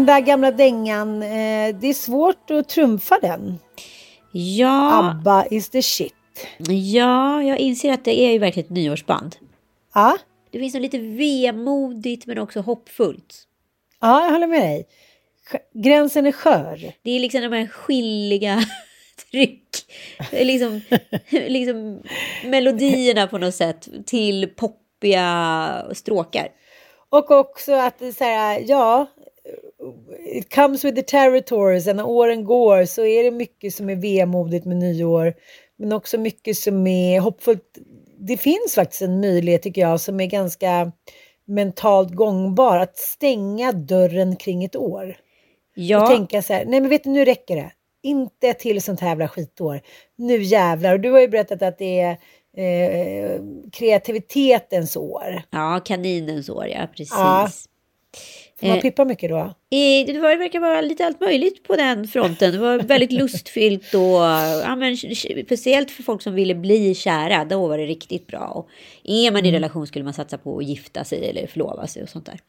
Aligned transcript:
Den 0.00 0.06
där 0.06 0.20
gamla 0.20 0.50
dängan, 0.50 1.22
eh, 1.22 1.76
det 1.80 1.86
är 1.88 1.94
svårt 1.94 2.50
att 2.50 2.68
trumfa 2.68 3.18
den. 3.22 3.58
Ja, 4.32 5.10
ABBA 5.10 5.46
is 5.50 5.68
the 5.70 5.82
shit. 5.82 6.14
ja, 6.68 7.42
jag 7.42 7.58
inser 7.58 7.92
att 7.92 8.04
det 8.04 8.20
är 8.20 8.32
ju 8.32 8.38
verkligen 8.38 8.66
ett 8.66 8.70
nyårsband. 8.70 9.36
Ja, 9.94 10.18
Det 10.50 10.58
finns 10.58 10.74
något 10.74 10.82
lite 10.82 10.98
vemodigt 10.98 12.26
men 12.26 12.38
också 12.38 12.60
hoppfullt. 12.60 13.42
ja 14.00 14.24
jag 14.24 14.32
håller 14.32 14.46
med 14.46 14.60
dig. 14.60 14.86
Gränsen 15.74 16.26
är 16.26 16.32
skör. 16.32 16.92
Det 17.02 17.10
är 17.10 17.20
liksom 17.20 17.40
de 17.42 17.52
här 17.52 17.66
skilliga 17.66 18.62
tryck, 19.30 19.68
liksom, 20.32 20.80
liksom 21.30 22.02
melodierna 22.44 23.26
på 23.26 23.38
något 23.38 23.54
sätt 23.54 23.88
till 24.06 24.48
poppiga 24.56 25.84
stråkar. 25.92 26.48
Och 27.10 27.30
också 27.30 27.72
att 27.72 27.98
det 27.98 28.06
är 28.06 28.12
så 28.12 28.24
här, 28.24 28.64
ja, 28.66 29.06
it 30.26 30.54
comes 30.54 30.84
with 30.84 30.94
the 30.96 31.02
territories. 31.02 31.86
Och 31.86 31.96
när 31.96 32.06
åren 32.06 32.44
går 32.44 32.84
så 32.84 33.04
är 33.04 33.24
det 33.24 33.30
mycket 33.30 33.74
som 33.74 33.90
är 33.90 33.96
vemodigt 33.96 34.64
med 34.66 34.76
nyår. 34.76 35.34
Men 35.78 35.92
också 35.92 36.18
mycket 36.18 36.56
som 36.56 36.86
är 36.86 37.20
hoppfullt. 37.20 37.78
Det 38.18 38.36
finns 38.36 38.74
faktiskt 38.74 39.02
en 39.02 39.20
möjlighet 39.20 39.62
tycker 39.62 39.80
jag 39.80 40.00
som 40.00 40.20
är 40.20 40.26
ganska 40.26 40.92
mentalt 41.44 42.14
gångbar. 42.14 42.78
Att 42.78 42.96
stänga 42.96 43.72
dörren 43.72 44.36
kring 44.36 44.64
ett 44.64 44.76
år. 44.76 45.16
Och 45.76 45.82
Ja, 45.82 46.06
tänka 46.06 46.42
så 46.42 46.52
här, 46.52 46.64
nej 46.64 46.80
men 46.80 46.90
vet 46.90 47.04
du, 47.04 47.10
nu 47.10 47.24
räcker 47.24 47.56
det. 47.56 47.72
Inte 48.02 48.54
till 48.54 48.82
sånt 48.82 49.00
här 49.00 49.08
jävla 49.08 49.28
skitår. 49.28 49.80
Nu 50.16 50.42
jävlar. 50.42 50.92
Och 50.94 51.00
du 51.00 51.10
har 51.10 51.20
ju 51.20 51.28
berättat 51.28 51.62
att 51.62 51.78
det 51.78 52.00
är 52.00 52.16
eh, 52.56 53.40
kreativitetens 53.72 54.96
år. 54.96 55.42
ja 55.50 55.80
kaninens 55.84 56.48
år, 56.48 56.66
ja 56.66 56.86
precis. 56.86 57.14
Ja. 57.16 57.48
Får 58.60 58.66
man 58.66 58.76
Eh. 58.76 58.82
pippa 58.82 59.04
mycket 59.04 59.30
då? 59.30 59.54
Det 59.70 60.18
var, 60.20 60.30
det 60.30 60.36
verkar 60.36 60.60
vara 60.60 60.80
lite 60.80 61.06
allt 61.06 61.20
möjligt 61.20 61.62
på 61.62 61.76
den 61.76 62.08
fronten. 62.08 62.52
Det 62.52 62.58
var 62.58 62.78
väldigt 62.78 63.12
lustfyllt 63.20 63.94
och 63.94 64.00
ja, 64.00 64.76
men, 64.76 64.96
speciellt 64.96 65.90
för 65.90 66.02
folk 66.02 66.22
som 66.22 66.34
ville 66.34 66.54
bli 66.54 66.94
kära. 66.94 67.44
Då 67.44 67.68
var 67.68 67.78
det 67.78 67.86
riktigt 67.86 68.26
bra. 68.26 68.46
Och 68.46 68.68
är 69.04 69.30
man 69.30 69.46
i 69.46 69.52
relation 69.52 69.86
skulle 69.86 70.04
man 70.04 70.14
satsa 70.14 70.38
på 70.38 70.58
att 70.58 70.64
gifta 70.64 71.04
sig 71.04 71.28
eller 71.28 71.46
förlova 71.46 71.86
sig 71.86 72.02
och 72.02 72.08
sånt 72.08 72.26
där. 72.26 72.40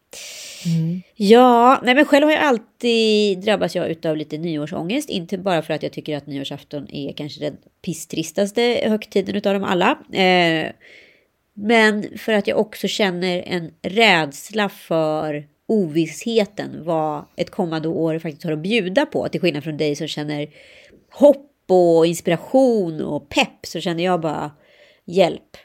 Ja, 1.15 1.81
nej 1.83 1.95
men 1.95 2.05
själv 2.05 2.25
har 2.25 2.31
jag 2.31 2.41
alltid 2.41 3.39
drabbats 3.39 3.75
jag 3.75 3.89
utav 3.89 4.17
lite 4.17 4.37
nyårsångest. 4.37 5.09
Inte 5.09 5.37
bara 5.37 5.61
för 5.61 5.73
att 5.73 5.83
jag 5.83 5.91
tycker 5.91 6.17
att 6.17 6.27
nyårsafton 6.27 6.87
är 6.91 7.13
kanske 7.13 7.39
den 7.39 7.57
pisstristaste 7.85 8.61
högtiden 8.85 9.35
utav 9.35 9.53
dem 9.53 9.63
alla. 9.63 9.89
Eh, 10.13 10.71
men 11.53 12.17
för 12.17 12.33
att 12.33 12.47
jag 12.47 12.59
också 12.59 12.87
känner 12.87 13.43
en 13.45 13.71
rädsla 13.81 14.69
för 14.69 15.47
ovissheten 15.71 16.83
vad 16.83 17.25
ett 17.35 17.49
kommande 17.49 17.87
år 17.87 18.19
faktiskt 18.19 18.43
har 18.43 18.51
att 18.51 18.59
bjuda 18.59 19.05
på. 19.05 19.29
Till 19.29 19.41
skillnad 19.41 19.63
från 19.63 19.77
dig 19.77 19.95
som 19.95 20.07
känner 20.07 20.49
hopp 21.11 21.47
och 21.69 22.05
inspiration 22.05 23.01
och 23.01 23.29
pepp 23.29 23.65
så 23.65 23.79
känner 23.79 24.03
jag 24.03 24.21
bara 24.21 24.51
hjälp. 25.05 25.57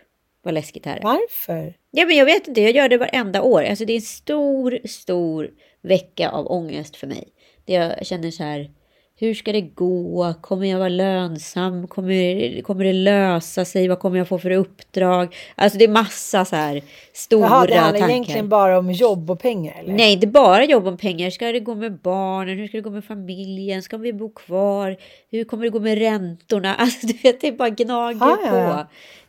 Vad 0.43 0.55
läskigt 0.55 0.84
det 0.84 0.91
här 0.91 0.97
är. 0.97 1.03
Varför? 1.03 1.75
Ja, 1.91 2.06
men 2.06 2.16
jag 2.16 2.25
vet 2.25 2.49
inte, 2.49 2.61
jag 2.61 2.72
gör 2.72 2.89
det 2.89 2.99
varenda 2.99 3.43
år. 3.43 3.62
Alltså 3.62 3.84
det 3.84 3.93
är 3.93 3.97
en 3.97 4.03
stor, 4.03 4.78
stor 4.84 5.50
vecka 5.83 6.31
av 6.31 6.47
ångest 6.47 6.97
för 6.97 7.06
mig. 7.06 7.28
Det 7.65 7.72
jag 7.72 8.06
känner 8.06 8.31
så 8.31 8.43
här, 8.43 8.71
hur 9.19 9.34
ska 9.34 9.53
det 9.53 9.60
gå? 9.60 10.34
Kommer 10.41 10.66
jag 10.66 10.78
vara 10.78 10.88
lönsam? 10.88 11.87
Kommer, 11.88 12.62
kommer 12.62 12.84
det 12.84 12.93
lösa 12.93 13.65
sig? 13.65 13.88
Vad 13.88 13.99
kommer 13.99 14.19
jag 14.19 14.28
få 14.28 14.38
för 14.38 14.50
uppdrag? 14.50 15.37
Alltså 15.54 15.78
det 15.78 15.84
är 15.84 15.88
massa 15.88 16.44
så 16.44 16.56
här 16.56 16.82
stora 17.12 17.47
Jaha, 17.47 17.66
det 17.66 17.75
handlar 17.75 18.00
tankar. 18.00 18.15
egentligen 18.15 18.49
bara 18.49 18.78
om 18.78 18.93
jobb 18.93 19.31
och 19.31 19.41
pengar 19.41 19.75
eller? 19.81 19.93
Nej, 19.94 20.12
inte 20.12 20.27
bara 20.27 20.65
jobb 20.65 20.87
om 20.87 20.97
pengar. 20.97 21.31
Ska 21.31 21.53
det 21.53 21.60
gå 21.60 21.75
med 21.75 21.93
barnen? 21.99 22.59
Hur 22.59 22.69
ska 22.69 22.77
det 22.78 22.82
gå 22.82 22.91
med 22.91 23.04
familjen? 23.04 23.82
Ska 23.82 23.97
vi 23.97 24.12
bo 24.12 24.32
kvar? 24.32 24.97
Hur 25.31 25.44
kommer 25.44 25.65
det 25.65 25.71
gå 25.71 25.81
med 25.81 25.98
räntorna? 25.98 26.75
Alltså, 26.78 27.06
du 27.06 27.12
vet, 27.22 27.41
det 27.41 27.53
bara 27.53 27.71
gnager 27.71 28.27
Ah, 28.27 28.38
ja. 28.47 28.87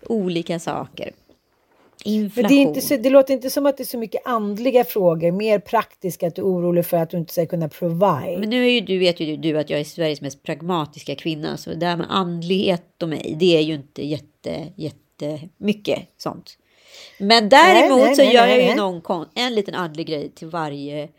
på 0.08 0.14
olika 0.14 0.60
saker. 0.60 1.12
Men 2.06 2.14
Inflation. 2.14 2.50
det, 2.50 2.56
är 2.56 2.62
inte 2.62 2.82
så, 2.82 2.98
det 2.98 3.10
låter 3.10 3.34
inte 3.34 3.50
som 3.50 3.66
att 3.66 3.78
det 3.78 3.84
är 3.84 3.86
så 3.86 3.98
mycket 3.98 4.22
andliga 4.26 4.84
frågor, 4.84 5.32
mer 5.32 5.60
praktiska, 5.60 6.28
att 6.28 6.36
du 6.36 6.42
är 6.42 6.46
orolig 6.46 6.86
för 6.86 6.98
att 6.98 7.10
du 7.10 7.18
inte 7.18 7.34
ska 7.34 7.46
kunna 7.46 7.70
provide. 7.70 8.40
Men 8.40 8.50
nu 8.50 8.66
är 8.66 8.70
ju 8.72 8.82
du, 8.82 8.98
vet 8.98 9.20
ju 9.20 9.38
du 9.38 9.60
att 9.60 9.70
jag 9.70 9.80
är 9.80 9.84
Sveriges 9.84 10.22
mest 10.22 10.44
pragmatiska 10.44 11.16
kvinna. 11.16 11.58
Så 11.58 11.74
det 11.74 11.86
här 11.86 11.98
med 11.98 12.08
andlighet 12.10 13.04
och 13.04 13.10
mig, 13.10 13.36
det 13.40 13.58
är 13.58 13.62
ju 13.62 13.74
inte 13.74 14.06
jätte, 14.06 14.68
jättemycket 14.76 16.00
sånt. 16.18 16.58
Men 17.20 17.50
däremot 17.50 18.00
nej, 18.00 18.16
så 18.16 18.22
nej, 18.22 18.34
gör 18.34 18.48
nej, 18.48 18.52
jag 18.52 18.62
ju 18.62 18.68
nej. 18.68 18.76
någon, 18.76 19.26
en 19.36 19.56
liten 19.56 19.76
andlig 19.76 20.08
grej 20.08 20.32
till 20.36 20.48
varje 20.48 21.10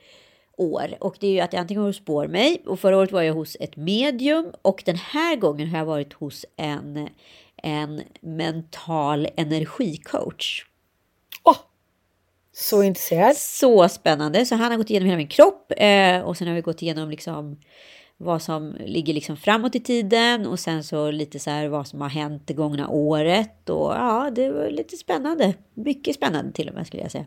år. 0.56 0.94
Och 1.00 1.17
det 1.21 1.27
är 1.27 1.31
ju 1.31 1.41
att 1.41 1.53
jag 1.53 1.61
antingen 1.61 1.83
går 1.83 1.88
och 1.88 1.94
spår 1.94 2.27
mig. 2.27 2.62
Och 2.67 2.81
förra 2.81 2.97
året 2.97 3.12
var 3.12 3.22
jag 3.22 3.34
hos 3.34 3.56
ett 3.61 3.77
medium. 3.77 4.53
Och 4.62 4.83
den 4.87 4.97
här 4.97 5.37
gången 5.37 5.69
har 5.69 5.78
jag 5.78 5.84
varit 5.84 6.12
hos 6.12 6.47
en, 6.56 7.09
en 7.63 8.03
mental 8.21 9.29
energicoach. 9.37 10.65
Åh! 11.43 11.57
så 12.59 12.83
intresserad. 12.83 13.37
Så 13.37 13.89
spännande. 13.89 14.47
Så 14.47 14.55
han 14.55 14.71
har 14.71 14.79
gått 14.79 14.91
igenom 14.91 15.07
hela 15.07 15.17
min 15.17 15.29
kropp 15.29 15.73
eh, 15.77 16.21
och 16.21 16.37
sen 16.37 16.49
har 16.49 16.55
vi 16.55 16.61
gått 16.61 16.83
igenom 16.83 17.11
liksom 17.11 17.57
vad 18.17 18.43
som 18.43 18.77
ligger 18.87 19.15
liksom 19.15 19.37
framåt 19.37 19.75
i 19.75 19.81
tiden 19.81 20.47
och 20.47 20.61
sen 20.61 20.85
så 20.85 21.11
lite 21.11 21.39
så 21.39 21.51
här 21.51 21.69
vad 21.69 21.87
som 21.87 22.01
har 22.01 22.09
hänt 22.09 22.43
det 22.47 22.55
gångna 22.55 22.89
året 22.89 23.71
och 23.71 23.93
ja, 23.93 24.31
det 24.35 24.51
var 24.51 24.71
lite 24.71 24.97
spännande. 24.97 25.55
Mycket 25.75 26.15
spännande 26.15 26.53
till 26.53 26.69
och 26.69 26.75
med 26.75 26.87
skulle 26.87 27.03
jag 27.03 27.13
säga. 27.13 27.25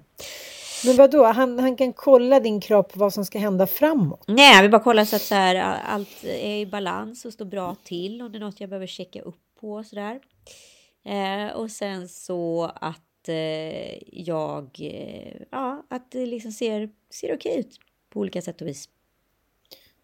Men 0.86 0.96
vad 0.96 1.12
då? 1.12 1.26
Han, 1.26 1.60
han 1.60 1.76
kan 1.76 1.94
kolla 1.94 2.40
din 2.40 2.62
kropp, 2.62 2.96
vad 2.96 3.14
som 3.14 3.26
ska 3.26 3.40
hända 3.40 3.68
framåt. 3.68 4.24
Nej, 4.28 4.62
vill 4.62 4.72
bara 4.72 4.84
kolla 4.84 5.06
så 5.06 5.16
att 5.16 5.22
så 5.22 5.36
här, 5.36 5.80
allt 5.88 6.24
är 6.24 6.58
i 6.58 6.66
balans 6.66 7.26
och 7.26 7.34
står 7.34 7.46
bra 7.46 7.76
till. 7.84 8.22
Om 8.22 8.32
det 8.32 8.38
är 8.38 8.40
något 8.40 8.62
jag 8.62 8.70
behöver 8.70 8.88
checka 8.88 9.22
upp 9.22 9.51
på 9.62 9.72
och 9.72 9.86
sådär. 9.86 10.20
Eh, 11.06 11.56
och 11.56 11.72
sen 11.72 12.10
så 12.10 12.72
att 12.76 13.30
eh, 13.30 14.20
jag, 14.20 14.70
eh, 14.80 15.34
ja, 15.52 15.86
att 15.90 16.12
det 16.12 16.26
liksom 16.26 16.52
ser, 16.52 16.90
ser 17.10 17.36
okej 17.36 17.60
ut 17.60 17.80
på 18.10 18.20
olika 18.20 18.42
sätt 18.42 18.62
och 18.62 18.68
vis. 18.68 18.90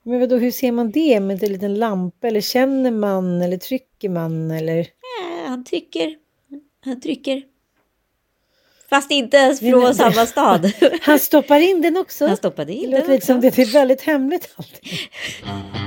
Men 0.03 0.19
vad 0.19 0.29
då, 0.29 0.37
hur 0.37 0.51
ser 0.51 0.71
man 0.71 0.91
det 0.91 1.19
med 1.19 1.43
en 1.43 1.53
liten 1.53 1.75
lampa? 1.75 2.27
Eller 2.27 2.41
känner 2.41 2.91
man? 2.91 3.41
Eller 3.41 3.57
trycker 3.57 4.09
man? 4.09 4.51
Eller? 4.51 4.79
Eh, 4.79 5.47
han 5.47 5.63
trycker, 5.65 6.17
han 6.79 7.01
trycker. 7.01 7.43
Fast 8.89 9.11
inte 9.11 9.37
ens 9.37 9.61
Nej, 9.61 9.71
från 9.71 9.83
men- 9.83 9.95
samma 9.95 10.25
stad. 10.25 10.71
Han 11.01 11.19
stoppar 11.19 11.59
in 11.59 11.81
den 11.81 11.97
också. 11.97 12.27
Han 12.27 12.37
stoppade 12.37 12.71
det 12.71 12.77
in 12.77 12.89
låter 12.89 13.07
den 13.07 13.21
som 13.21 13.37
också. 13.37 13.49
det 13.49 13.61
är 13.61 13.73
väldigt 13.73 14.01
hemligt 14.01 14.53
allting. 14.57 14.89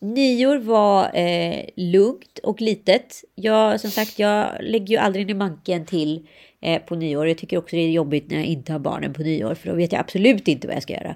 Nyår 0.00 0.58
var 0.58 1.10
eh, 1.14 1.64
lugnt 1.76 2.38
och 2.42 2.60
litet. 2.60 3.24
Jag, 3.34 3.80
som 3.80 3.90
sagt, 3.90 4.18
jag 4.18 4.50
lägger 4.60 4.86
ju 4.86 4.96
aldrig 4.96 5.26
ner 5.26 5.34
manken 5.34 5.86
till 5.86 6.26
eh, 6.62 6.82
på 6.82 6.94
nyår. 6.94 7.28
Jag 7.28 7.38
tycker 7.38 7.58
också 7.58 7.76
det 7.76 7.82
är 7.82 7.90
jobbigt 7.90 8.30
när 8.30 8.36
jag 8.36 8.46
inte 8.46 8.72
har 8.72 8.78
barnen 8.78 9.12
på 9.12 9.22
nyår. 9.22 9.54
För 9.54 9.68
då 9.68 9.74
vet 9.74 9.92
jag 9.92 10.00
absolut 10.00 10.48
inte 10.48 10.66
vad 10.66 10.76
jag 10.76 10.82
ska 10.82 10.92
göra. 10.92 11.14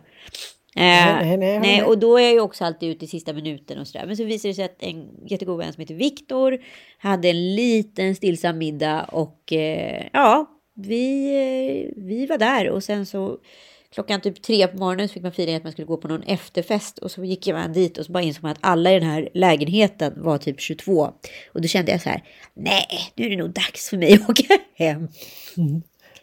nej, 0.76 1.36
nej, 1.36 1.60
nej, 1.60 1.60
med. 1.60 1.84
och 1.84 1.98
då 1.98 2.18
är 2.18 2.22
jag 2.22 2.32
ju 2.32 2.40
också 2.40 2.64
alltid 2.64 2.90
ute 2.90 3.04
i 3.04 3.08
sista 3.08 3.32
minuten 3.32 3.78
och 3.78 3.88
sådär. 3.88 4.06
Men 4.06 4.16
så 4.16 4.24
visade 4.24 4.50
det 4.50 4.54
sig 4.54 4.64
att 4.64 4.82
en 4.82 5.08
jättegod 5.26 5.58
vän 5.58 5.72
som 5.72 5.80
heter 5.80 5.94
Viktor 5.94 6.58
hade 6.98 7.28
en 7.28 7.54
liten 7.54 8.14
stillsam 8.14 8.58
middag 8.58 9.04
och 9.04 9.52
eh, 9.52 10.06
ja, 10.12 10.46
vi, 10.74 11.26
eh, 11.26 12.02
vi 12.02 12.26
var 12.26 12.38
där 12.38 12.70
och 12.70 12.84
sen 12.84 13.06
så 13.06 13.38
klockan 13.94 14.20
typ 14.20 14.42
tre 14.42 14.68
på 14.68 14.76
morgonen 14.76 15.08
så 15.08 15.12
fick 15.12 15.22
man 15.22 15.32
feeling 15.32 15.56
att 15.56 15.62
man 15.62 15.72
skulle 15.72 15.86
gå 15.86 15.96
på 15.96 16.08
någon 16.08 16.22
efterfest 16.22 16.98
och 16.98 17.10
så 17.10 17.24
gick 17.24 17.46
man 17.46 17.72
dit 17.72 17.98
och 17.98 18.06
så 18.06 18.12
bara 18.12 18.22
insåg 18.22 18.42
man 18.42 18.52
att 18.52 18.58
alla 18.60 18.92
i 18.92 18.98
den 18.98 19.08
här 19.08 19.28
lägenheten 19.34 20.12
var 20.16 20.38
typ 20.38 20.60
22 20.60 21.12
och 21.52 21.60
då 21.60 21.68
kände 21.68 21.92
jag 21.92 22.02
så 22.02 22.08
här, 22.08 22.22
nej, 22.54 23.12
nu 23.14 23.26
är 23.26 23.30
det 23.30 23.36
nog 23.36 23.50
dags 23.50 23.90
för 23.90 23.96
mig 23.96 24.14
att 24.14 24.28
åka 24.30 24.58
hem. 24.74 25.08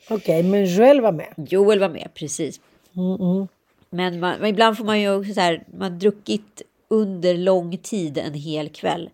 Okej, 0.09 0.43
men 0.43 0.65
Joel 0.65 1.01
var 1.01 1.11
med. 1.11 1.33
Joel 1.49 1.79
var 1.79 1.89
med, 1.89 2.09
precis. 2.13 2.59
Mm, 2.95 3.47
Men, 3.89 4.19
man, 4.19 4.39
men 4.39 4.49
ibland 4.49 4.77
får 4.77 4.85
man 4.85 5.01
ju 5.01 5.15
också 5.15 5.33
så 5.33 5.41
här, 5.41 5.63
man 5.77 5.91
har 5.91 5.99
druckit 5.99 6.61
under 6.87 7.37
lång 7.37 7.77
tid 7.77 8.17
en 8.17 8.33
hel 8.33 8.69
kväll. 8.69 9.09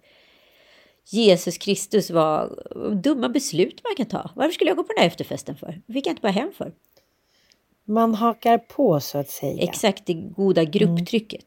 Jesus 1.10 1.58
Kristus 1.58 2.10
var 2.10 2.64
dumma 3.04 3.30
beslut 3.30 3.82
man 3.84 3.96
kan 3.96 4.06
ta. 4.06 4.32
Varför 4.36 4.52
skulle 4.52 4.70
jag 4.70 4.78
gå 4.78 4.84
på 4.84 4.94
den 4.94 5.02
här 5.02 5.08
efterfesten 5.08 5.56
för? 5.56 5.82
Det 5.88 5.94
fick 5.94 6.08
jag 6.08 6.12
inte 6.12 6.22
bara 6.22 6.32
hem 6.32 6.52
för. 6.58 6.72
Man 7.88 8.16
hakar 8.16 8.58
på 8.58 9.00
så 9.00 9.18
att 9.18 9.30
säga. 9.30 9.64
Exakt 9.64 10.06
det 10.06 10.14
goda 10.14 10.64
grupptrycket. 10.64 11.46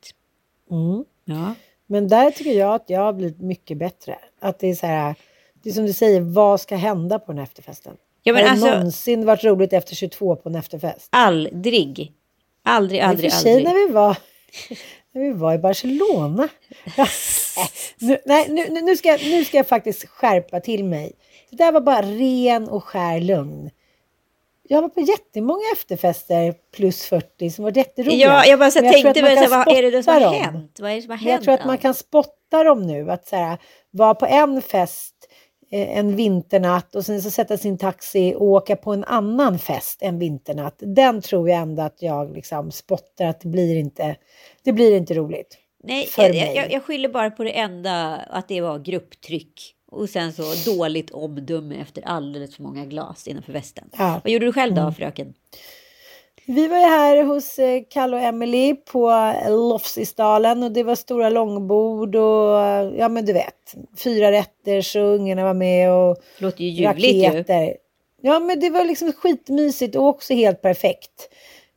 Mm. 0.71 1.05
Ja. 1.25 1.55
Men 1.87 2.09
där 2.09 2.31
tycker 2.31 2.53
jag 2.53 2.75
att 2.75 2.91
jag 2.91 3.01
har 3.01 3.13
blivit 3.13 3.41
mycket 3.41 3.79
bättre. 3.79 4.19
Att 4.41 4.59
det 4.59 4.67
är 4.67 4.75
så 4.75 4.87
här, 4.87 5.15
det 5.63 5.69
är 5.71 5.73
som 5.73 5.87
du 5.87 5.93
säger, 5.93 6.21
vad 6.21 6.61
ska 6.61 6.77
hända 6.77 7.19
på 7.19 7.33
den 7.33 7.43
efterfesten? 7.43 7.97
Ja, 8.23 8.33
men 8.33 8.43
har 8.45 8.51
alltså- 8.51 8.67
det 8.67 8.73
någonsin 8.77 9.27
varit 9.27 9.45
roligt 9.45 9.73
efter 9.73 9.95
22 9.95 10.37
på 10.37 10.49
en 10.49 10.55
efterfest? 10.55 11.09
Aldrig. 11.11 12.13
Aldrig, 12.63 13.01
I 13.01 13.03
och 13.03 13.07
aldrig, 13.07 13.33
för 13.33 13.39
sig 13.39 13.53
aldrig. 13.53 13.67
när 13.75 13.87
vi 13.87 13.93
var, 13.93 14.17
när 15.13 15.23
vi 15.23 15.33
var 15.33 15.55
i 15.55 15.59
Barcelona. 15.59 16.49
Ja, 16.97 17.07
nu, 17.99 18.19
nej, 18.27 18.47
nu, 18.49 18.81
nu- 18.83 18.97
ska, 18.97 19.19
nu 19.23 19.45
ska 19.45 19.57
jag 19.57 19.67
faktiskt 19.69 20.05
skärpa 20.09 20.61
till 20.61 20.85
mig. 20.85 21.13
Det 21.51 21.57
där 21.57 21.73
var 21.73 21.81
bara 21.81 22.03
ren 22.03 22.69
och 22.69 22.85
skär 22.85 23.21
lögn. 23.21 23.71
Jag 24.73 24.83
var 24.83 24.89
på 24.89 25.01
jättemånga 25.01 25.63
efterfester 25.73 26.55
plus 26.77 27.07
40 27.07 27.51
som 27.51 27.65
var 27.65 27.77
jätteroliga. 27.77 28.27
Ja, 28.27 28.47
jag 28.47 28.59
bara 28.59 28.71
så 28.71 28.79
jag 28.79 28.93
tänkte, 28.93 29.23
men, 29.23 29.37
så, 29.37 29.51
vad 29.51 29.69
är 29.69 29.83
det 29.83 29.91
då 29.91 30.03
som 30.03 30.15
har 30.15 30.21
dem. 30.21 30.35
hänt? 30.35 30.81
Vad 30.81 30.91
är 30.91 30.95
det 30.97 31.03
som 31.03 31.11
har 31.11 31.17
Men 31.17 31.27
Jag 31.27 31.33
hänt? 31.33 31.45
tror 31.45 31.55
att 31.55 31.65
man 31.65 31.79
kan 31.79 31.95
spotta 31.95 32.65
dem 32.65 32.87
nu. 32.87 33.11
Att 33.11 33.29
så 33.29 33.37
här, 33.37 33.59
vara 33.91 34.15
på 34.15 34.27
en 34.27 34.63
fest 34.63 35.15
eh, 35.71 35.99
en 35.99 36.17
vinternatt 36.17 36.95
och 36.95 37.07
sen 37.07 37.23
så 37.23 37.31
sätta 37.31 37.57
sin 37.57 37.79
taxi 37.79 38.35
och 38.35 38.43
åka 38.43 38.77
på 38.77 38.93
en 38.93 39.05
annan 39.05 39.59
fest 39.59 40.03
en 40.03 40.19
vinternatt. 40.19 40.77
Den 40.79 41.23
tror 41.23 41.49
jag 41.49 41.59
ändå 41.59 41.83
att 41.83 42.03
jag 42.03 42.35
liksom 42.35 42.71
spottar 42.71 43.27
att 43.27 43.41
det 43.41 43.49
blir 43.49 43.77
inte, 43.77 44.17
det 44.65 44.73
blir 44.73 44.97
inte 44.97 45.15
roligt. 45.15 45.59
Nej, 45.83 46.09
jag, 46.17 46.35
jag, 46.35 46.73
jag 46.73 46.83
skyller 46.83 47.09
bara 47.09 47.31
på 47.31 47.45
det 47.45 47.59
enda, 47.59 48.17
att 48.17 48.49
det 48.49 48.61
var 48.61 48.79
grupptryck. 48.79 49.75
Och 49.91 50.09
sen 50.09 50.33
så 50.33 50.43
dåligt 50.77 51.11
omdöme 51.11 51.77
efter 51.81 52.03
alldeles 52.07 52.57
för 52.57 52.63
många 52.63 52.85
glas 52.85 53.29
innanför 53.29 53.53
västen. 53.53 53.85
Ja. 53.99 54.21
Vad 54.25 54.33
gjorde 54.33 54.47
du 54.47 54.53
själv 54.53 54.75
då, 54.75 54.81
Mm. 54.81 54.95
fröken? 54.95 55.35
Vi 56.47 56.69
var 56.69 56.77
ju 56.79 56.85
här 56.85 57.25
hos 57.25 57.59
eh, 57.59 57.83
Kalle 57.91 58.17
och 58.17 58.23
Emily 58.23 58.75
på 58.75 59.33
Lofsisdalen 59.49 60.63
och 60.63 60.73
det 60.73 60.83
var 60.83 60.95
stora 60.95 61.31
långbord 61.31 62.17
och 62.17 62.59
ja 62.99 63.09
men 63.09 63.27
du 63.27 63.33
vet, 63.33 63.75
fyra 63.99 64.33
rätter 64.33 64.81
så 64.83 65.01
ungarna 65.01 65.45
var 65.45 65.55
med 65.55 65.93
och 65.93 66.17
Det 66.39 66.45
låter 66.45 66.65
ju 66.65 66.71
ljuvligt 66.71 67.15
ju. 67.17 67.23
raketer. 67.29 67.77
Ja 68.23 68.41
men 68.41 68.61
det 68.61 68.71
var 68.71 68.85
liksom 68.85 69.13
skitmysigt 69.13 69.97
och 69.97 70.07
också 70.07 70.35
helt 70.35 70.63
perfekt. 70.63 71.29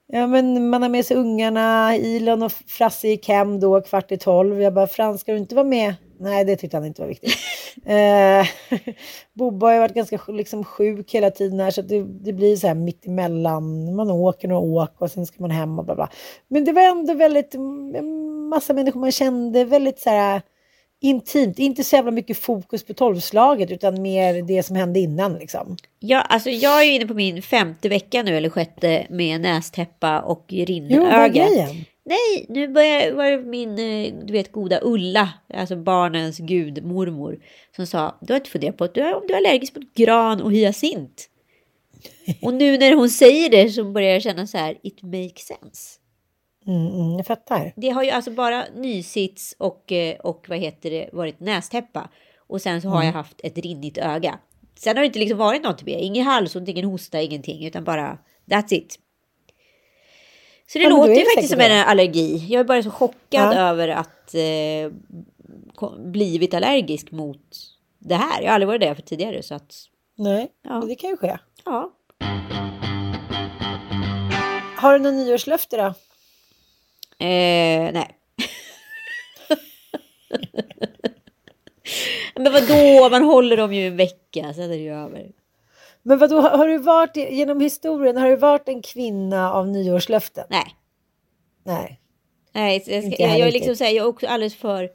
Ja 0.08 0.28
men 0.28 0.70
man 0.70 0.82
har 0.82 0.90
med 0.90 1.06
sig 1.06 1.18
ungarna, 1.18 1.96
Ilon 1.98 2.44
och 2.44 2.52
Frasse 2.52 3.08
gick 3.08 3.28
hem 3.28 3.60
då 3.60 3.82
kvart 3.82 4.12
i 4.12 4.18
tolv. 4.18 4.62
Jag 4.62 4.74
bara, 4.74 4.88
Frans 4.88 5.22
ska 5.22 5.32
du 5.32 5.38
inte 5.38 5.56
vara 5.56 5.66
med? 5.66 5.94
Nej 6.24 6.46
det 6.46 6.56
tyckte 6.56 6.78
han 6.78 6.86
inte 6.86 7.02
var 7.02 7.08
viktigt. 7.08 7.36
eh, 7.86 8.48
Bobba 9.34 9.66
har 9.66 9.74
ju 9.74 9.80
varit 9.80 9.94
ganska 9.94 10.20
liksom, 10.28 10.64
sjuk 10.64 11.14
hela 11.14 11.32
tiden 11.32 11.60
här 11.60 11.72
så 11.72 11.82
det, 11.82 12.04
det 12.04 12.34
blir 12.34 12.56
så 12.56 12.68
här 12.68 12.74
mitt 12.76 13.06
emellan. 13.06 13.96
Man 13.96 14.12
åker 14.12 14.48
några 14.48 14.62
åk 14.62 15.02
och 15.02 15.12
sen 15.12 15.26
ska 15.26 15.36
man 15.40 15.52
hem 15.52 15.80
och 15.80 15.86
bla 15.86 15.96
bla. 15.96 16.10
Men 16.48 16.66
det 16.66 16.72
var 16.72 16.82
ändå 16.82 17.14
väldigt, 17.14 17.56
mm, 17.56 18.48
massa 18.50 18.74
människor 18.74 19.00
man 19.00 19.12
kände, 19.12 19.66
väldigt 19.66 20.00
så 20.00 20.10
här 20.10 20.42
intimt. 21.02 21.60
Inte 21.60 21.84
så 21.84 21.96
jävla 21.96 22.12
mycket 22.12 22.38
fokus 22.38 22.86
på 22.86 22.94
tolvslaget 22.94 23.72
utan 23.72 24.02
mer 24.02 24.42
det 24.42 24.64
som 24.64 24.76
hände 24.76 25.00
innan 25.00 25.34
liksom. 25.34 25.78
Ja, 26.00 26.22
alltså 26.22 26.50
jag 26.50 26.82
är 26.82 26.84
ju 26.84 26.94
inne 26.94 27.06
på 27.06 27.14
min 27.14 27.42
femte 27.42 27.90
vecka 27.90 28.24
nu, 28.24 28.38
eller 28.38 28.50
sjätte, 28.50 29.08
med 29.10 29.42
nästäppa 29.42 30.22
och 30.22 30.46
Jo, 30.48 30.66
rinnöga. 30.66 31.28
grejen? 31.28 31.86
Nej, 32.06 32.46
nu 32.50 32.68
börjar 32.68 33.12
var 33.12 33.26
det 33.32 33.38
min, 33.38 33.80
eh, 33.80 34.14
du 34.26 34.34
vet, 34.34 34.52
goda 34.52 34.80
Ulla, 34.82 35.30
alltså 35.54 35.76
barnens 35.76 36.38
gudmormor, 36.38 37.40
som 37.76 37.88
sa, 37.88 38.18
du 38.22 38.34
har 38.34 38.40
inte 38.40 38.50
funderat 38.50 38.78
på 38.78 38.84
att 38.84 38.94
du 38.94 39.02
är, 39.02 39.16
om 39.16 39.24
du 39.28 39.34
är 39.34 39.38
allergisk 39.38 39.76
mot 39.76 39.94
gran 39.94 40.42
och 40.42 40.52
hyacint. 40.54 41.30
Och 42.42 42.54
nu 42.54 42.78
när 42.78 42.96
hon 42.96 43.10
säger 43.10 43.50
det 43.50 43.70
så 43.70 43.84
börjar 43.84 44.10
jag 44.14 44.22
känna 44.22 44.48
så 44.48 44.58
här, 44.58 44.78
it 44.84 45.02
makes 45.04 45.46
sense. 45.48 46.00
Mm, 46.68 46.88
mm, 46.88 47.18
jag 47.18 47.26
fattar. 47.26 47.74
Det 47.76 47.90
har 47.90 48.04
ju 48.04 48.10
alltså 48.10 48.32
bara 48.32 48.66
nysits 48.76 49.56
och, 49.58 49.92
eh, 49.92 50.16
och 50.20 50.46
vad 50.50 50.58
heter 50.58 50.92
det, 50.92 51.10
varit 51.14 51.40
nästäppa. 51.40 52.10
Och 52.48 52.62
sen 52.62 52.82
så 52.82 52.88
har 52.88 52.96
Mm. 52.96 53.06
jag 53.06 53.14
haft 53.14 53.42
ett 53.44 53.58
rinnigt 53.58 53.98
öga. 53.98 54.40
Sen 54.76 54.96
har 54.98 55.02
det 55.02 55.06
inte 55.08 55.20
liksom 55.20 55.38
varit 55.38 55.64
något 55.64 55.84
mer. 55.86 55.98
Ingen 55.98 56.26
halsont, 56.26 56.70
ingen 56.70 56.86
hosta, 56.86 57.22
ingenting. 57.22 57.66
Utan 57.66 57.84
bara 57.84 58.18
that's 58.46 58.74
it. 58.74 59.00
Så 60.74 60.80
det 60.80 60.84
Ja, 60.84 60.90
låter 60.90 61.14
ju 61.14 61.26
faktiskt 61.26 61.50
som 61.52 61.60
en 61.60 61.88
allergi. 61.88 62.46
Jag 62.50 62.60
är 62.60 62.64
bara 62.64 62.84
så 62.84 62.92
chockad 62.92 63.54
Ja. 63.54 63.54
över 63.54 63.88
att 63.88 64.36
eh, 64.36 64.92
blivit 66.06 66.54
allergisk 66.54 67.12
mot 67.12 67.56
det 68.00 68.16
här. 68.16 68.42
Jag 68.42 68.48
har 68.50 68.54
aldrig 68.54 68.68
varit 68.68 68.82
det 68.82 68.96
för 68.96 69.02
tidigare. 69.02 69.44
Så 69.44 69.56
att, 69.56 69.76
Nej, 70.18 70.48
Ja. 70.64 70.80
men 70.80 70.88
det 70.88 70.96
kan 70.96 71.10
ju 71.10 71.18
ske. 71.18 71.38
ja. 71.66 71.92
Har 74.78 74.94
du 74.94 75.00
någon 75.00 75.18
nyårslöfte 75.18 75.78
då? 75.78 75.84
Eh, 77.26 77.92
nej. 77.94 78.08
Men 82.36 82.54
vad 82.54 82.68
då? 82.68 83.10
Man 83.12 83.24
håller 83.24 83.58
dem 83.58 83.74
ju 83.74 83.88
en 83.88 83.98
vecka, 83.98 84.54
sen 84.54 84.64
är 84.64 84.68
det 84.68 84.76
ju 84.76 84.94
över. 84.96 85.32
Men 86.04 86.18
vadå, 86.18 86.42
har 86.42 86.58
har 86.58 86.68
du 86.68 86.78
varit 86.78 87.16
genom 87.16 87.60
historien, 87.60 88.18
har 88.18 88.30
du 88.30 88.36
varit 88.36 88.68
en 88.68 88.82
kvinna 88.82 89.54
av 89.54 89.68
nyårslöften? 89.68 90.46
Nej. 90.50 90.76
Nej. 91.64 92.00
Nej, 92.54 92.84
jag, 92.88 93.04
ska, 93.14 93.24
jag, 93.24 93.40
jag 93.40 93.48
är 93.48 93.52
liksom 93.52 93.76
så 93.76 93.84
här, 93.84 93.92
jag 93.92 94.04
är 94.04 94.10
också 94.10 94.28
alldeles 94.28 94.56
för... 94.56 94.90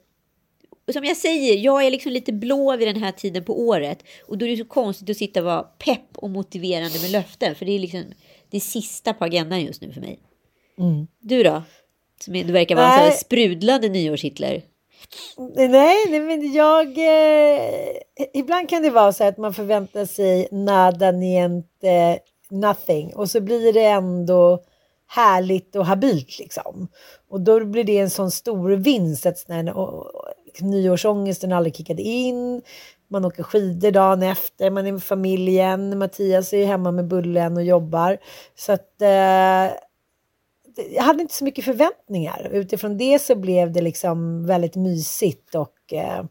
Som 0.93 1.05
jag 1.05 1.17
säger, 1.17 1.57
jag 1.57 1.87
är 1.87 1.91
liksom 1.91 2.12
lite 2.12 2.33
blå 2.33 2.77
vid 2.77 2.88
den 2.88 3.03
här 3.03 3.12
tiden 3.12 3.45
på 3.45 3.61
året. 3.61 4.05
Och 4.27 4.38
då 4.38 4.47
är 4.47 4.50
det 4.50 4.57
så 4.57 4.65
konstigt 4.65 5.11
att 5.11 5.17
sitta 5.17 5.41
och 5.41 5.47
vara 5.47 5.62
pepp 5.62 6.19
och 6.19 6.31
motiverande 6.31 7.00
med 7.03 7.11
löften. 7.11 7.55
För 7.55 7.67
det 7.67 7.73
är 7.73 7.79
liksom 7.79 8.05
det 8.50 8.61
sista 8.61 9.15
på 9.15 9.25
agendan 9.25 9.61
just 9.65 9.83
nu 9.83 9.93
för 9.93 10.00
mig. 10.00 10.19
Mm. 10.79 11.07
Du 11.21 11.43
då? 11.43 11.62
Som 12.25 12.35
du 12.35 12.53
verkar 12.53 12.77
vara 12.77 12.93
en 12.93 13.09
Nej. 13.09 13.12
sprudlande 13.12 13.88
nyårshitler. 13.88 14.62
Nej, 15.57 15.69
nej, 15.69 16.21
men 16.21 16.52
jag... 16.52 16.87
Eh, 16.99 17.97
ibland 18.35 18.69
kan 18.69 18.83
det 18.83 18.90
vara 18.90 19.12
så 19.12 19.25
att 19.25 19.38
man 19.38 19.55
förväntar 19.55 20.05
sig 20.05 20.49
nada 20.50 21.11
niente 21.11 21.88
eh, 21.88 22.19
nothing 22.50 23.14
och 23.14 23.31
så 23.31 23.40
blir 23.40 23.73
det 23.73 23.85
ändå 23.85 24.62
härligt 25.07 25.76
och 25.76 25.87
habilt 25.87 26.38
liksom. 26.38 26.88
Och 27.31 27.40
då 27.40 27.64
blir 27.64 27.85
det 27.85 27.99
en 27.99 28.11
sån 28.11 28.31
stor 28.31 28.71
vinst 28.71 29.26
att 29.26 29.45
när 29.49 29.76
och, 29.76 30.07
och, 30.07 30.25
nyårsångesten 30.61 31.52
aldrig 31.52 31.76
kickade 31.76 32.02
in. 32.02 32.62
Man 33.11 33.25
åker 33.25 33.43
skidor 33.43 33.90
dagen 33.90 34.23
efter, 34.23 34.71
man 34.71 34.87
är 34.87 34.93
med 34.93 35.02
familjen. 35.02 35.99
Mattias 35.99 36.52
är 36.52 36.67
hemma 36.67 36.90
med 36.90 37.09
bullen 37.09 37.57
och 37.57 37.64
jobbar. 37.64 38.19
Så 38.57 38.73
att 38.73 39.02
eh, 39.02 39.76
jag 40.91 41.03
hade 41.03 41.23
inte 41.23 41.35
så 41.35 41.45
mycket 41.45 41.65
förväntningar. 41.65 42.49
Utifrån 42.53 42.99
det 42.99 43.19
så 43.19 43.35
blev 43.35 43.73
det 43.73 43.81
liksom 43.81 44.47
väldigt 44.47 44.77
mysigt 44.77 45.55
och 45.55 45.93
eh, 45.93 46.25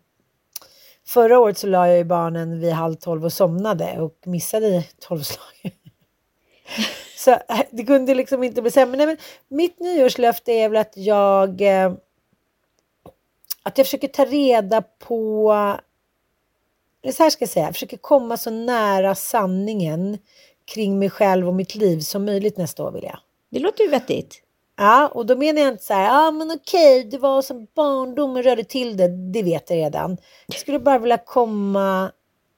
förra 1.05 1.39
året 1.39 1.57
så 1.57 1.67
la 1.67 1.87
jag 1.87 1.97
ju 1.97 2.03
barnen 2.03 2.59
vid 2.59 2.71
halv 2.71 2.95
tolv 2.95 3.25
och 3.25 3.33
somnade 3.33 3.99
och 3.99 4.17
missade 4.25 4.83
tolvslaget. 4.99 5.73
så 7.17 7.31
eh, 7.31 7.61
det 7.71 7.83
kunde 7.83 8.15
liksom 8.15 8.43
inte 8.43 8.61
bli 8.61 8.71
sämre. 8.71 9.05
Men 9.05 9.17
mitt 9.47 9.79
nyårslöfte 9.79 10.51
är 10.51 10.69
väl 10.69 10.81
att 10.81 10.97
jag 10.97 11.61
eh, 11.61 11.93
att 13.63 13.77
jag 13.77 13.87
försöker 13.87 14.07
ta 14.07 14.25
reda 14.25 14.81
på 14.81 15.53
eller 17.01 17.13
så 17.13 17.23
här 17.23 17.29
ska 17.29 17.41
jag 17.41 17.49
säga, 17.49 17.65
jag 17.65 17.73
försöker 17.73 17.97
komma 17.97 18.37
så 18.37 18.49
nära 18.49 19.15
sanningen 19.15 20.17
kring 20.65 20.99
mig 20.99 21.09
själv 21.09 21.47
och 21.47 21.53
mitt 21.53 21.75
liv 21.75 21.99
som 21.99 22.25
möjligt 22.25 22.57
nästa 22.57 22.83
år 22.83 22.91
vill 22.91 23.03
jag. 23.03 23.19
Det 23.49 23.59
låter 23.59 23.83
ju 23.83 23.89
vettigt. 23.89 24.43
Ja, 24.77 25.07
och 25.07 25.25
då 25.25 25.35
menar 25.35 25.61
jag 25.61 25.71
inte 25.71 25.83
så 25.83 25.93
här, 25.93 26.03
ja 26.03 26.27
ah, 26.27 26.31
men 26.31 26.51
okej, 26.51 27.03
det 27.03 27.17
var 27.17 27.41
som 27.41 27.67
barndomen 27.75 28.43
rörde 28.43 28.63
till 28.63 28.97
det, 28.97 29.07
det 29.07 29.43
vet 29.43 29.69
jag 29.69 29.77
redan. 29.77 30.17
Jag 30.47 30.59
skulle 30.59 30.79
bara 30.79 30.99
vilja 30.99 31.17
komma 31.17 32.11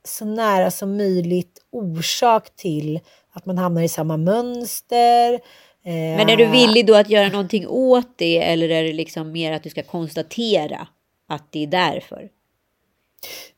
så 0.04 0.26
nära 0.26 0.72
som 0.72 0.98
möjligt 0.98 1.62
orsak 1.72 2.56
till 2.56 3.00
att 3.32 3.46
man 3.46 3.58
hamnar 3.58 3.82
i 3.82 3.90
samma 3.90 4.18
mönster, 4.18 5.40
Men 5.84 6.30
är 6.30 6.38
du 6.38 6.46
villig 6.46 6.88
då 6.88 6.96
att 6.96 7.10
göra 7.10 7.30
någonting 7.30 7.68
åt 7.68 8.18
det 8.18 8.38
eller 8.38 8.70
är 8.70 8.84
det 8.84 8.94
liksom 8.94 9.32
mer 9.32 9.52
att 9.52 9.64
du 9.64 9.70
ska 9.70 9.84
konstatera 9.84 10.88
att 11.28 11.52
det 11.52 11.64
är 11.64 11.68
därför? 11.68 12.30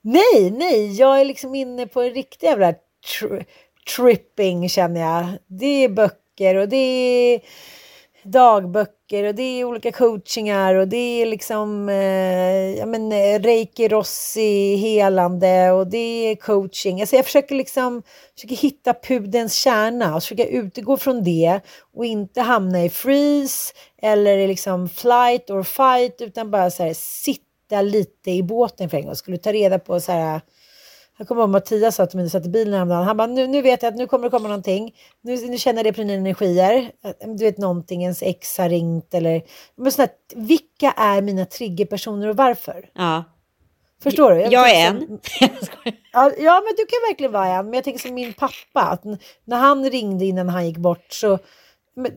Nej, 0.02 0.52
nej, 0.52 0.94
jag 0.94 1.22
är 1.22 1.26
liksom 1.26 1.56
inne 1.56 1.88
på 1.88 2.02
en 2.02 2.14
riktig 2.14 2.48
jävla 2.48 2.74
tri 3.20 3.46
tripping 3.96 4.70
känner 4.70 5.02
jag. 5.02 5.28
Det 5.48 5.84
är 5.84 5.90
böcker 5.90 6.21
och 6.40 6.70
det 6.70 6.78
är 6.78 7.42
dagböcker 8.24 9.24
och 9.24 9.36
det 9.36 9.44
är 9.44 9.64
olika 9.64 9.92
coachingar 9.92 10.76
och 10.76 10.88
det 10.88 11.22
är 11.22 11.26
liksom 11.26 11.90
eh, 11.90 12.78
ja, 12.78 12.86
men, 12.86 13.12
eh, 13.12 13.40
reiki, 13.40 13.88
rossi, 13.88 14.76
helande 14.76 15.72
och 15.72 15.88
det 15.88 15.98
är 16.32 16.36
coaching. 16.36 17.02
Alltså 17.02 17.16
jag 17.16 17.26
försöker 17.26 17.56
liksom 17.56 18.04
försöker 18.36 18.56
hitta 18.56 18.94
pudens 18.94 19.54
kärna 19.54 20.16
och 20.16 20.24
försöka 20.24 20.46
utgå 20.46 20.98
från 20.98 21.24
det 21.24 21.60
och 21.94 22.06
inte 22.06 22.42
hamna 22.42 22.86
i 22.86 22.90
freeze 22.90 23.74
eller 24.02 24.38
i 24.38 24.48
liksom 24.48 24.90
flight 24.90 25.50
or 25.50 25.64
fight 25.64 26.22
utan 26.22 26.52
bara 26.52 26.72
så 26.72 26.84
här, 26.84 26.94
sitta 26.94 27.82
lite 27.82 28.32
i 28.32 28.44
båten 28.44 28.90
för 28.90 28.98
en 28.98 29.06
gång. 29.06 29.16
Skulle 29.16 29.38
ta 29.38 29.54
reda 29.54 29.80
på 29.80 30.00
så 30.00 30.12
här 30.12 30.42
jag 31.22 31.28
kommer 31.28 31.42
ihåg 31.42 31.50
Mattias 31.50 31.96
sa 31.96 32.06
till 32.06 32.18
mig 32.18 32.24
när 32.24 32.30
satt 32.30 32.46
i 32.46 32.50
bilen 32.50 32.74
häromdagen. 32.74 33.04
Han 33.04 33.18
bara, 33.18 33.28
nu, 33.28 33.48
nu 33.48 33.62
vet 33.62 33.84
jag 33.84 33.92
att 33.92 33.98
nu 33.98 34.08
kommer 34.08 34.24
det 34.24 34.30
komma 34.30 34.48
någonting. 34.48 34.96
Nu, 35.22 35.48
nu 35.48 35.58
känner 35.58 35.80
jag 35.80 35.86
det 35.86 35.94
på 35.94 36.02
dina 36.02 36.14
energier. 36.14 36.92
Du 37.38 37.46
vet 37.46 37.58
någonting, 37.58 38.02
ens 38.04 38.22
ex 38.22 38.58
har 38.58 38.70
ringt 38.70 39.14
eller... 39.14 39.42
Men 39.76 39.92
sådär, 39.92 40.10
vilka 40.36 40.92
är 40.92 41.22
mina 41.22 41.46
triggerpersoner 41.46 42.28
och 42.28 42.36
varför? 42.36 42.90
Ja. 42.94 43.24
Förstår 44.04 44.32
du? 44.32 44.42
Jag, 44.42 44.54
jag 44.54 44.72
är 44.72 44.88
en. 44.88 45.00
ja, 46.14 46.32
ja, 46.38 46.62
men 46.66 46.74
du 46.78 46.86
kan 46.86 47.00
verkligen 47.10 47.32
vara 47.32 47.48
en. 47.48 47.66
Men 47.66 47.74
jag 47.74 47.84
tänker 47.84 48.00
som 48.00 48.14
min 48.14 48.34
pappa. 48.34 48.82
Att 48.82 49.04
när 49.46 49.58
han 49.58 49.90
ringde 49.90 50.26
innan 50.26 50.50
han 50.50 50.68
gick 50.68 50.78
bort 50.78 51.14
så... 51.14 51.40
Men, 51.96 52.12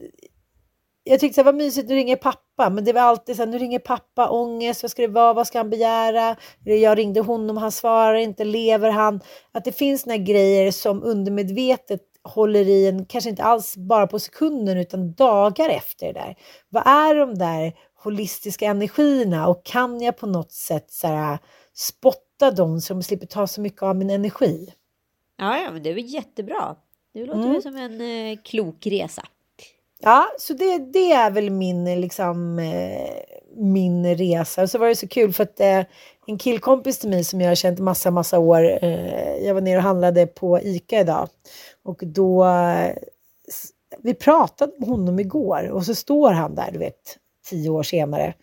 jag 1.05 1.21
tyckte 1.21 1.41
det 1.41 1.45
var 1.45 1.53
mysigt, 1.53 1.89
nu 1.89 1.95
ringer 1.95 2.17
pappa. 2.17 2.71
Men 2.71 2.85
det 2.85 2.93
var 2.93 3.01
alltid 3.01 3.37
så 3.37 3.43
här, 3.43 3.51
nu 3.51 3.59
ringer 3.59 3.79
pappa, 3.79 4.29
ångest, 4.29 4.83
vad 4.83 4.91
ska 4.91 5.03
det 5.03 5.09
vara, 5.09 5.33
vad 5.33 5.47
ska 5.47 5.59
han 5.59 5.71
begära? 5.71 6.37
Jag 6.65 6.99
ringde 6.99 7.21
honom, 7.21 7.57
han 7.57 7.73
svarar 7.73 8.15
inte, 8.15 8.45
lever 8.45 8.91
han? 8.91 9.21
Att 9.53 9.65
det 9.65 9.73
finns 9.73 10.07
några 10.07 10.19
grejer 10.19 10.71
som 10.71 11.03
undermedvetet 11.03 12.01
håller 12.23 12.69
i 12.69 12.89
en, 12.89 13.07
kanske 13.07 13.31
inte 13.31 13.43
alls 13.43 13.77
bara 13.77 14.07
på 14.07 14.19
sekunden 14.19 14.79
utan 14.79 15.13
dagar 15.13 15.69
efter 15.69 16.07
det 16.07 16.13
där. 16.13 16.37
Vad 16.69 16.87
är 16.87 17.15
de 17.15 17.35
där 17.35 17.73
holistiska 17.95 18.67
energierna 18.67 19.49
och 19.49 19.65
kan 19.65 20.01
jag 20.01 20.17
på 20.17 20.27
något 20.27 20.53
sätt 20.53 20.91
så 20.93 21.07
här, 21.07 21.39
spotta 21.75 22.51
dem 22.51 22.81
så 22.81 22.95
de 22.95 23.03
slipper 23.03 23.27
ta 23.27 23.47
så 23.47 23.61
mycket 23.61 23.83
av 23.83 23.97
min 23.97 24.11
energi? 24.11 24.73
Ja, 25.37 25.59
ja 25.59 25.71
men 25.71 25.83
det 25.83 25.91
är 25.91 25.95
väl 25.95 26.15
jättebra. 26.15 26.77
Det 27.15 27.27
låter 27.27 27.49
mm. 27.49 27.63
som 27.63 27.77
en 27.77 28.01
eh, 28.01 28.39
klok 28.45 28.87
resa. 28.87 29.23
Ja, 30.01 30.27
så 30.39 30.53
det, 30.55 30.79
det 30.79 31.13
är 31.13 31.31
väl 31.31 31.51
min, 31.51 32.01
liksom, 32.01 32.59
eh, 32.59 33.13
min 33.57 34.17
resa. 34.17 34.63
Och 34.63 34.71
så 34.71 34.79
var 34.79 34.89
det 34.89 34.97
så 34.97 35.09
kul 35.09 35.33
för 35.33 35.43
att 35.43 35.61
eh, 35.61 35.83
en 36.27 36.39
killkompis 36.39 36.99
till 36.99 37.11
mig 37.11 37.25
som 37.25 37.41
jag 37.41 37.49
har 37.49 37.55
känt 37.55 37.79
massa, 37.79 38.11
massa 38.11 38.39
år. 38.39 38.85
Eh, 38.85 39.37
jag 39.37 39.55
var 39.55 39.61
nere 39.61 39.77
och 39.77 39.83
handlade 39.83 40.27
på 40.27 40.61
ICA 40.61 41.01
idag 41.01 41.29
och 41.85 42.01
då 42.07 42.45
eh, 42.45 42.97
vi 44.03 44.15
pratade 44.15 44.73
om 44.81 44.89
honom 44.89 45.21
igår 45.21 45.71
och 45.71 45.85
så 45.87 45.95
står 45.95 46.31
han 46.31 46.55
där, 46.55 46.71
du 46.73 46.79
vet, 46.79 47.19
tio 47.47 47.71
år 47.71 47.83
senare. 47.83 48.35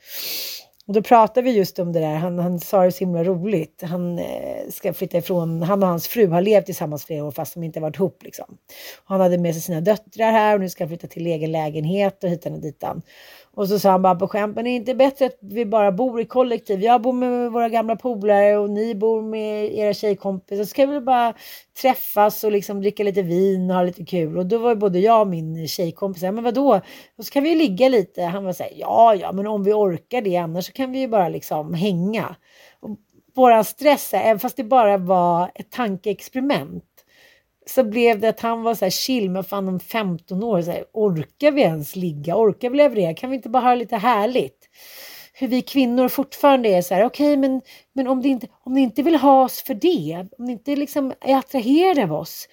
Och 0.88 0.94
då 0.94 1.02
pratade 1.02 1.42
vi 1.42 1.52
just 1.52 1.80
om 1.80 1.94
det 1.94 2.00
där. 2.00 2.16
Han, 2.16 2.40
han 2.40 2.60
sa 2.60 2.84
det 2.84 2.92
så 2.92 3.00
himla 3.00 3.24
roligt. 3.24 3.82
Han 3.82 4.20
eh, 4.20 4.70
ska 4.70 4.94
flytta 4.94 5.18
ifrån. 5.18 5.62
Han 5.62 5.84
och 5.84 5.90
hans 5.90 6.08
fru 6.08 6.28
har 6.28 6.42
levt 6.42 6.66
tillsammans 6.66 7.06
flera 7.06 7.24
år 7.24 7.32
fast 7.32 7.54
de 7.54 7.64
inte 7.64 7.80
varit 7.80 7.96
ihop. 7.96 8.24
Liksom. 8.24 8.58
Han 9.06 9.22
hade 9.22 9.38
med 9.38 9.54
sig 9.54 9.62
sina 9.62 9.82
döttrar 9.82 10.32
här 10.32 10.56
och 10.56 10.62
nu 10.62 10.70
ska 10.70 10.84
han 10.84 10.90
flytta 10.90 11.08
till 11.08 11.28
egen 11.28 11.52
lägenhet 11.52 12.24
och 12.24 12.30
hitan 12.30 12.54
och 12.54 12.62
ditan. 12.62 13.02
Och 13.54 13.68
så 13.68 13.80
sa 13.80 13.92
han 13.92 14.02
bara 14.02 14.16
på 14.16 14.28
skämt, 14.28 14.56
men 14.56 14.68
är 14.68 14.72
det 14.72 14.76
inte 14.76 14.96
bättre 14.96 15.26
att 15.26 15.38
vi 15.42 15.66
bara 15.66 15.92
bor 15.92 16.22
i 16.22 16.26
kollektiv. 16.26 16.84
Jag 16.84 17.02
bor 17.02 17.14
med 17.14 17.52
våra 17.52 17.70
gamla 17.70 17.96
polare 17.96 18.58
och 18.58 18.70
ni 18.70 18.96
bor 18.96 19.22
med 19.22 19.74
era 19.76 19.94
tjejkompisar. 19.94 20.64
Så 20.64 20.70
ska 20.70 20.86
vi 20.86 21.02
bara 21.02 21.34
träffas 21.82 22.44
och 22.44 22.52
liksom 22.52 22.82
dricka 22.82 23.04
lite 23.04 23.22
vin 23.22 23.70
och 23.70 23.76
ha 23.76 23.84
lite 23.84 24.06
kul. 24.06 24.38
Och 24.38 24.46
då 24.46 24.58
var 24.58 24.76
både 24.76 25.00
jag 25.00 25.22
och 25.22 25.28
min 25.28 25.68
tjejkompis, 25.68 26.24
men 26.24 26.44
vadå? 26.44 26.82
Och 27.18 27.26
så 27.26 27.32
kan 27.32 27.44
vi 27.44 27.50
ju 27.50 27.56
ligga 27.56 27.90
lite. 27.90 28.24
Han 28.24 28.46
var 28.46 28.54
så 28.54 28.64
här, 28.64 28.72
ja, 28.76 29.16
ja, 29.16 29.32
men 29.32 29.48
om 29.48 29.64
vi 29.64 29.74
orkar 29.74 30.22
det, 30.22 30.38
annars 30.38 30.66
så 30.66 30.72
kan 30.72 30.92
vi 30.92 31.00
ju 31.00 31.08
bara 31.08 31.30
liksom 31.30 31.74
hänga. 31.74 32.36
Och 32.80 32.98
våran 33.36 33.66
stress, 33.66 34.14
även 34.14 34.40
fast 34.40 34.58
det 34.58 34.64
bara 34.64 34.98
var 34.98 35.52
ett 35.56 35.72
tankeexperiment, 35.72 36.84
så 37.66 37.84
blev 37.84 38.20
det 38.20 38.30
att 38.30 38.40
han 38.40 38.64
var 38.64 38.76
så 38.76 38.86
här 38.86 38.90
chill, 38.90 39.30
men 39.30 39.44
fan 39.44 39.68
om 39.68 39.80
15 39.80 40.44
år, 40.44 40.62
så 40.62 40.72
här, 40.72 40.84
orkar 40.94 41.52
vi 41.52 41.62
ens 41.62 41.96
ligga? 41.96 42.36
Orkar 42.38 42.70
vi 42.70 42.78
leverera? 42.78 43.14
Kan 43.14 43.30
vi 43.30 43.36
inte 43.36 43.50
bara 43.50 43.64
ha 43.64 43.76
lite 43.76 43.98
härligt? 43.98 44.70
Hur 45.34 45.48
vi 45.48 45.62
kvinnor 45.62 46.08
fortfarande 46.08 46.70
är 46.70 46.82
så 46.82 46.94
här, 46.94 47.06
okej, 47.06 47.28
okay, 47.28 47.38
men, 47.38 47.62
men 47.94 48.08
om, 48.08 48.20
ni 48.20 48.30
inte, 48.30 48.48
om 48.64 48.74
ni 48.74 48.82
inte 48.82 49.04
vill 49.04 49.16
ha 49.16 49.44
oss 49.44 49.62
för 49.62 49.74
det, 49.74 50.28
om 50.38 50.46
ni 50.46 50.52
inte 50.52 50.76
liksom 50.76 51.14
är 51.22 51.36
attraherade 51.36 52.04
av 52.04 52.14
oss, 52.14 52.48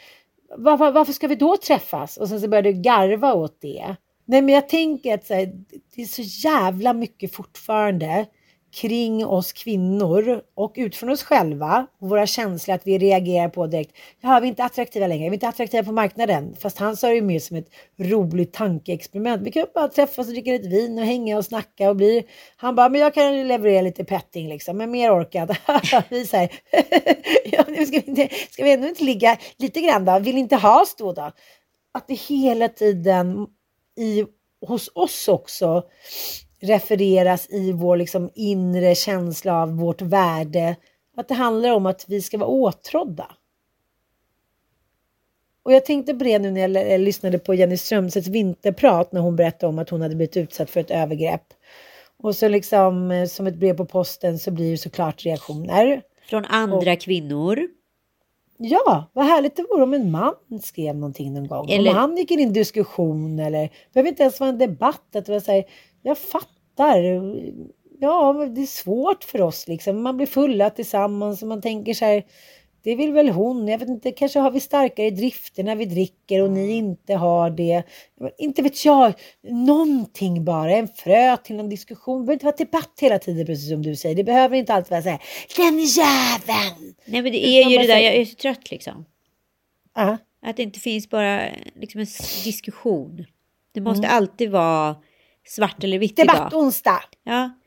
var, 0.56 0.76
var, 0.76 0.92
varför 0.92 1.12
ska 1.12 1.28
vi 1.28 1.34
då 1.34 1.56
träffas? 1.56 2.16
Och 2.16 2.28
sen 2.28 2.40
så 2.40 2.48
började 2.48 2.72
du 2.72 2.80
garva 2.80 3.34
åt 3.34 3.60
det. 3.60 3.96
Nej, 4.24 4.42
men 4.42 4.54
jag 4.54 4.68
tänker 4.68 5.14
att 5.14 5.26
så 5.26 5.34
här, 5.34 5.52
det 5.94 6.02
är 6.02 6.06
så 6.06 6.22
jävla 6.48 6.92
mycket 6.92 7.34
fortfarande 7.34 8.26
kring 8.72 9.26
oss 9.26 9.52
kvinnor 9.52 10.42
och 10.54 10.72
utifrån 10.76 11.10
oss 11.10 11.22
själva 11.22 11.86
och 12.00 12.08
våra 12.08 12.26
känslor 12.26 12.74
att 12.74 12.86
vi 12.86 12.98
reagerar 12.98 13.48
på 13.48 13.66
direkt. 13.66 13.96
Ja, 14.20 14.40
vi 14.40 14.46
är 14.46 14.48
inte 14.48 14.64
attraktiva 14.64 15.06
längre, 15.06 15.22
vi 15.22 15.28
är 15.28 15.34
inte 15.34 15.48
attraktiva 15.48 15.84
på 15.84 15.92
marknaden. 15.92 16.56
Fast 16.60 16.78
han 16.78 16.96
sa 16.96 17.08
det 17.08 17.22
mer 17.22 17.40
som 17.40 17.56
ett 17.56 17.70
roligt 17.96 18.52
tankeexperiment. 18.52 19.42
Vi 19.42 19.52
kan 19.52 19.66
bara 19.74 19.88
träffas 19.88 20.26
och 20.26 20.32
dricka 20.32 20.50
lite 20.50 20.68
vin 20.68 20.98
och 20.98 21.04
hänga 21.04 21.38
och 21.38 21.44
snacka 21.44 21.90
och 21.90 21.96
bli. 21.96 22.26
Han 22.56 22.74
bara, 22.74 22.88
men 22.88 23.00
jag 23.00 23.14
kan 23.14 23.48
leverera 23.48 23.82
lite 23.82 24.04
petting 24.04 24.48
liksom, 24.48 24.76
men 24.76 24.90
mer 24.90 25.10
orkat. 25.10 25.50
vi 26.08 26.26
säger, 26.26 26.50
ja, 27.44 27.64
ska, 27.64 28.00
vi 28.04 28.04
inte, 28.06 28.28
ska 28.50 28.64
vi 28.64 28.72
ändå 28.72 28.88
inte 28.88 29.04
ligga 29.04 29.38
lite 29.58 29.80
grann 29.80 30.04
då? 30.04 30.18
Vill 30.18 30.38
inte 30.38 30.56
ha 30.56 30.82
oss 30.82 30.94
då? 30.98 31.12
då? 31.12 31.32
Att 31.94 32.08
det 32.08 32.14
hela 32.14 32.68
tiden 32.68 33.46
i, 34.00 34.24
hos 34.66 34.90
oss 34.94 35.28
också 35.28 35.82
refereras 36.60 37.50
i 37.50 37.72
vår 37.72 37.96
liksom 37.96 38.30
inre 38.34 38.94
känsla 38.94 39.62
av 39.62 39.76
vårt 39.76 40.02
värde. 40.02 40.76
Att 41.16 41.28
det 41.28 41.34
handlar 41.34 41.70
om 41.70 41.86
att 41.86 42.04
vi 42.08 42.22
ska 42.22 42.38
vara 42.38 42.48
åtrådda. 42.48 43.26
Och 45.62 45.72
jag 45.72 45.84
tänkte 45.84 46.14
på 46.14 46.24
det 46.24 46.38
nu 46.38 46.50
när 46.50 46.90
jag, 46.90 47.00
lyssnade 47.00 47.38
på 47.38 47.54
Jenny 47.54 47.76
Strömstedts 47.76 48.28
vinterprat 48.28 49.12
när 49.12 49.20
hon 49.20 49.36
berättade 49.36 49.70
om 49.70 49.78
att 49.78 49.90
hon 49.90 50.02
hade 50.02 50.14
blivit 50.14 50.36
utsatt 50.36 50.70
för 50.70 50.80
ett 50.80 50.90
övergrepp. 50.90 51.42
Och 52.22 52.36
så 52.36 52.48
liksom 52.48 53.10
eh, 53.10 53.26
som 53.26 53.46
ett 53.46 53.56
brev 53.56 53.76
på 53.76 53.84
posten 53.84 54.38
så 54.38 54.50
blir 54.50 54.70
det 54.70 54.78
såklart 54.78 55.24
reaktioner. 55.24 56.02
Från 56.30 56.44
andra 56.44 56.92
och, 56.92 57.00
kvinnor. 57.00 57.68
Ja, 58.56 59.10
vad 59.12 59.26
härligt 59.26 59.56
det 59.56 59.66
vore 59.70 59.82
om 59.82 59.94
en 59.94 60.10
man 60.10 60.34
skrev 60.62 60.96
någonting 60.96 61.34
någon 61.34 61.46
gång. 61.46 61.70
Eller... 61.70 61.90
Om 61.90 61.96
han 61.96 62.16
gick 62.16 62.30
in 62.30 62.40
i 62.40 62.42
en 62.42 62.52
diskussion 62.52 63.38
eller, 63.38 63.62
det 63.62 63.92
behöver 63.92 64.10
inte 64.10 64.22
ens 64.22 64.40
vara 64.40 64.50
en 64.50 64.58
debatt, 64.58 65.16
att 65.16 65.26
det 65.26 65.32
var 65.32 65.40
så 65.40 65.52
här, 65.52 65.64
jag 66.02 66.18
fattar. 66.18 67.02
Ja, 68.00 68.32
det 68.54 68.62
är 68.62 68.66
svårt 68.66 69.24
för 69.24 69.40
oss 69.40 69.68
liksom. 69.68 70.02
Man 70.02 70.16
blir 70.16 70.26
fulla 70.26 70.70
tillsammans 70.70 71.42
och 71.42 71.48
man 71.48 71.62
tänker 71.62 71.94
så 71.94 72.04
här. 72.04 72.24
Det 72.82 72.94
vill 72.94 73.12
väl 73.12 73.28
hon. 73.28 73.68
Jag 73.68 73.78
vet 73.78 73.88
inte, 73.88 74.12
kanske 74.12 74.38
har 74.38 74.50
vi 74.50 74.60
starkare 74.60 75.10
drifter 75.10 75.64
när 75.64 75.76
vi 75.76 75.84
dricker 75.84 76.42
och 76.42 76.50
ni 76.50 76.70
inte 76.70 77.14
har 77.14 77.50
det. 77.50 77.82
Inte 78.38 78.62
vet 78.62 78.84
jag. 78.84 79.12
Någonting 79.42 80.44
bara. 80.44 80.72
En 80.72 80.88
frö 80.88 81.36
till 81.36 81.60
en 81.60 81.68
diskussion. 81.68 82.20
Det 82.20 82.26
behöver 82.26 82.32
inte 82.32 82.44
vara 82.46 82.56
debatt 82.56 82.98
hela 83.00 83.18
tiden 83.18 83.46
precis 83.46 83.70
som 83.70 83.82
du 83.82 83.96
säger. 83.96 84.14
Det 84.14 84.24
behöver 84.24 84.56
inte 84.56 84.74
alltid 84.74 84.90
vara 84.90 85.02
så 85.02 85.08
här. 85.08 85.22
Den 85.56 85.78
jäveln! 85.78 86.94
Nej 87.04 87.22
men 87.22 87.32
det 87.32 87.46
är 87.46 87.70
ju 87.70 87.78
det 87.78 87.86
där. 87.86 87.98
Jag 87.98 88.14
är 88.14 88.24
så 88.24 88.34
trött 88.34 88.70
liksom. 88.70 89.04
Uh. 89.98 90.14
Att 90.42 90.56
det 90.56 90.62
inte 90.62 90.80
finns 90.80 91.10
bara 91.10 91.42
liksom 91.74 92.00
en 92.00 92.06
diskussion. 92.44 93.24
Det 93.72 93.80
måste 93.80 94.06
mm. 94.06 94.16
alltid 94.16 94.50
vara 94.50 94.96
svart 95.48 95.84
eller 95.84 95.98
vitt 95.98 96.16
Debatt 96.16 96.36
idag. 96.36 96.62
onsdag. 96.62 97.02
Ja. 97.24 97.50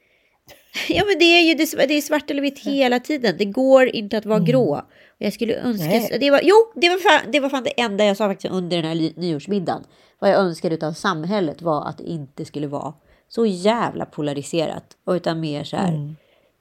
Ja, 0.90 1.04
men 1.08 1.20
det 1.20 1.26
är 1.26 1.42
ju 1.42 1.54
det, 1.54 1.94
är 1.98 2.02
svart 2.02 2.32
eller 2.32 2.42
vitt 2.42 2.60
hela 2.60 3.00
tiden. 3.00 3.36
Det 3.38 3.46
går 3.46 3.88
inte 3.88 4.18
att 4.18 4.26
vara 4.26 4.38
mm. 4.38 4.46
grå. 4.46 4.76
Och 5.08 5.18
jag 5.18 5.34
skulle 5.34 5.56
önska... 5.56 6.18
Det 6.18 6.32
var, 6.32 6.42
jo, 6.44 6.56
det 6.76 6.90
var, 6.90 6.98
fan, 6.98 7.32
det 7.32 7.40
var 7.40 7.50
fan 7.50 7.64
det 7.64 7.82
enda 7.82 8.06
jag 8.06 8.18
sa 8.18 8.28
faktiskt 8.30 8.54
under 8.54 8.82
den 8.82 8.86
här 8.86 9.20
nyårsmiddagen. 9.20 9.84
Vad 10.20 10.30
jag 10.30 10.40
önskade 10.40 10.88
av 10.88 10.94
samhället 10.94 11.62
var 11.62 11.86
att 11.86 11.98
det 11.98 12.04
inte 12.04 12.46
skulle 12.46 12.68
vara 12.68 12.94
så 13.28 13.46
jävla 13.46 14.06
polariserat. 14.06 14.98
Utan 15.10 15.40
mer 15.40 15.64
så 15.64 15.78
här, 15.78 15.94
mm. 15.94 16.16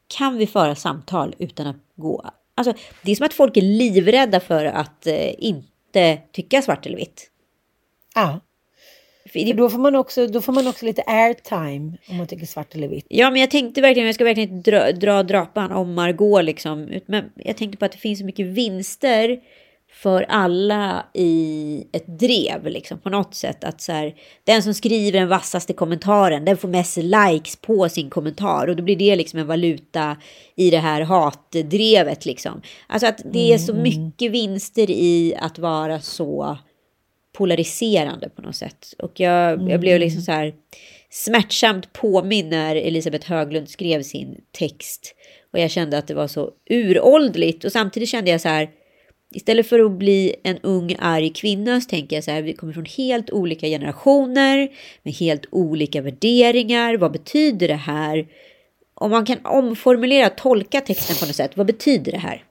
kan 0.07 0.37
vi 0.37 0.47
föra 0.47 0.75
samtal 0.75 1.35
utan 1.39 1.67
att 1.67 1.77
gå... 1.97 2.31
Alltså, 2.55 2.75
det 3.03 3.11
är 3.11 3.17
som 3.17 3.27
att 3.27 3.35
folk 3.35 3.57
är 3.57 3.63
livrädda 3.63 4.41
för 4.41 4.65
att 4.65 5.07
eh, 5.07 5.45
inte 5.45 6.19
tycka 6.33 6.63
svart 6.63 6.87
eller 6.87 6.97
vitt. 6.97 7.31
Ja. 8.15 8.41
Då 9.55 9.71
får, 9.71 9.79
man 9.79 9.97
också, 9.97 10.27
då 10.27 10.41
får 10.41 10.53
man 10.53 10.67
också 10.67 10.85
lite 10.85 11.03
airtime 11.07 11.97
om 12.09 12.17
man 12.17 12.27
tycker 12.27 12.47
svart 12.47 12.75
eller 12.75 12.89
vitt. 12.89 13.07
Ja, 13.09 13.31
men 13.31 13.41
jag 13.41 13.51
tänkte 13.51 13.81
verkligen, 13.81 14.07
jag 14.07 14.15
ska 14.15 14.25
verkligen 14.25 14.63
dra, 14.63 14.93
dra 14.93 15.23
drapan 15.23 15.73
om 15.73 15.95
Margot 15.95 16.45
liksom. 16.45 17.01
Men 17.07 17.25
jag 17.37 17.57
tänkte 17.57 17.79
på 17.79 17.85
att 17.85 17.93
det 17.93 17.99
finns 17.99 18.19
så 18.19 18.25
mycket 18.25 18.47
vinster 18.47 19.41
för 19.93 20.23
alla 20.29 21.07
i 21.15 21.85
ett 21.93 22.19
drev 22.19 22.67
liksom 22.67 22.99
på 22.99 23.11
något 23.11 23.35
sätt. 23.35 23.65
Att 23.65 23.81
så 23.81 23.93
här, 23.93 24.15
den 24.45 24.63
som 24.63 24.75
skriver 24.75 25.19
den 25.19 25.29
vassaste 25.29 25.73
kommentaren, 25.73 26.45
den 26.45 26.57
får 26.57 26.69
mest 26.69 26.97
likes 26.97 27.57
på 27.57 27.89
sin 27.89 28.11
kommentar 28.11 28.67
och 28.67 28.77
då 28.77 28.83
blir 28.83 28.97
det 28.97 29.17
liksom 29.17 29.39
en 29.39 29.47
valuta 29.47 30.17
i 30.57 30.71
det 30.71 30.79
här 30.79 31.01
hatdrevet 31.01 32.27
liksom. 32.27 32.63
Alltså 32.87 33.07
att 33.07 33.21
det 33.33 33.53
är 33.53 33.59
så 33.59 33.75
mycket 33.75 34.33
vinster 34.33 34.91
i 34.91 35.35
att 35.41 35.59
vara 35.59 36.01
så 36.01 36.59
polariserande 37.33 38.29
på 38.29 38.43
något 38.43 38.57
sätt. 38.57 38.95
Och 38.99 39.21
jag, 39.21 39.71
jag 39.71 39.81
blev 39.81 40.01
liksom 40.01 40.23
så 40.23 40.33
här 40.33 40.55
smärtsamt 41.11 41.93
påminn 41.93 42.49
när 42.49 42.77
Elisabeth 42.77 43.29
Höglund 43.29 43.69
skrev 43.69 44.03
sin 44.03 44.41
text. 44.53 45.15
Och 45.53 45.59
jag 45.59 45.71
kände 45.71 45.99
att 45.99 46.07
det 46.07 46.15
var 46.15 46.29
så 46.29 46.51
uråldrigt. 46.71 47.65
Och 47.65 47.73
samtidigt 47.73 48.09
kände 48.09 48.31
jag 48.31 48.41
så 48.41 48.49
här, 48.49 48.71
istället 49.35 49.67
för 49.67 49.81
att 49.81 49.93
bli 49.93 50.35
en 50.43 50.59
ung 50.59 50.97
arg 50.99 51.31
kvinna 51.31 51.81
så 51.81 51.89
tänker 51.89 52.17
jag 52.17 52.25
så 52.25 52.31
här, 52.31 52.43
vi 52.43 52.53
kommer 52.53 52.73
från 52.73 52.85
helt 52.85 53.31
olika 53.31 53.67
generationer 53.67 54.69
med 55.03 55.15
helt 55.15 55.47
olika 55.51 56.03
värderingar. 56.03 56.97
Vad 56.97 57.13
betyder 57.13 57.69
det 57.69 57.75
här? 57.75 58.29
Om 58.95 59.11
man 59.11 59.27
kan 59.27 59.47
omformulera, 59.47 60.29
tolka 60.29 60.81
texten 60.81 61.17
på 61.17 61.27
något 61.27 61.37
sätt, 61.37 61.57
vad 61.57 61.67
betyder 61.67 62.13
det 62.13 62.19
här? 62.19 62.45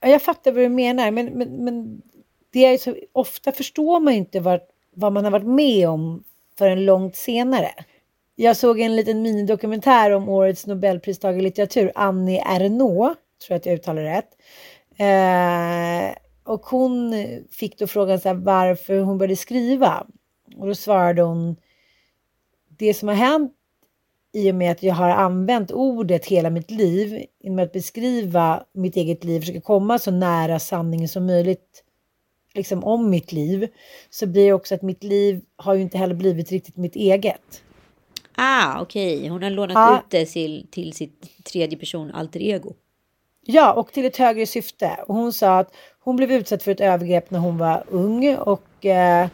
Ja, 0.00 0.08
Jag 0.08 0.22
fattar 0.22 0.52
vad 0.52 0.62
du 0.62 0.68
menar, 0.68 1.10
men, 1.10 1.26
men, 1.26 1.64
men 1.64 2.02
det 2.56 2.64
är 2.64 2.78
så, 2.78 2.96
ofta 3.12 3.52
förstår 3.52 4.00
man 4.00 4.14
inte 4.14 4.40
vad, 4.40 4.60
vad 4.94 5.12
man 5.12 5.24
har 5.24 5.30
varit 5.30 5.46
med 5.46 5.88
om 5.88 6.24
förrän 6.58 6.84
långt 6.84 7.16
senare. 7.16 7.70
Jag 8.34 8.56
såg 8.56 8.80
en 8.80 8.96
liten 8.96 9.22
minidokumentär 9.22 10.10
om 10.10 10.28
årets 10.28 10.66
Nobelpristagare 10.66 11.40
i 11.40 11.42
litteratur, 11.42 11.92
Annie 11.94 12.42
Ernaux, 12.46 13.20
tror 13.40 13.48
jag 13.48 13.56
att 13.56 13.66
jag 13.66 13.74
uttalar 13.74 14.02
rätt. 14.02 14.28
Eh, 14.98 16.16
och 16.44 16.66
hon 16.66 17.14
fick 17.50 17.78
då 17.78 17.86
frågan 17.86 18.20
så 18.20 18.28
här, 18.28 18.34
varför 18.34 19.00
hon 19.00 19.18
började 19.18 19.36
skriva. 19.36 20.06
Och 20.56 20.66
då 20.66 20.74
svarade 20.74 21.22
hon, 21.22 21.56
det 22.78 22.94
som 22.94 23.08
har 23.08 23.14
hänt 23.14 23.52
i 24.32 24.50
och 24.50 24.54
med 24.54 24.72
att 24.72 24.82
jag 24.82 24.94
har 24.94 25.08
använt 25.08 25.70
ordet 25.70 26.26
hela 26.26 26.50
mitt 26.50 26.70
liv, 26.70 27.26
genom 27.40 27.58
att 27.58 27.72
beskriva 27.72 28.64
mitt 28.72 28.96
eget 28.96 29.24
liv, 29.24 29.40
försöka 29.40 29.60
komma 29.60 29.98
så 29.98 30.10
nära 30.10 30.58
sanningen 30.58 31.08
som 31.08 31.26
möjligt 31.26 31.82
liksom 32.56 32.84
om 32.84 33.10
mitt 33.10 33.32
liv, 33.32 33.68
så 34.10 34.26
blir 34.26 34.46
det 34.46 34.52
också 34.52 34.74
att 34.74 34.82
mitt 34.82 35.04
liv 35.04 35.40
har 35.56 35.74
ju 35.74 35.82
inte 35.82 35.98
heller 35.98 36.14
blivit 36.14 36.52
riktigt 36.52 36.76
mitt 36.76 36.96
eget. 36.96 37.62
Ah, 38.36 38.80
okej, 38.80 39.16
okay. 39.16 39.28
hon 39.28 39.42
har 39.42 39.50
lånat 39.50 39.74
Ja. 39.74 39.98
ut 39.98 40.10
det 40.10 40.26
till, 40.26 40.66
till 40.70 40.92
sitt 40.92 41.44
tredje 41.44 41.78
person 41.78 42.10
alter 42.10 42.42
ego. 42.42 42.74
Ja, 43.48 43.72
och 43.72 43.92
till 43.92 44.04
ett 44.04 44.16
högre 44.16 44.46
syfte. 44.46 44.96
Och 45.08 45.14
hon 45.14 45.32
sa 45.32 45.58
att 45.58 45.74
hon 46.00 46.16
blev 46.16 46.32
utsatt 46.32 46.62
för 46.62 46.70
ett 46.72 46.80
övergrepp 46.80 47.30
när 47.30 47.38
hon 47.38 47.58
var 47.58 47.84
ung 47.88 48.36
och 48.36 48.86
eh, 48.86 49.28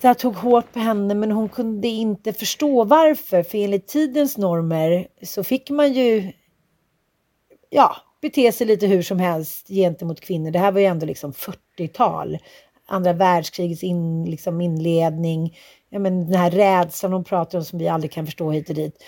det 0.00 0.06
här 0.06 0.14
tog 0.14 0.34
hårt 0.34 0.72
på 0.72 0.78
henne 0.78 1.14
men 1.14 1.32
hon 1.32 1.48
kunde 1.48 1.88
inte 1.88 2.32
förstå 2.32 2.84
varför. 2.84 3.42
För 3.42 3.58
enligt 3.58 3.86
tidens 3.86 4.36
normer 4.36 5.08
så 5.22 5.44
fick 5.44 5.70
man 5.70 5.92
ju 5.92 6.32
ja, 7.70 7.96
bete 8.22 8.52
sig 8.52 8.66
lite 8.66 8.86
hur 8.86 9.02
som 9.02 9.18
helst 9.18 9.68
gentemot 9.68 10.20
kvinnor. 10.20 10.50
Det 10.50 10.58
här 10.58 10.72
var 10.72 10.80
ju 10.80 10.86
ändå 10.86 11.06
liksom 11.06 11.32
40-tal. 11.32 12.38
Andra 12.86 13.12
världskrigets 13.12 13.82
in, 13.82 14.24
liksom 14.24 14.60
inledning. 14.60 15.56
Ja, 15.90 15.98
men 15.98 16.26
den 16.26 16.40
här 16.40 16.50
rädslan 16.50 17.12
hon 17.12 17.24
pratar 17.24 17.58
om 17.58 17.64
som 17.64 17.78
vi 17.78 17.88
aldrig 17.88 18.12
kan 18.12 18.26
förstå 18.26 18.50
hit 18.50 18.68
och 18.68 18.74
dit. 18.74 19.02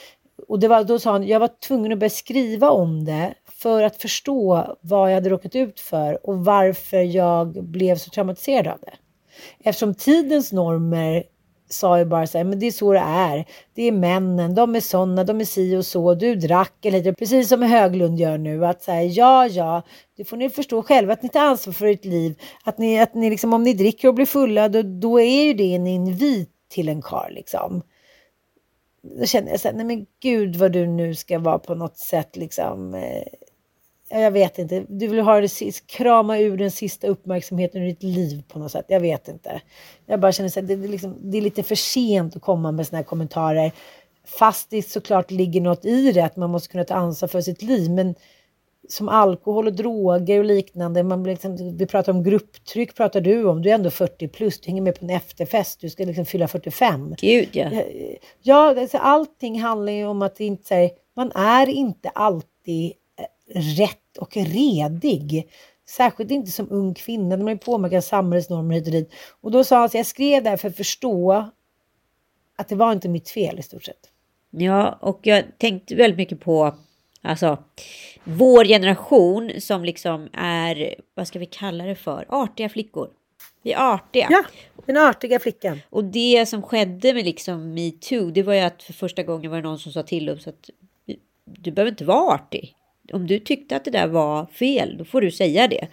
Och 0.49 0.61
det 0.61 0.69
var, 0.69 0.85
då 0.85 0.99
sa 0.99 1.13
hon, 1.13 1.27
jag 1.27 1.41
var 1.41 1.51
tvungen 1.61 1.93
att 1.93 1.99
börja 1.99 2.11
skriva 2.11 2.71
om 2.71 3.05
det 3.05 3.35
för 3.47 3.83
att 3.83 3.97
förstå 3.97 4.67
vad 4.81 5.11
jag 5.11 5.15
hade 5.15 5.31
råkat 5.31 5.57
ut 5.57 5.81
för 5.81 6.27
och 6.27 6.45
varför 6.45 7.01
jag 7.01 7.65
blev 7.65 7.97
så 7.97 8.11
traumatiserad 8.11 8.67
av 8.67 8.79
det. 8.81 8.93
Eftersom 9.65 9.95
tidens 9.95 10.53
normer 10.53 11.25
sa 11.73 11.99
ju 11.99 12.05
bara 12.05 12.27
så 12.27 12.39
här, 12.39 12.45
men 12.45 12.59
det 12.59 12.67
är 12.67 12.71
så 12.71 12.93
det 12.93 12.99
är. 12.99 13.45
Det 13.75 13.83
är 13.83 13.93
männen, 13.93 14.55
de 14.55 14.77
är 14.77 14.81
sådana, 14.81 15.25
de 15.25 15.41
är 15.41 15.45
si 15.45 15.77
och 15.77 15.87
så, 15.87 16.15
du 16.15 16.35
drack 16.35 16.85
eller 16.85 16.99
lite, 16.99 17.13
precis 17.13 17.49
som 17.49 17.63
Höglund 17.63 18.19
gör 18.19 18.39
nu. 18.39 18.67
Att 18.67 18.83
säga 18.83 19.03
ja, 19.03 19.47
ja, 19.47 19.83
det 20.17 20.25
får 20.25 20.37
ni 20.37 20.51
förstå 20.51 20.83
själva 20.83 21.13
att 21.13 21.23
ni 21.23 21.29
tar 21.29 21.41
ansvar 21.41 21.73
för 21.73 21.87
ert 21.87 22.05
liv. 22.05 22.41
Att 22.65 22.79
ni, 22.79 23.01
att 23.01 23.15
ni 23.15 23.31
liksom, 23.31 23.55
om 23.55 23.63
ni 23.63 23.73
dricker 23.73 24.09
och 24.09 24.15
blir 24.15 24.27
fulla, 24.27 24.69
då, 24.69 24.83
då 24.83 25.21
är 25.21 25.45
ju 25.45 25.55
det 25.55 25.75
en 25.75 25.87
invit 25.87 26.51
till 26.69 26.89
en 26.89 27.03
karl 27.03 27.33
liksom. 27.33 27.83
Då 29.03 29.27
känner 29.27 29.51
jag 29.51 29.61
så 29.61 29.69
här, 29.69 29.75
nej 29.75 29.87
men 29.87 30.07
gud 30.23 30.57
vad 30.57 30.73
du 30.73 30.87
nu 30.87 31.15
ska 31.15 31.39
vara 31.39 31.59
på 31.59 31.75
något 31.75 31.97
sätt 31.97 32.37
liksom. 32.37 32.95
Eh, 32.95 33.23
jag 34.11 34.31
vet 34.31 34.59
inte. 34.59 34.85
Du 34.89 35.07
vill 35.07 35.21
ha 35.21 35.41
det 35.41 35.49
sist, 35.49 35.87
krama 35.87 36.39
ur 36.39 36.57
den 36.57 36.71
sista 36.71 37.07
uppmärksamheten 37.07 37.83
ur 37.83 37.87
ditt 37.87 38.03
liv 38.03 38.43
på 38.49 38.59
något 38.59 38.73
sätt. 38.73 38.85
Jag 38.89 39.01
vet 39.01 39.29
inte. 39.29 39.61
Jag 40.07 40.21
bara 40.21 40.33
känner 40.33 40.57
här, 40.57 40.63
det, 40.63 40.77
det, 40.77 40.87
är 40.87 40.89
liksom, 40.89 41.17
det 41.21 41.39
är 41.39 41.43
lite 41.43 41.63
för 41.63 41.75
sent 41.75 42.37
att 42.37 42.43
komma 42.43 42.73
med 42.73 42.87
såna 42.87 42.97
här 42.97 43.05
kommentarer. 43.05 43.73
Fast 44.25 44.71
det 44.71 44.83
såklart 44.83 45.31
ligger 45.31 45.61
något 45.61 45.85
i 45.85 46.13
det, 46.13 46.21
att 46.21 46.37
man 46.37 46.51
måste 46.51 46.69
kunna 46.69 46.85
ta 46.85 46.95
ansvar 46.95 47.29
för 47.29 47.41
sitt 47.41 47.63
liv. 47.63 47.91
Men 47.91 48.15
som 48.93 49.09
alkohol 49.09 49.67
och 49.67 49.73
droger 49.73 50.39
och 50.39 50.45
liknande. 50.45 51.03
Man 51.03 51.23
blir 51.23 51.33
liksom, 51.33 51.77
vi 51.77 51.87
pratar 51.87 52.13
om 52.13 52.23
grupptryck, 52.23 52.95
pratar 52.95 53.21
du 53.21 53.45
om. 53.45 53.63
Du 53.63 53.71
är 53.71 53.75
ändå 53.75 53.91
40 53.91 54.29
plus, 54.29 54.61
du 54.61 54.67
hänger 54.67 54.83
med 54.83 54.99
på 54.99 55.05
en 55.05 55.11
efterfest, 55.11 55.81
du 55.81 55.91
ska 55.91 56.05
liksom 56.05 56.27
fylla 56.27 56.49
45. 56.49 57.15
Gud 57.19 57.49
ja. 57.53 57.71
Ja, 58.43 58.81
alltså, 58.81 58.99
allting 58.99 59.61
handlar 59.61 59.93
ju 59.93 60.07
om 60.07 60.23
att 60.23 60.41
inte, 60.41 60.91
man 61.17 61.33
är 61.33 61.69
inte 61.69 62.09
alltid 62.09 62.93
eh, 63.19 63.61
rätt 63.61 64.00
och 64.19 64.37
redig. 64.37 65.49
Särskilt 65.89 66.31
inte 66.31 66.51
som 66.51 66.71
ung 66.71 66.95
kvinna, 66.95 67.37
när 67.37 67.45
man 67.45 67.53
är 67.53 67.57
påverkad 67.57 68.05
samhällsnormer 68.05 68.75
hit 68.75 68.87
och 68.87 68.93
dit. 68.93 69.13
Och 69.41 69.51
då 69.51 69.65
sa 69.65 69.79
han 69.79 69.91
så 69.91 69.97
jag 69.97 70.07
skrev 70.07 70.43
det 70.43 70.51
här 70.51 70.57
för 70.57 70.69
att 70.69 70.77
förstå 70.77 71.51
att 72.57 72.69
det 72.69 72.75
var 72.75 72.93
inte 72.93 73.09
mitt 73.09 73.31
fel 73.31 73.59
i 73.59 73.63
stort 73.63 73.85
sett. 73.85 74.11
Ja, 74.51 74.99
och 75.01 75.21
jag 75.23 75.45
tänkte 75.59 75.95
väldigt 75.95 76.17
mycket 76.17 76.41
på 76.41 76.75
alltså, 77.23 77.59
vår 78.25 78.65
generation 78.65 79.53
som 79.61 79.85
liksom 79.85 80.29
är, 80.33 80.95
vad 81.15 81.29
ska 81.29 81.39
vi 81.39 81.47
kalla 81.47 81.85
det 81.85 81.95
för, 81.95 82.25
artiga 82.29 82.69
flickor. 82.69 83.11
Vi 83.63 83.73
är 83.73 83.95
artiga. 83.95 84.27
Ja, 84.31 84.45
den 84.87 84.97
artiga 84.97 85.39
flickan. 85.39 85.81
Och 85.91 86.05
det 86.05 86.47
som 86.49 86.63
skedde 86.63 87.15
med 87.15 87.25
liksom 87.25 87.75
metoo, 87.75 88.31
det 88.31 88.43
var 88.43 88.55
ju 88.55 88.61
att 88.61 88.83
för 88.83 88.93
första 88.93 89.23
gången 89.23 89.51
var 89.51 89.59
det 89.59 89.63
någon 89.63 89.79
som 89.79 89.93
sa 89.93 90.03
till 90.03 90.31
oss 90.31 90.47
att 90.47 90.71
du 91.45 91.71
behöver 91.71 91.91
inte 91.91 92.05
vara 92.05 92.35
artig. 92.35 92.77
Om 93.13 93.27
du 93.27 93.39
tyckte 93.39 93.77
att 93.77 93.85
det 93.85 93.91
där 93.91 94.07
var 94.07 94.47
fel, 94.47 94.99
då 94.99 95.05
får 95.05 95.21
du 95.21 95.31
säga 95.31 95.69
det. 95.69 95.89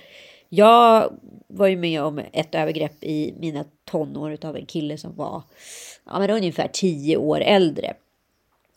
Jag 0.50 1.14
var 1.48 1.68
ju 1.68 1.78
med 1.78 2.02
om 2.02 2.22
ett 2.34 2.56
övergrepp 2.56 3.04
i 3.04 3.34
mina 3.40 3.66
tonår 3.86 4.38
av 4.42 4.56
en 4.56 4.66
kille 4.66 4.98
som 4.98 5.16
var 5.16 5.44
ja, 6.06 6.20
men 6.20 6.30
ungefär 6.30 6.68
tio 6.68 7.18
år 7.18 7.42
äldre. 7.42 7.94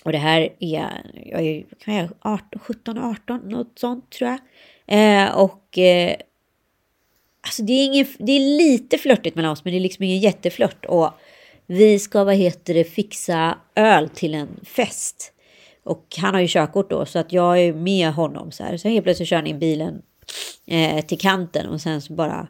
Och 0.04 0.12
det 0.12 0.18
här 0.18 0.48
är, 0.58 1.02
jag 1.26 1.40
är, 1.40 1.64
kan 1.78 1.94
jag, 1.94 2.08
18, 2.20 2.60
17, 2.60 2.98
18, 2.98 3.40
något 3.44 3.78
sånt 3.78 4.10
tror 4.10 4.30
jag. 4.30 4.40
Eh, 4.86 5.36
och 5.38 5.78
eh, 5.78 6.16
alltså 7.40 7.62
det 7.62 7.72
är, 7.72 7.84
ingen, 7.84 8.06
det 8.18 8.32
är 8.32 8.58
lite 8.58 8.98
flörtigt 8.98 9.36
mellan 9.36 9.52
oss, 9.52 9.64
men 9.64 9.72
det 9.72 9.78
är 9.78 9.80
liksom 9.80 10.04
ingen 10.04 10.18
jätteflört. 10.18 10.84
Och 10.84 11.10
vi 11.66 11.98
ska, 11.98 12.24
vad 12.24 12.34
heter 12.34 12.74
det, 12.74 12.84
fixa 12.84 13.58
öl 13.74 14.08
till 14.08 14.34
en 14.34 14.60
fest. 14.64 15.32
Och 15.82 16.06
han 16.18 16.34
har 16.34 16.40
ju 16.40 16.48
körkort 16.48 16.90
då, 16.90 17.06
så 17.06 17.18
att 17.18 17.32
jag 17.32 17.60
är 17.60 17.72
med 17.72 18.12
honom 18.12 18.52
så 18.52 18.64
här. 18.64 18.76
Så 18.76 18.88
helt 18.88 19.04
plötsligt 19.04 19.28
kör 19.28 19.36
han 19.36 19.46
in 19.46 19.58
bilen 19.58 20.02
eh, 20.66 21.04
till 21.04 21.18
kanten 21.18 21.66
och 21.66 21.80
sen 21.80 22.02
så 22.02 22.12
bara... 22.12 22.48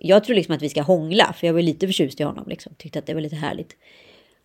Jag 0.00 0.24
tror 0.24 0.36
liksom 0.36 0.54
att 0.54 0.62
vi 0.62 0.68
ska 0.68 0.82
hångla, 0.82 1.32
för 1.32 1.46
jag 1.46 1.54
var 1.54 1.62
lite 1.62 1.86
förtjust 1.86 2.20
i 2.20 2.22
honom 2.22 2.44
liksom. 2.48 2.72
Tyckte 2.78 2.98
att 2.98 3.06
det 3.06 3.14
var 3.14 3.20
lite 3.20 3.36
härligt. 3.36 3.76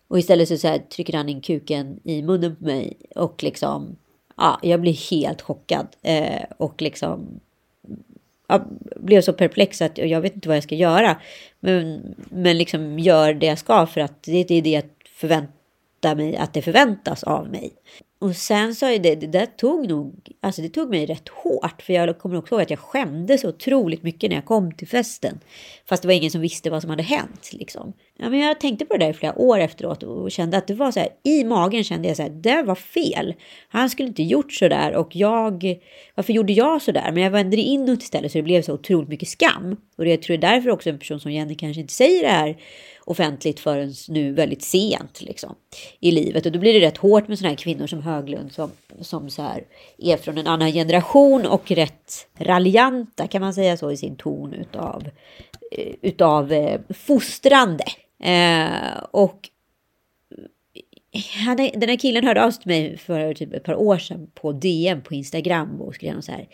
Och 0.08 0.18
istället 0.18 0.48
så, 0.48 0.56
så 0.56 0.68
här, 0.68 0.78
trycker 0.78 1.12
han 1.12 1.28
in 1.28 1.40
kuken 1.40 2.00
i 2.04 2.22
munnen 2.22 2.56
på 2.56 2.64
mig 2.64 2.96
och 3.14 3.42
liksom... 3.42 3.96
Ja, 4.36 4.60
jag 4.62 4.80
blir 4.80 5.10
helt 5.10 5.42
chockad. 5.42 5.86
Eh, 6.02 6.42
och 6.56 6.82
liksom... 6.82 7.40
Jag 8.46 8.62
blev 8.96 9.20
så 9.20 9.32
perplex 9.32 9.82
att 9.82 9.98
jag 9.98 10.20
vet 10.20 10.34
inte 10.34 10.48
vad 10.48 10.56
jag 10.56 10.64
ska 10.64 10.74
göra. 10.74 11.20
Men, 11.60 12.14
men 12.30 12.58
liksom 12.58 12.98
gör 12.98 13.34
det 13.34 13.46
jag 13.46 13.58
ska 13.58 13.86
för 13.86 14.00
att 14.00 14.22
det, 14.22 14.44
det 14.44 14.54
är 14.54 14.62
det 14.62 14.70
jag 14.70 14.84
förväntar 15.08 16.14
mig 16.14 16.36
att 16.36 16.54
det 16.54 16.62
förväntas 16.62 17.22
av 17.22 17.48
mig. 17.48 17.72
Och 18.22 18.36
sen 18.36 18.74
så 18.74 18.86
är 18.86 18.98
det, 18.98 19.14
det 19.14 19.26
där 19.26 19.46
tog 19.46 19.88
nog, 19.88 20.14
alltså 20.40 20.62
det 20.62 20.68
tog 20.68 20.90
mig 20.90 21.06
rätt 21.06 21.28
hårt. 21.28 21.82
För 21.82 21.92
jag 21.92 22.18
kommer 22.18 22.36
också 22.36 22.54
ihåg 22.54 22.62
att 22.62 22.70
jag 22.70 22.78
skämdes 22.78 23.40
så 23.40 23.48
otroligt 23.48 24.02
mycket 24.02 24.30
när 24.30 24.36
jag 24.36 24.44
kom 24.44 24.72
till 24.72 24.88
festen. 24.88 25.40
Fast 25.88 26.02
det 26.02 26.08
var 26.08 26.14
ingen 26.14 26.30
som 26.30 26.40
visste 26.40 26.70
vad 26.70 26.80
som 26.82 26.90
hade 26.90 27.02
hänt 27.02 27.50
liksom. 27.52 27.92
Ja, 28.18 28.30
men 28.30 28.38
jag 28.38 28.60
tänkte 28.60 28.84
på 28.84 28.96
det 28.96 29.04
där 29.04 29.10
i 29.10 29.14
flera 29.14 29.38
år 29.38 29.58
efteråt 29.58 30.02
och 30.02 30.30
kände 30.30 30.56
att 30.56 30.66
det 30.66 30.74
var 30.74 30.92
så 30.92 31.00
här, 31.00 31.08
i 31.24 31.44
magen 31.44 31.84
kände 31.84 32.08
jag 32.08 32.16
så 32.16 32.22
här, 32.22 32.30
det 32.30 32.62
var 32.62 32.74
fel. 32.74 33.34
Han 33.68 33.90
skulle 33.90 34.08
inte 34.08 34.22
gjort 34.22 34.52
så 34.52 34.68
där 34.68 34.94
och 34.94 35.16
jag, 35.16 35.78
varför 36.14 36.32
gjorde 36.32 36.52
jag 36.52 36.82
så 36.82 36.92
där? 36.92 37.12
Men 37.12 37.22
jag 37.22 37.30
vände 37.30 37.56
det 37.56 37.62
inåt 37.62 38.02
istället 38.02 38.32
så 38.32 38.38
det 38.38 38.42
blev 38.42 38.62
så 38.62 38.72
otroligt 38.72 39.08
mycket 39.08 39.28
skam. 39.28 39.76
Och 39.96 40.06
jag 40.06 40.22
tror 40.22 40.36
det 40.36 40.46
är 40.46 40.54
därför 40.54 40.70
också 40.70 40.90
en 40.90 40.98
person 40.98 41.20
som 41.20 41.32
Jenny 41.32 41.54
kanske 41.54 41.80
inte 41.80 41.92
säger 41.92 42.22
det 42.22 42.28
här 42.28 42.56
offentligt 43.04 43.60
förrän 43.60 43.92
nu 44.08 44.32
väldigt 44.32 44.62
sent 44.62 45.20
liksom, 45.20 45.54
i 46.00 46.10
livet. 46.10 46.46
Och 46.46 46.52
då 46.52 46.58
blir 46.58 46.74
det 46.74 46.86
rätt 46.86 46.96
hårt 46.96 47.28
med 47.28 47.38
sådana 47.38 47.50
här 47.50 47.56
kvinnor 47.56 47.86
som 47.86 48.02
Höglund 48.02 48.52
som, 48.52 48.70
som 49.00 49.30
så 49.30 49.42
här, 49.42 49.64
är 49.98 50.16
från 50.16 50.38
en 50.38 50.46
annan 50.46 50.72
generation 50.72 51.46
och 51.46 51.70
rätt 51.70 52.26
raljanta 52.38 53.26
kan 53.26 53.40
man 53.40 53.54
säga 53.54 53.76
så 53.76 53.90
i 53.90 53.96
sin 53.96 54.16
ton 54.16 54.54
utav, 54.54 55.08
eh, 55.72 55.94
utav 56.02 56.52
eh, 56.52 56.80
fostrande. 56.88 57.84
Eh, 58.22 59.02
och 59.10 59.48
han, 61.44 61.56
den 61.56 61.88
här 61.88 61.96
killen 61.96 62.24
hörde 62.24 62.44
av 62.44 62.50
sig 62.50 62.62
till 62.62 62.68
mig 62.68 62.96
för 62.98 63.34
typ 63.34 63.54
ett 63.54 63.64
par 63.64 63.74
år 63.74 63.98
sedan 63.98 64.30
på 64.34 64.52
DM 64.52 65.02
på 65.02 65.14
Instagram 65.14 65.80
och 65.80 65.94
skrev 65.94 66.20
så 66.20 66.32
här. 66.32 66.48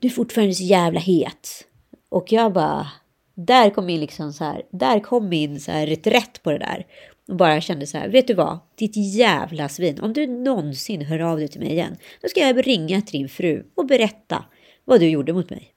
Du 0.00 0.08
är 0.08 0.12
fortfarande 0.12 0.54
så 0.54 0.64
jävla 0.64 1.00
het. 1.00 1.66
Och 2.08 2.32
jag 2.32 2.52
bara, 2.52 2.86
där 3.34 3.70
kom 3.70 3.86
min 3.86 4.00
liksom 4.00 4.32
så 4.32 4.44
här, 4.44 4.62
där 4.70 5.00
kom 5.00 5.28
min 5.28 5.60
så 5.60 5.72
här 5.72 5.86
reträtt 5.86 6.42
på 6.42 6.50
det 6.50 6.58
där. 6.58 6.86
Och 7.28 7.36
bara 7.36 7.60
kände 7.60 7.86
så 7.86 7.98
här, 7.98 8.08
vet 8.08 8.26
du 8.26 8.34
vad? 8.34 8.58
Ditt 8.74 8.96
jävla 8.96 9.68
svin. 9.68 10.00
Om 10.00 10.12
du 10.12 10.26
någonsin 10.26 11.02
hör 11.02 11.18
av 11.18 11.38
dig 11.38 11.48
till 11.48 11.60
mig 11.60 11.70
igen, 11.70 11.96
då 12.22 12.28
ska 12.28 12.40
jag 12.40 12.66
ringa 12.66 13.00
till 13.00 13.18
din 13.18 13.28
fru 13.28 13.64
och 13.74 13.86
berätta 13.86 14.44
vad 14.84 15.00
du 15.00 15.08
gjorde 15.08 15.32
mot 15.32 15.50
mig. 15.50 15.72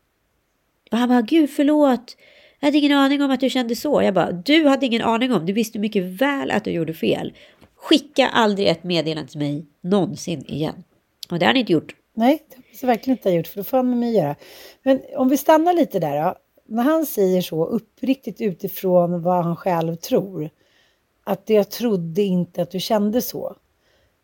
Och 0.91 0.97
han 0.97 1.09
bara, 1.09 1.21
gud 1.21 1.49
förlåt. 1.49 2.17
Jag 2.59 2.67
hade 2.67 2.77
ingen 2.77 2.91
aning 2.97 3.21
om 3.21 3.31
att 3.31 3.39
du 3.39 3.49
kände 3.49 3.75
så. 3.75 4.01
Jag 4.01 4.13
bara, 4.13 4.31
du 4.31 4.67
hade 4.67 4.85
ingen 4.85 5.01
aning 5.01 5.33
om. 5.33 5.45
Du 5.45 5.53
visste 5.53 5.79
mycket 5.79 6.03
väl 6.03 6.51
att 6.51 6.63
du 6.63 6.71
gjorde 6.71 6.93
fel. 6.93 7.33
Skicka 7.75 8.27
aldrig 8.27 8.67
ett 8.67 8.83
meddelande 8.83 9.31
till 9.31 9.39
mig 9.39 9.65
någonsin 9.81 10.45
igen. 10.47 10.83
Och 11.29 11.39
det 11.39 11.45
har 11.45 11.49
han 11.49 11.57
inte 11.57 11.71
gjort. 11.71 11.95
Nej, 12.13 12.43
det 12.49 12.55
har 12.55 12.63
jag 12.81 12.87
verkligen 12.87 13.17
inte 13.17 13.29
gjort, 13.29 13.47
för 13.47 13.57
då 13.57 13.63
får 13.63 13.77
han 13.77 13.89
med 13.89 13.97
mig 13.97 14.15
göra. 14.15 14.35
Men 14.83 15.01
om 15.17 15.29
vi 15.29 15.37
stannar 15.37 15.73
lite 15.73 15.99
där 15.99 16.23
då. 16.23 16.35
När 16.65 16.83
han 16.83 17.05
säger 17.05 17.41
så 17.41 17.65
uppriktigt 17.65 18.41
utifrån 18.41 19.21
vad 19.21 19.43
han 19.43 19.55
själv 19.55 19.95
tror, 19.95 20.49
att 21.23 21.49
jag 21.49 21.69
trodde 21.69 22.21
inte 22.21 22.61
att 22.61 22.71
du 22.71 22.79
kände 22.79 23.21
så. 23.21 23.55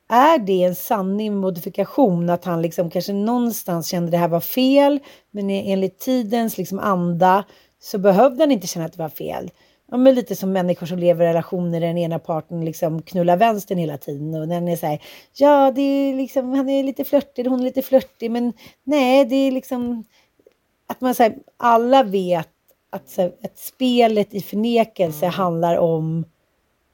Är 0.09 0.39
det 0.39 0.63
en 0.63 0.75
sanning 0.75 1.33
med 1.33 1.41
modifikation 1.41 2.29
att 2.29 2.45
han 2.45 2.61
liksom 2.61 2.89
kanske 2.89 3.13
någonstans 3.13 3.87
kände 3.87 4.11
det 4.11 4.17
här 4.17 4.27
var 4.27 4.39
fel, 4.39 4.99
men 5.31 5.49
enligt 5.49 5.99
tidens 5.99 6.57
liksom 6.57 6.79
anda 6.79 7.45
så 7.79 7.97
behövde 7.97 8.43
han 8.43 8.51
inte 8.51 8.67
känna 8.67 8.85
att 8.85 8.93
det 8.93 9.01
var 9.01 9.09
fel 9.09 9.51
ja, 9.91 9.97
men 9.97 10.15
lite 10.15 10.35
som 10.35 10.51
människor 10.51 10.87
som 10.87 10.99
lever 10.99 11.25
i 11.25 11.27
relationer 11.27 11.79
där 11.79 11.87
den 11.87 11.97
ena 11.97 12.19
parten 12.19 12.65
liksom 12.65 13.01
knullar 13.01 13.37
vänstern 13.37 13.77
hela 13.77 13.97
tiden 13.97 14.35
och 14.35 14.47
den 14.47 14.67
är 14.67 14.75
så 14.75 14.85
här, 14.85 15.01
ja, 15.33 15.71
det 15.71 15.81
är 15.81 16.15
liksom, 16.15 16.53
han 16.53 16.69
är 16.69 16.83
lite 16.83 17.03
flörtig, 17.03 17.45
hon 17.45 17.59
är 17.59 17.63
lite 17.63 17.81
flörtig, 17.81 18.31
men 18.31 18.53
nej, 18.83 19.25
det 19.25 19.35
är 19.35 19.51
liksom 19.51 20.03
att 20.89 21.01
man 21.01 21.15
säger 21.15 21.35
alla 21.57 22.03
vet 22.03 22.49
att, 22.89 23.09
så, 23.09 23.21
att 23.21 23.57
spelet 23.57 24.33
i 24.33 24.41
förnekelse 24.41 25.25
mm. 25.25 25.33
handlar 25.33 25.77
om 25.77 26.25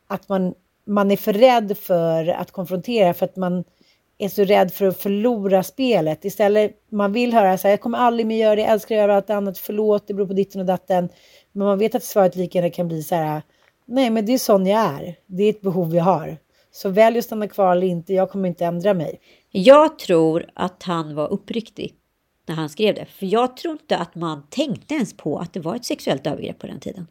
att 0.07 0.29
man, 0.29 0.53
man 0.85 1.11
är 1.11 1.17
för 1.17 1.33
rädd 1.33 1.77
för 1.77 2.27
att 2.27 2.51
konfrontera 2.51 3.13
för 3.13 3.25
att 3.25 3.35
man 3.35 3.63
är 4.17 4.29
så 4.29 4.43
rädd 4.43 4.73
för 4.73 4.85
att 4.85 4.97
förlora 4.97 5.63
spelet. 5.63 6.25
Istället 6.25 6.71
man 6.89 7.13
vill 7.13 7.33
höra 7.33 7.57
så 7.57 7.67
här, 7.67 7.73
jag 7.73 7.81
kommer 7.81 7.97
aldrig 7.97 8.27
mer 8.27 8.37
göra 8.37 8.55
det, 8.55 8.61
jag 8.61 8.71
älskar 8.71 8.95
att 8.95 9.01
göra 9.01 9.15
allt 9.15 9.29
annat, 9.29 9.57
förlåt, 9.57 10.07
det 10.07 10.13
beror 10.13 10.27
på 10.27 10.33
ditten 10.33 10.61
och 10.61 10.67
datten. 10.67 11.09
Men 11.51 11.67
man 11.67 11.77
vet 11.77 11.95
att 11.95 12.03
svaret 12.03 12.35
lika 12.35 12.57
gärna 12.57 12.69
kan 12.69 12.87
bli 12.87 13.03
så 13.03 13.15
här, 13.15 13.41
nej 13.85 14.09
men 14.09 14.25
det 14.25 14.33
är 14.33 14.37
sån 14.37 14.65
jag 14.65 14.81
är. 14.81 15.15
Det 15.25 15.43
är 15.43 15.49
ett 15.49 15.61
behov 15.61 15.95
jag 15.95 16.03
har. 16.03 16.37
Så 16.71 16.89
välj 16.89 17.19
att 17.19 17.25
stanna 17.25 17.47
kvar 17.47 17.71
eller 17.71 17.87
inte, 17.87 18.13
jag 18.13 18.29
kommer 18.29 18.49
inte 18.49 18.65
ändra 18.65 18.93
mig. 18.93 19.19
Jag 19.51 19.99
tror 19.99 20.45
att 20.53 20.83
han 20.83 21.15
var 21.15 21.27
uppriktig 21.27 21.93
när 22.45 22.55
han 22.55 22.69
skrev 22.69 22.95
det. 22.95 23.05
För 23.05 23.25
jag 23.25 23.57
tror 23.57 23.71
inte 23.71 23.97
att 23.97 24.15
man 24.15 24.43
tänkte 24.49 24.93
ens 24.93 25.17
på 25.17 25.39
att 25.39 25.53
det 25.53 25.59
var 25.59 25.75
ett 25.75 25.85
sexuellt 25.85 26.27
övergrepp 26.27 26.59
på 26.59 26.67
den 26.67 26.79
tiden. 26.79 27.07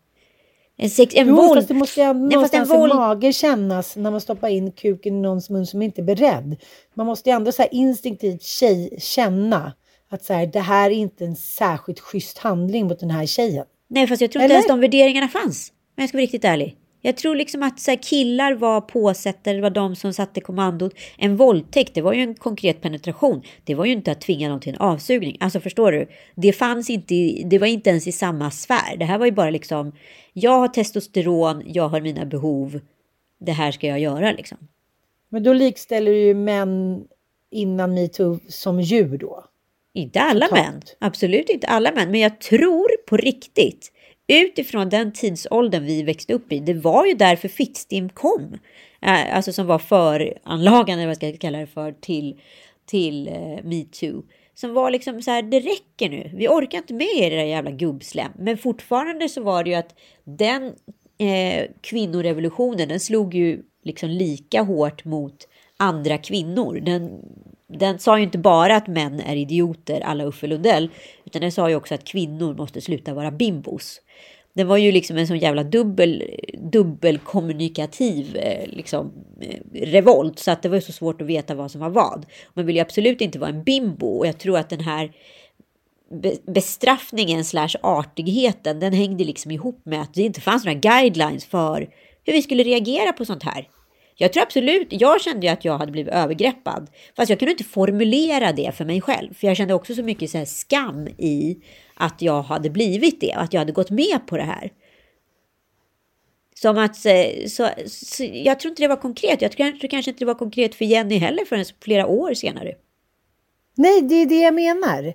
En 0.76 0.90
sex, 0.90 1.14
en 1.16 1.28
jo, 1.28 1.34
våld. 1.36 1.54
fast 1.54 1.68
det 1.68 1.74
måste 1.74 2.00
ju 2.00 2.12
någonstans 2.12 2.70
våld... 2.70 2.92
i 2.92 2.96
magen 2.96 3.32
kännas 3.32 3.96
när 3.96 4.10
man 4.10 4.20
stoppar 4.20 4.48
in 4.48 4.72
kuken 4.72 5.14
i 5.14 5.20
någons 5.20 5.50
mun 5.50 5.66
som 5.66 5.82
inte 5.82 6.00
är 6.00 6.04
beredd. 6.04 6.56
Man 6.94 7.06
måste 7.06 7.30
ju 7.30 7.36
ändå 7.36 7.52
så 7.52 7.64
instinktivt 7.70 8.42
tjej, 8.42 8.96
känna 8.98 9.72
att 10.08 10.24
så 10.24 10.32
här, 10.32 10.46
det 10.46 10.60
här 10.60 10.90
är 10.90 10.94
inte 10.94 11.24
en 11.24 11.36
särskilt 11.36 12.00
schysst 12.00 12.38
handling 12.38 12.86
mot 12.86 13.00
den 13.00 13.10
här 13.10 13.26
tjejen. 13.26 13.64
Nej, 13.88 14.06
fast 14.06 14.20
jag 14.20 14.32
tror 14.32 14.42
inte 14.42 14.54
Eller? 14.54 14.54
ens 14.54 14.68
de 14.68 14.80
värderingarna 14.80 15.28
fanns. 15.28 15.72
Men 15.96 16.02
jag 16.02 16.08
ska 16.08 16.18
vara 16.18 16.22
riktigt 16.22 16.44
ärlig. 16.44 16.76
Jag 17.06 17.16
tror 17.16 17.36
liksom 17.36 17.62
att 17.62 17.80
så 17.80 17.90
här, 17.90 17.98
killar 18.02 18.54
var 18.54 18.80
påsättare, 18.80 19.54
det 19.54 19.62
var 19.62 19.70
de 19.70 19.96
som 19.96 20.12
satte 20.12 20.40
kommandot. 20.40 20.94
En 21.18 21.36
våldtäkt, 21.36 21.94
det 21.94 22.02
var 22.02 22.12
ju 22.12 22.22
en 22.22 22.34
konkret 22.34 22.80
penetration. 22.80 23.42
Det 23.64 23.74
var 23.74 23.84
ju 23.84 23.92
inte 23.92 24.12
att 24.12 24.20
tvinga 24.20 24.48
någon 24.48 24.60
till 24.60 24.72
en 24.72 24.80
avsugning. 24.80 25.36
Alltså 25.40 25.60
förstår 25.60 25.92
du? 25.92 26.08
Det 26.34 26.52
fanns 26.52 26.90
inte, 26.90 27.14
det 27.44 27.58
var 27.58 27.66
inte 27.66 27.90
ens 27.90 28.06
i 28.06 28.12
samma 28.12 28.50
sfär. 28.50 28.96
Det 28.96 29.04
här 29.04 29.18
var 29.18 29.26
ju 29.26 29.32
bara 29.32 29.50
liksom, 29.50 29.92
jag 30.32 30.58
har 30.58 30.68
testosteron, 30.68 31.62
jag 31.66 31.88
har 31.88 32.00
mina 32.00 32.24
behov. 32.24 32.80
Det 33.40 33.52
här 33.52 33.72
ska 33.72 33.86
jag 33.86 34.00
göra 34.00 34.32
liksom. 34.32 34.58
Men 35.28 35.42
då 35.42 35.52
likställer 35.52 36.12
du 36.12 36.18
ju 36.18 36.34
män 36.34 37.04
innan 37.50 37.94
metoo 37.94 38.38
som 38.48 38.80
djur 38.80 39.18
då? 39.18 39.44
Inte 39.94 40.20
alla 40.20 40.46
Totalt. 40.46 40.66
män, 40.66 40.82
absolut 40.98 41.48
inte 41.48 41.66
alla 41.66 41.92
män, 41.92 42.10
men 42.10 42.20
jag 42.20 42.40
tror 42.40 42.88
på 43.06 43.16
riktigt 43.16 43.92
utifrån 44.28 44.88
den 44.88 45.12
tidsåldern 45.12 45.84
vi 45.84 46.02
växte 46.02 46.34
upp 46.34 46.52
i, 46.52 46.60
det 46.60 46.74
var 46.74 47.06
ju 47.06 47.14
därför 47.14 47.48
Fittstim 47.48 48.08
kom, 48.08 48.58
eh, 49.02 49.36
alltså 49.36 49.52
som 49.52 49.66
var 49.66 49.78
föranlagande, 49.78 51.02
eller 51.02 51.06
vad 51.06 51.16
ska 51.16 51.28
jag 51.28 51.40
kalla 51.40 51.58
det 51.58 51.66
för, 51.66 51.92
till, 51.92 52.40
till 52.86 53.28
uh, 53.28 53.64
metoo. 53.64 54.22
Som 54.54 54.74
var 54.74 54.90
liksom 54.90 55.22
så 55.22 55.30
här, 55.30 55.42
det 55.42 55.60
räcker 55.60 56.08
nu, 56.08 56.30
vi 56.34 56.48
orkar 56.48 56.78
inte 56.78 56.94
med 56.94 57.08
er 57.16 57.30
era 57.30 57.44
jävla 57.44 57.70
gubbslem. 57.70 58.32
Men 58.38 58.58
fortfarande 58.58 59.28
så 59.28 59.42
var 59.42 59.64
det 59.64 59.70
ju 59.70 59.76
att 59.76 59.94
den 60.24 60.72
eh, 61.18 61.66
kvinnorevolutionen, 61.80 62.88
den 62.88 63.00
slog 63.00 63.34
ju 63.34 63.62
liksom 63.84 64.08
lika 64.10 64.62
hårt 64.62 65.04
mot 65.04 65.48
andra 65.76 66.18
kvinnor. 66.18 66.80
Den 66.80 67.20
den 67.68 67.98
sa 67.98 68.18
ju 68.18 68.24
inte 68.24 68.38
bara 68.38 68.76
att 68.76 68.86
män 68.86 69.20
är 69.20 69.36
idioter 69.36 70.00
alla 70.00 70.24
Uffe 70.24 70.46
Lundell, 70.46 70.90
utan 71.24 71.42
den 71.42 71.52
sa 71.52 71.68
ju 71.68 71.76
också 71.76 71.94
att 71.94 72.04
kvinnor 72.04 72.54
måste 72.54 72.80
sluta 72.80 73.14
vara 73.14 73.30
bimbos. 73.30 74.00
Den 74.54 74.66
var 74.66 74.76
ju 74.76 74.92
liksom 74.92 75.16
en 75.16 75.26
sån 75.26 75.38
jävla 75.38 75.64
dubbel, 75.64 76.22
dubbelkommunikativ 76.72 78.36
eh, 78.36 78.66
liksom, 78.66 79.12
eh, 79.40 79.86
revolt 79.86 80.38
så 80.38 80.50
att 80.50 80.62
det 80.62 80.68
var 80.68 80.80
så 80.80 80.92
svårt 80.92 81.20
att 81.20 81.26
veta 81.26 81.54
vad 81.54 81.70
som 81.70 81.80
var 81.80 81.90
vad. 81.90 82.26
Man 82.54 82.66
vill 82.66 82.76
ju 82.76 82.82
absolut 82.82 83.20
inte 83.20 83.38
vara 83.38 83.50
en 83.50 83.64
bimbo 83.64 84.06
och 84.06 84.26
jag 84.26 84.38
tror 84.38 84.58
att 84.58 84.70
den 84.70 84.80
här 84.80 85.12
bestraffningen 86.46 87.44
slash 87.44 87.76
artigheten 87.82 88.80
den 88.80 88.92
hängde 88.92 89.24
liksom 89.24 89.50
ihop 89.50 89.80
med 89.84 90.00
att 90.00 90.14
det 90.14 90.22
inte 90.22 90.40
fanns 90.40 90.64
några 90.64 90.78
guidelines 90.78 91.44
för 91.44 91.88
hur 92.24 92.32
vi 92.32 92.42
skulle 92.42 92.62
reagera 92.62 93.12
på 93.12 93.24
sånt 93.24 93.42
här. 93.42 93.68
Jag 94.16 94.32
tror 94.32 94.42
absolut, 94.42 94.88
jag 94.90 95.20
kände 95.20 95.46
ju 95.46 95.52
att 95.52 95.64
jag 95.64 95.78
hade 95.78 95.92
blivit 95.92 96.12
övergreppad. 96.12 96.90
Fast 97.16 97.30
jag 97.30 97.38
kunde 97.38 97.52
inte 97.52 97.64
formulera 97.64 98.52
det 98.52 98.74
för 98.74 98.84
mig 98.84 99.00
själv. 99.00 99.34
För 99.34 99.46
jag 99.46 99.56
kände 99.56 99.74
också 99.74 99.94
så 99.94 100.02
mycket 100.02 100.30
så 100.30 100.46
skam 100.46 101.08
i 101.18 101.56
att 101.94 102.22
jag 102.22 102.42
hade 102.42 102.70
blivit 102.70 103.20
det. 103.20 103.32
Att 103.32 103.52
jag 103.52 103.60
hade 103.60 103.72
gått 103.72 103.90
med 103.90 104.26
på 104.26 104.36
det 104.36 104.42
här. 104.42 104.72
Som 106.54 106.78
att, 106.78 107.06
eh, 107.06 107.46
så, 107.48 107.68
så, 107.86 108.24
jag 108.32 108.60
tror 108.60 108.70
inte 108.70 108.82
det 108.82 108.88
var 108.88 108.96
konkret. 108.96 109.42
Jag 109.42 109.52
tror, 109.52 109.70
tror 109.70 109.88
kanske 109.90 110.10
inte 110.10 110.24
det 110.24 110.26
var 110.26 110.34
konkret 110.34 110.74
för 110.74 110.84
Jenny 110.84 111.18
heller 111.18 111.44
förrän 111.44 111.64
flera 111.80 112.06
år 112.06 112.34
senare. 112.34 112.74
Nej, 113.74 114.02
det 114.02 114.14
är 114.14 114.26
det 114.26 114.40
jag 114.40 114.54
menar. 114.54 115.14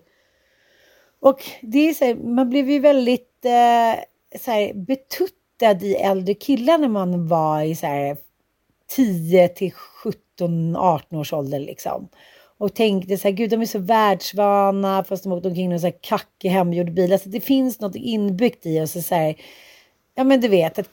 Och 1.21 1.43
det 1.61 1.89
är 1.89 1.93
så 1.93 2.05
här, 2.05 2.15
man 2.15 2.49
blev 2.49 2.69
ju 2.69 2.79
väldigt 2.79 3.45
eh, 3.45 4.39
så 4.39 4.51
här, 4.51 4.73
betuttad 4.73 5.83
i 5.83 5.95
äldre 5.95 6.33
killar 6.33 6.77
när 6.77 6.87
man 6.87 7.27
var 7.27 7.61
i 7.61 7.75
så 7.75 7.85
här 7.85 8.17
10 8.95 9.47
till 9.47 9.71
17, 9.73 10.75
18 10.75 11.19
års 11.19 11.33
ålder 11.33 11.59
liksom. 11.59 12.09
Och 12.57 12.75
tänkte 12.75 13.17
så 13.17 13.27
här, 13.27 13.35
gud 13.35 13.49
de 13.49 13.61
är 13.61 13.65
så 13.65 13.79
världsvana 13.79 15.03
fast 15.03 15.23
de 15.23 15.33
åkte 15.33 15.47
omkring 15.47 15.73
i 15.73 15.85
en 15.85 15.91
kackig 16.01 16.49
hemgjord 16.49 16.93
bil. 16.93 17.13
Alltså 17.13 17.29
det 17.29 17.41
finns 17.41 17.79
något 17.79 17.95
inbyggt 17.95 18.65
i 18.65 18.81
oss. 18.81 19.07
Så 19.07 19.15
här, 19.15 19.35
ja 20.15 20.23
men 20.23 20.41
du 20.41 20.47
vet 20.47 20.79
att 20.79 20.89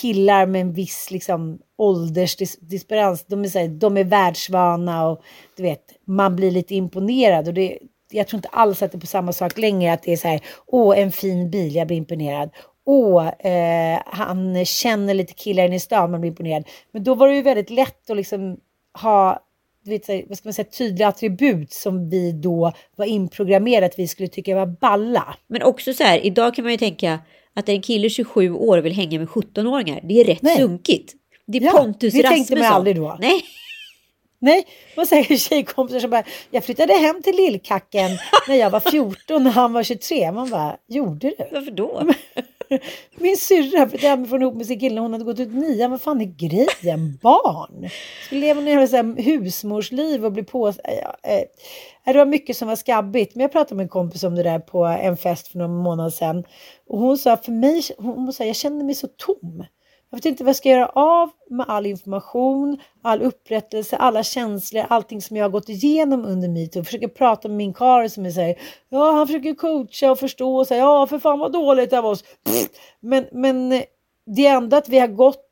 killar 0.00 0.46
med 0.46 0.60
en 0.60 0.72
viss 0.72 1.10
liksom 1.10 1.58
åldersdisparens, 1.76 3.24
de 3.26 3.44
är, 3.44 3.48
så 3.48 3.58
här, 3.58 3.68
de 3.68 3.96
är 3.96 4.04
världsvana 4.04 5.08
och 5.08 5.22
du 5.56 5.62
vet, 5.62 5.82
man 6.04 6.36
blir 6.36 6.50
lite 6.50 6.74
imponerad. 6.74 7.48
Och 7.48 7.54
det, 7.54 7.78
jag 8.10 8.28
tror 8.28 8.38
inte 8.38 8.48
alls 8.48 8.82
att 8.82 8.92
det 8.92 8.98
är 8.98 9.00
på 9.00 9.06
samma 9.06 9.32
sak 9.32 9.58
längre, 9.58 9.92
att 9.92 10.02
det 10.02 10.12
är 10.12 10.16
så 10.16 10.28
här, 10.28 10.40
åh 10.66 10.98
en 10.98 11.12
fin 11.12 11.50
bil, 11.50 11.74
jag 11.74 11.86
blir 11.86 11.96
imponerad 11.96 12.50
åh, 12.84 13.28
eh, 13.28 14.00
han 14.06 14.64
känner 14.64 15.14
lite 15.14 15.34
killar 15.34 15.72
i 15.72 15.80
stan, 15.80 16.10
man 16.10 16.20
blir 16.20 16.30
imponerad. 16.30 16.64
Men 16.92 17.04
då 17.04 17.14
var 17.14 17.28
det 17.28 17.34
ju 17.34 17.42
väldigt 17.42 17.70
lätt 17.70 18.10
att 18.10 18.16
liksom 18.16 18.56
ha 19.02 19.44
vet, 19.84 20.08
vad 20.28 20.38
ska 20.38 20.46
man 20.46 20.54
säga, 20.54 20.68
tydliga 20.78 21.08
attribut 21.08 21.72
som 21.72 22.10
vi 22.10 22.32
då 22.32 22.72
var 22.96 23.06
inprogrammerade 23.06 23.86
att 23.86 23.98
vi 23.98 24.08
skulle 24.08 24.28
tycka 24.28 24.54
var 24.54 24.66
balla. 24.66 25.36
Men 25.46 25.62
också 25.62 25.94
så 25.94 26.04
här, 26.04 26.26
idag 26.26 26.54
kan 26.54 26.64
man 26.64 26.72
ju 26.72 26.78
tänka 26.78 27.18
att 27.54 27.68
en 27.68 27.82
kille 27.82 28.10
27 28.10 28.52
år 28.52 28.78
vill 28.78 28.92
hänga 28.92 29.18
med 29.18 29.28
17-åringar. 29.28 30.00
Det 30.02 30.20
är 30.20 30.24
rätt 30.24 30.42
Nej. 30.42 30.56
sunkigt. 30.56 31.12
Det 31.46 31.58
är 31.58 31.62
ja, 31.62 31.70
Pontus 31.70 32.14
Rasmusson. 32.14 32.30
Det 32.30 32.36
tänkte 32.36 32.56
man 32.56 32.72
aldrig 32.72 32.96
då. 32.96 33.16
Nej. 33.20 33.42
Nej, 34.38 34.66
man 34.96 35.06
säger 35.06 35.36
tjejkompisar 35.36 36.00
som 36.00 36.10
bara, 36.10 36.24
jag 36.50 36.64
flyttade 36.64 36.92
hem 36.92 37.22
till 37.22 37.36
Lillkacken 37.36 38.10
när 38.48 38.54
jag 38.54 38.70
var 38.70 38.80
14 38.80 39.46
och 39.46 39.52
han 39.52 39.72
var 39.72 39.82
23. 39.82 40.32
Man 40.32 40.50
bara, 40.50 40.76
gjorde 40.88 41.28
du? 41.28 41.34
Varför 41.52 41.70
då? 41.70 42.02
Min 43.16 43.36
syrra 43.36 43.88
flyttade 43.88 44.08
hemifrån 44.08 44.42
ihop 44.42 44.54
med 44.54 44.66
sin 44.66 44.80
kille 44.80 45.00
hon 45.00 45.12
hade 45.12 45.24
gått 45.24 45.40
ut 45.40 45.54
nian. 45.54 45.90
Vad 45.90 46.00
fan 46.00 46.20
är 46.20 46.24
grejen? 46.24 47.18
Barn? 47.22 47.88
Skulle 48.26 48.40
leva 48.40 48.60
något 48.60 49.18
husmorsliv 49.18 50.24
och 50.24 50.32
bli 50.32 50.42
på... 50.42 50.72
Ja, 50.84 51.16
eh, 51.22 52.12
det 52.12 52.18
var 52.18 52.26
mycket 52.26 52.56
som 52.56 52.68
var 52.68 52.76
skabbigt. 52.76 53.34
Men 53.34 53.42
jag 53.42 53.52
pratade 53.52 53.74
med 53.74 53.84
en 53.84 53.88
kompis 53.88 54.22
om 54.22 54.34
det 54.34 54.42
där 54.42 54.58
på 54.58 54.84
en 54.84 55.16
fest 55.16 55.48
för 55.48 55.58
några 55.58 55.72
månader 55.72 56.10
sedan. 56.10 56.44
Och 56.88 56.98
hon 56.98 57.18
sa 57.18 57.36
för 57.36 57.52
mig, 57.52 57.82
hon 57.98 58.32
sa 58.32 58.44
jag 58.44 58.56
känner 58.56 58.84
mig 58.84 58.94
så 58.94 59.06
tom. 59.06 59.64
Jag 60.14 60.18
vet 60.18 60.24
inte 60.24 60.44
vad 60.44 60.48
jag 60.48 60.56
ska 60.56 60.68
göra 60.68 60.86
av 60.86 61.30
med 61.50 61.66
all 61.68 61.86
information, 61.86 62.78
all 63.02 63.22
upprättelse, 63.22 63.96
alla 63.96 64.22
känslor, 64.22 64.84
allting 64.88 65.22
som 65.22 65.36
jag 65.36 65.44
har 65.44 65.50
gått 65.50 65.68
igenom 65.68 66.24
under 66.24 66.48
metoo. 66.48 66.78
Jag 66.78 66.86
försöker 66.86 67.08
prata 67.08 67.48
med 67.48 67.56
min 67.56 67.74
karl 67.74 68.08
som 68.08 68.26
är 68.26 68.30
säger, 68.30 68.58
ja 68.88 69.12
han 69.12 69.26
försöker 69.26 69.54
coacha 69.54 70.10
och 70.10 70.18
förstå 70.18 70.56
och 70.56 70.66
säga, 70.66 70.80
ja 70.80 71.06
för 71.06 71.18
fan 71.18 71.38
vad 71.38 71.52
dåligt 71.52 71.92
av 71.92 72.06
oss. 72.06 72.24
Men, 73.00 73.26
men 73.32 73.68
det 74.26 74.46
är 74.46 74.56
ändå 74.56 74.76
att 74.76 74.88
vi 74.88 74.98
har 74.98 75.08
gått 75.08 75.44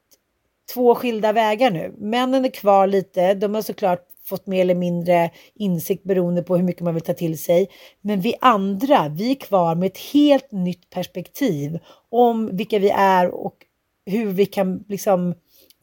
två 0.75 0.95
skilda 0.95 1.33
vägar 1.33 1.71
nu. 1.71 1.95
Männen 1.99 2.45
är 2.45 2.51
kvar 2.51 2.87
lite, 2.87 3.35
de 3.35 3.55
har 3.55 3.63
såklart 3.63 4.07
fått 4.25 4.47
mer 4.47 4.61
eller 4.61 4.75
mindre 4.75 5.31
insikt 5.55 6.05
beroende 6.05 6.43
på 6.43 6.57
hur 6.57 6.65
mycket 6.65 6.83
man 6.83 6.95
vill 6.95 7.05
ta 7.05 7.15
till 7.15 7.39
sig. 7.39 7.69
Men 8.01 8.21
vi 8.21 8.35
andra, 8.41 9.09
vi 9.09 9.31
är 9.31 9.35
kvar 9.35 9.75
med 9.75 9.87
ett 9.87 9.99
helt 9.99 10.53
nytt 10.53 10.91
perspektiv 10.91 11.79
om 12.11 12.57
vilka 12.57 12.79
vi 12.79 12.91
är 12.91 13.29
och 13.29 13.57
hur 14.07 14.27
vi 14.27 14.47
kan 14.47 14.85
liksom 14.89 15.35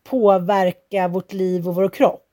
påverka 0.03 1.07
vårt 1.07 1.33
liv 1.33 1.67
och 1.67 1.75
vår 1.75 1.89
kropp. 1.89 2.25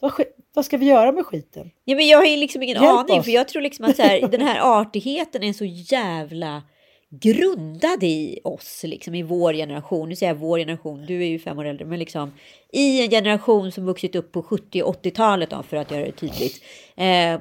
Vad, 0.00 0.12
vad 0.54 0.64
ska 0.64 0.76
vi 0.76 0.86
göra 0.86 1.12
med 1.12 1.26
skiten? 1.26 1.70
Ja, 1.84 1.96
men 1.96 2.08
jag 2.08 2.18
har 2.18 2.24
ju 2.24 2.36
liksom 2.36 2.62
ingen 2.62 2.82
Hjälp 2.82 2.98
aning, 2.98 3.18
oss. 3.18 3.24
för 3.24 3.32
jag 3.32 3.48
tror 3.48 3.62
liksom 3.62 3.84
att 3.84 3.98
här, 3.98 4.28
den 4.28 4.40
här 4.40 4.60
artigheten 4.80 5.42
är 5.42 5.52
så 5.52 5.64
jävla 5.64 6.62
grundad 7.10 8.02
i 8.02 8.40
oss, 8.44 8.80
liksom 8.84 9.14
i 9.14 9.22
vår 9.22 9.52
generation. 9.52 10.08
Nu 10.08 10.16
säger 10.16 10.32
jag 10.32 10.40
vår 10.40 10.58
generation, 10.58 11.06
du 11.06 11.22
är 11.22 11.26
ju 11.26 11.38
fem 11.38 11.58
år 11.58 11.64
äldre, 11.64 11.84
men 11.84 11.98
liksom 11.98 12.32
i 12.72 13.02
en 13.02 13.10
generation 13.10 13.72
som 13.72 13.86
vuxit 13.86 14.16
upp 14.16 14.32
på 14.32 14.42
70 14.42 14.82
och 14.82 15.04
80-talet 15.04 15.50
för 15.68 15.76
att 15.76 15.90
göra 15.90 16.04
det 16.04 16.12
tydligt. 16.12 16.62
Eh, 16.96 17.40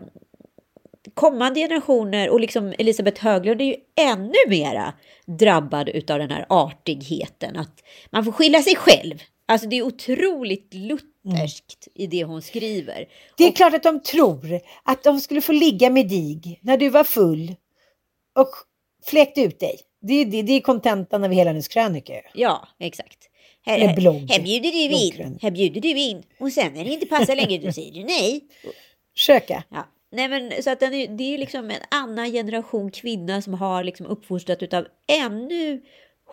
kommande 1.14 1.60
generationer 1.60 2.30
och 2.30 2.40
liksom 2.40 2.74
Elisabeth 2.80 3.24
Höglund 3.24 3.62
är 3.62 3.66
ju 3.66 3.76
ännu 3.96 4.50
mera 4.50 4.94
drabbad 5.26 5.90
av 5.90 6.20
den 6.20 6.32
här 6.32 6.46
artigheten. 6.50 7.58
Att 7.58 7.84
man 8.10 8.26
får 8.26 8.32
skylla 8.32 8.62
sig 8.62 8.76
själv. 8.76 9.16
Alltså 9.46 9.68
det 9.68 9.76
är 9.76 9.82
otroligt 9.82 10.74
lutherskt 10.74 11.88
mm. 11.88 11.94
i 11.96 12.08
det 12.08 12.24
hon 12.24 12.42
skriver. 12.42 13.06
Det 13.38 13.44
är 13.44 13.50
och, 13.50 13.56
klart 13.56 13.74
att 13.74 13.84
de 13.84 14.00
tror 14.00 14.60
att 14.84 15.04
de 15.04 15.20
skulle 15.20 15.42
få 15.42 15.52
ligga 15.52 15.90
med 15.90 16.10
dig 16.10 16.60
när 16.62 16.78
du 16.78 16.90
var 16.90 17.04
full 17.04 17.56
och 18.36 18.50
fläkte 19.06 19.42
ut 19.42 19.60
dig. 19.60 19.80
Det 20.02 20.14
är, 20.14 20.26
det, 20.26 20.42
det 20.42 20.54
är 20.54 20.62
kontentan 20.62 21.24
av 21.24 21.32
hela 21.32 21.50
hennes 21.50 21.68
krönika. 21.68 22.14
Ja, 22.34 22.68
exakt. 22.80 23.30
Här, 23.66 23.80
här, 23.80 23.88
här, 23.88 24.42
bjuder 24.42 24.72
du 24.72 24.80
in, 24.80 25.40
här 25.42 25.52
bjuder 25.52 25.82
du 25.82 25.90
in 25.90 26.24
och 26.40 26.52
sen 26.52 26.74
när 26.74 26.84
det 26.84 26.90
inte 26.90 27.06
passar 27.06 27.36
längre 27.36 27.66
då 27.66 27.72
säger 27.72 27.94
du 27.94 28.04
nej. 28.04 28.42
Försöka. 29.16 29.64
Ja. 29.70 29.88
Nej, 30.12 30.28
men 30.28 30.64
så 30.64 30.70
att 30.70 30.80
den 30.80 30.94
är, 30.94 31.08
det 31.08 31.34
är 31.34 31.38
liksom 31.38 31.70
en 31.70 31.82
annan 31.92 32.32
generation 32.32 32.92
kvinna 32.92 33.42
som 33.42 33.54
har 33.54 33.84
liksom 33.84 34.06
uppfostrat 34.06 34.74
av 34.74 34.88
ännu 35.08 35.82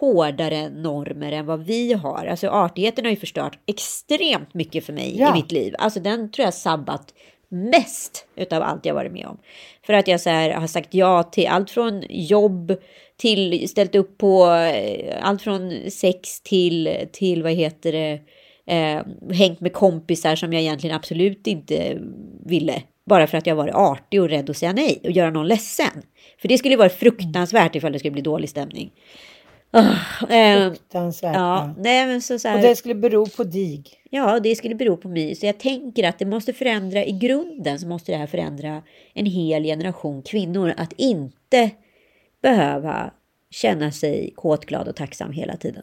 hårdare 0.01 0.69
normer 0.69 1.33
än 1.33 1.47
vad 1.47 1.65
vi 1.65 1.93
har. 1.93 2.27
Alltså 2.27 2.49
artigheten 2.49 3.05
har 3.05 3.11
ju 3.11 3.17
förstört 3.17 3.59
extremt 3.67 4.55
mycket 4.55 4.87
för 4.87 4.93
mig 4.93 5.19
ja. 5.19 5.31
i 5.31 5.33
mitt 5.33 5.53
liv. 5.53 5.75
Alltså 5.79 6.01
den 6.01 6.31
tror 6.31 6.45
jag 6.45 6.55
sabbat 6.55 7.15
mest 7.49 8.27
utav 8.37 8.63
allt 8.63 8.87
jag 8.87 8.95
varit 8.95 9.13
med 9.13 9.27
om. 9.27 9.39
För 9.87 9.93
att 9.93 10.09
jag 10.09 10.21
så 10.21 10.31
här, 10.31 10.51
har 10.51 10.67
sagt 10.67 10.95
ja 10.95 11.23
till 11.23 11.47
allt 11.47 11.71
från 11.71 12.05
jobb 12.09 12.73
till 13.17 13.69
ställt 13.69 13.95
upp 13.95 14.19
på 14.19 14.47
eh, 14.51 15.19
allt 15.23 15.43
från 15.43 15.91
sex 15.91 16.41
till, 16.41 17.07
till 17.13 17.43
vad 17.43 17.53
heter 17.53 17.93
det, 17.93 18.21
eh, 18.67 19.03
hängt 19.33 19.61
med 19.61 19.73
kompisar 19.73 20.37
som 20.37 20.53
jag 20.53 20.63
egentligen 20.63 20.97
absolut 20.97 21.47
inte 21.47 21.99
ville 22.47 22.83
bara 23.07 23.27
för 23.27 23.39
att 23.39 23.47
jag 23.47 23.55
varit 23.57 23.75
artig 23.75 24.23
och 24.23 24.29
rädd 24.29 24.51
att 24.51 24.57
säga 24.57 24.73
nej 24.73 25.01
och 25.05 25.11
göra 25.11 25.31
någon 25.31 25.49
ledsen. 25.49 26.03
För 26.41 26.49
det 26.49 26.59
skulle 26.59 26.77
vara 26.77 26.89
fruktansvärt 26.89 27.77
ifall 27.77 27.93
det 27.93 27.99
skulle 27.99 28.13
bli 28.13 28.23
dålig 28.23 28.49
stämning. 28.49 28.91
Oh, 29.73 30.33
eh, 30.33 30.69
fruktansvärt. 30.69 31.35
Ja, 31.35 31.75
nej, 31.79 32.07
men 32.07 32.23
så, 32.23 32.39
så 32.39 32.49
här, 32.49 32.57
och 32.57 32.63
det 32.63 32.77
skulle 32.77 32.95
bero 32.95 33.27
på 33.27 33.45
dig. 33.45 33.85
Ja, 34.11 34.41
det 34.41 34.57
skulle 34.57 34.75
bero 34.75 34.97
på 34.97 35.09
mig. 35.09 35.35
Så 35.35 35.47
jag 35.47 35.59
tänker 35.59 36.09
att 36.09 36.19
det 36.19 36.27
måste 36.27 36.53
förändra 36.53 37.05
i 37.05 37.13
grunden 37.13 37.79
så 37.79 37.89
måste 37.89 38.13
det 38.13 38.19
här 38.19 38.27
förändra 38.27 38.83
en 39.15 39.27
hel 39.27 39.65
generation 39.65 40.23
kvinnor. 40.23 40.75
Att 40.77 40.93
inte 40.93 41.71
behöva 42.43 43.11
känna 43.51 43.93
sig 43.93 44.33
kåtglad 44.37 44.89
och 44.89 44.97
tacksam 44.97 45.33
hela 45.33 45.57
tiden. 45.57 45.83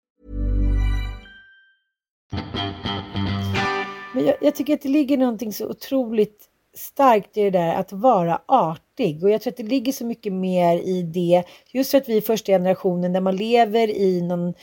Men 4.13 4.25
jag, 4.25 4.35
jag, 4.41 4.55
tycker 4.55 4.73
att 4.73 4.81
det 4.81 4.89
ligger 4.89 5.17
någonting 5.17 5.53
så 5.53 5.69
otroligt 5.69 6.47
starkt 6.73 7.37
i 7.37 7.41
det 7.41 7.49
där 7.49 7.75
att 7.75 7.91
vara 7.91 8.41
artig 8.45 9.23
och 9.23 9.29
jag 9.29 9.41
tror 9.41 9.51
att 9.51 9.57
det 9.57 9.63
ligger 9.63 9.91
så 9.91 10.05
mycket 10.05 10.33
mer 10.33 10.77
i 10.77 11.03
det 11.03 11.43
just 11.71 11.91
för 11.91 11.97
att 11.97 12.09
vi 12.09 12.17
är 12.17 12.21
första 12.21 12.51
generationen 12.51 13.13
där 13.13 13.21
man 13.21 13.35
lever 13.35 13.87
i 13.87 14.21
någon 14.21 14.53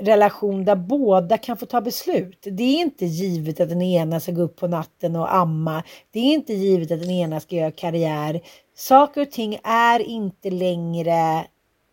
relation 0.00 0.64
där 0.64 0.76
båda 0.76 1.38
kan 1.38 1.56
få 1.56 1.66
ta 1.66 1.80
beslut. 1.80 2.38
Det 2.42 2.62
är 2.62 2.80
inte 2.80 3.06
givet 3.06 3.60
att 3.60 3.68
den 3.68 3.82
ena 3.82 4.20
ska 4.20 4.32
gå 4.32 4.42
upp 4.42 4.56
på 4.56 4.68
natten 4.68 5.16
och 5.16 5.34
amma. 5.34 5.82
Det 6.10 6.18
är 6.18 6.34
inte 6.34 6.52
givet 6.52 6.90
att 6.90 7.00
den 7.00 7.10
ena 7.10 7.40
ska 7.40 7.56
göra 7.56 7.70
karriär. 7.70 8.40
Saker 8.76 9.20
och 9.20 9.30
ting 9.30 9.58
är 9.64 10.00
inte 10.00 10.50
längre 10.50 11.46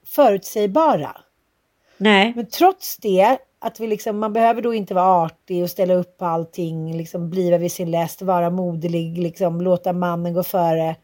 förutsägbara. 0.05 1.17
Nej. 1.97 2.33
Men 2.35 2.45
trots 2.45 2.97
det 2.97 3.37
att 3.65 3.79
vi 3.79 3.87
liksom, 3.87 4.17
man 4.19 4.33
behöver 4.33 4.61
då 4.61 4.73
inte 4.73 4.93
vara 4.93 5.25
artig 5.25 5.63
och 5.63 5.69
ställa 5.69 5.93
upp 5.93 6.17
på 6.17 6.25
allting, 6.25 6.97
liksom 6.97 7.29
bliva 7.29 7.57
vid 7.57 7.71
sin 7.71 7.91
läst, 7.91 8.21
vara 8.21 8.49
moderlig, 8.49 9.17
liksom 9.17 9.61
låta 9.61 9.93
mannen 9.93 10.33
gå 10.33 10.43
före. 10.43 10.95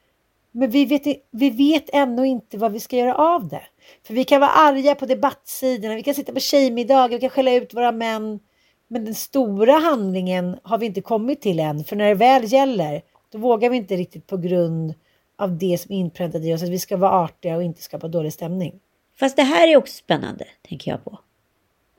Men 0.51 0.69
vi 0.69 0.85
vet, 0.85 1.01
vi 1.31 1.49
vet 1.49 1.89
ändå 1.93 2.25
inte 2.25 2.57
vad 2.57 2.71
vi 2.71 2.79
ska 2.79 2.97
göra 2.97 3.15
av 3.15 3.47
det. 3.47 3.61
För 4.07 4.13
vi 4.13 4.23
kan 4.23 4.41
vara 4.41 4.51
arga 4.51 4.95
på 4.95 5.05
debattsidorna, 5.05 5.95
vi 5.95 6.03
kan 6.03 6.15
sitta 6.15 6.33
på 6.33 6.39
tjejmiddagar, 6.39 7.09
vi 7.09 7.19
kan 7.19 7.29
skälla 7.29 7.53
ut 7.53 7.73
våra 7.73 7.91
män. 7.91 8.39
Men 8.87 9.05
den 9.05 9.15
stora 9.15 9.73
handlingen 9.73 10.57
har 10.63 10.77
vi 10.77 10.85
inte 10.85 11.01
kommit 11.01 11.41
till 11.41 11.59
än. 11.59 11.83
För 11.83 11.95
när 11.95 12.07
det 12.07 12.15
väl 12.15 12.53
gäller, 12.53 13.01
då 13.31 13.37
vågar 13.37 13.69
vi 13.69 13.77
inte 13.77 13.95
riktigt 13.95 14.27
på 14.27 14.37
grund 14.37 14.93
av 15.37 15.57
det 15.57 15.77
som 15.77 15.95
är 15.95 15.99
inpräntat 15.99 16.43
i 16.43 16.53
oss, 16.53 16.63
att 16.63 16.69
vi 16.69 16.79
ska 16.79 16.97
vara 16.97 17.11
artiga 17.11 17.55
och 17.55 17.63
inte 17.63 17.81
skapa 17.81 18.07
dålig 18.07 18.33
stämning. 18.33 18.79
Fast 19.19 19.35
det 19.35 19.43
här 19.43 19.67
är 19.67 19.77
också 19.77 19.93
spännande, 19.93 20.45
tänker 20.69 20.91
jag 20.91 21.03
på. 21.03 21.19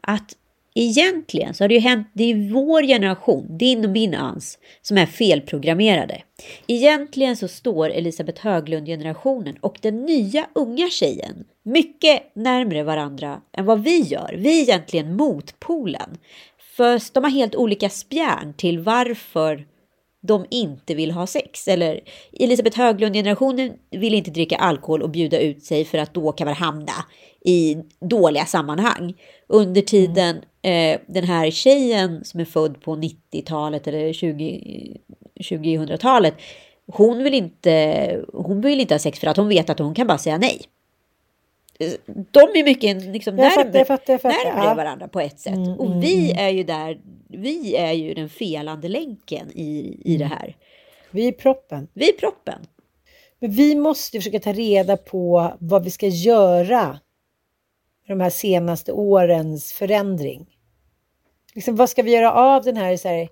Att 0.00 0.36
egentligen 0.74 1.54
så 1.54 1.64
har 1.64 1.68
det 1.68 1.74
ju 1.74 1.80
hänt, 1.80 2.08
det 2.12 2.24
är 2.24 2.52
vår 2.52 2.82
generation, 2.82 3.58
din 3.58 3.84
och 3.84 3.90
min 3.90 4.14
ans, 4.14 4.58
som 4.82 4.98
är 4.98 5.06
felprogrammerade. 5.06 6.22
Egentligen 6.66 7.36
så 7.36 7.48
står 7.48 7.90
Elisabeth 7.90 8.42
Höglund-generationen 8.42 9.56
och 9.60 9.78
den 9.80 10.02
nya 10.04 10.46
unga 10.54 10.88
tjejen 10.88 11.44
mycket 11.62 12.36
närmre 12.36 12.82
varandra 12.82 13.40
än 13.56 13.64
vad 13.64 13.82
vi 13.82 14.00
gör. 14.00 14.34
Vi 14.38 14.58
är 14.58 14.62
egentligen 14.62 15.16
motpolen. 15.16 16.18
För 16.76 17.14
de 17.14 17.24
har 17.24 17.30
helt 17.30 17.54
olika 17.54 17.88
spjärn 17.88 18.54
till 18.54 18.78
varför 18.78 19.66
de 20.22 20.46
inte 20.50 20.94
vill 20.94 21.10
ha 21.10 21.26
sex. 21.26 21.68
Eller 21.68 22.00
Elisabeth 22.40 22.78
Höglund-generationen 22.78 23.72
vill 23.90 24.14
inte 24.14 24.30
dricka 24.30 24.56
alkohol 24.56 25.02
och 25.02 25.10
bjuda 25.10 25.38
ut 25.38 25.64
sig 25.64 25.84
för 25.84 25.98
att 25.98 26.14
då 26.14 26.32
kan 26.32 26.44
man 26.46 26.54
hamna 26.54 26.92
i 27.44 27.76
dåliga 28.00 28.44
sammanhang. 28.44 29.14
Under 29.46 29.80
tiden 29.80 30.36
eh, 30.62 31.00
den 31.06 31.24
här 31.24 31.50
tjejen 31.50 32.24
som 32.24 32.40
är 32.40 32.44
född 32.44 32.82
på 32.82 32.96
90-talet 32.96 33.86
eller 33.86 34.12
20, 34.12 34.96
2000-talet, 35.40 36.34
hon 36.86 37.22
vill, 37.22 37.34
inte, 37.34 38.24
hon 38.32 38.60
vill 38.60 38.80
inte 38.80 38.94
ha 38.94 38.98
sex 38.98 39.18
för 39.18 39.26
att 39.26 39.36
hon 39.36 39.48
vet 39.48 39.70
att 39.70 39.78
hon 39.78 39.94
kan 39.94 40.06
bara 40.06 40.18
säga 40.18 40.38
nej. 40.38 40.60
De 42.06 42.40
är 42.40 42.64
mycket 42.64 43.02
liksom 43.02 43.38
Jag 43.38 43.58
närmare, 43.58 43.78
jag 43.78 43.86
fattar, 43.86 44.12
jag 44.12 44.20
fattar. 44.20 44.44
närmare 44.44 44.68
Ja. 44.68 44.74
varandra 44.74 45.08
på 45.08 45.20
ett 45.20 45.40
sätt. 45.40 45.54
Mm, 45.54 45.78
och 45.78 45.86
mm, 45.86 46.00
vi 46.00 46.30
mm. 46.30 46.46
är 46.46 46.50
ju 46.50 46.62
där, 46.62 47.00
vi 47.28 47.76
är 47.76 47.92
ju 47.92 48.14
den 48.14 48.28
felande 48.28 48.88
länken 48.88 49.50
i, 49.54 50.00
i 50.04 50.16
det 50.16 50.24
här. 50.24 50.56
Vi 51.10 51.28
är 51.28 51.32
proppen. 51.32 51.88
Vi 51.92 52.08
är 52.08 52.12
proppen. 52.12 52.66
Men 53.38 53.50
vi 53.50 53.74
måste 53.74 54.18
försöka 54.18 54.40
ta 54.40 54.52
reda 54.52 54.96
på 54.96 55.52
vad 55.58 55.84
vi 55.84 55.90
ska 55.90 56.06
göra 56.06 56.98
de 58.08 58.20
här 58.20 58.30
senaste 58.30 58.92
årens 58.92 59.72
förändring. 59.72 60.46
Liksom, 61.54 61.76
vad 61.76 61.90
ska 61.90 62.02
vi 62.02 62.12
göra 62.12 62.32
av 62.32 62.62
den 62.62 62.76
här, 62.76 62.96
så 62.96 63.08
här 63.08 63.28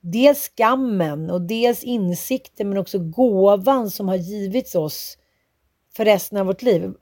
dels 0.00 0.50
skammen 0.56 1.30
och 1.30 1.40
dels 1.40 1.84
insikten 1.84 2.68
men 2.68 2.78
också 2.78 2.98
gåvan 2.98 3.90
som 3.90 4.08
har 4.08 4.16
givits 4.16 4.74
oss 4.74 5.18
för 6.00 6.04
resten 6.04 6.38
av 6.38 6.46
vårt 6.46 6.62
liv. 6.62 6.92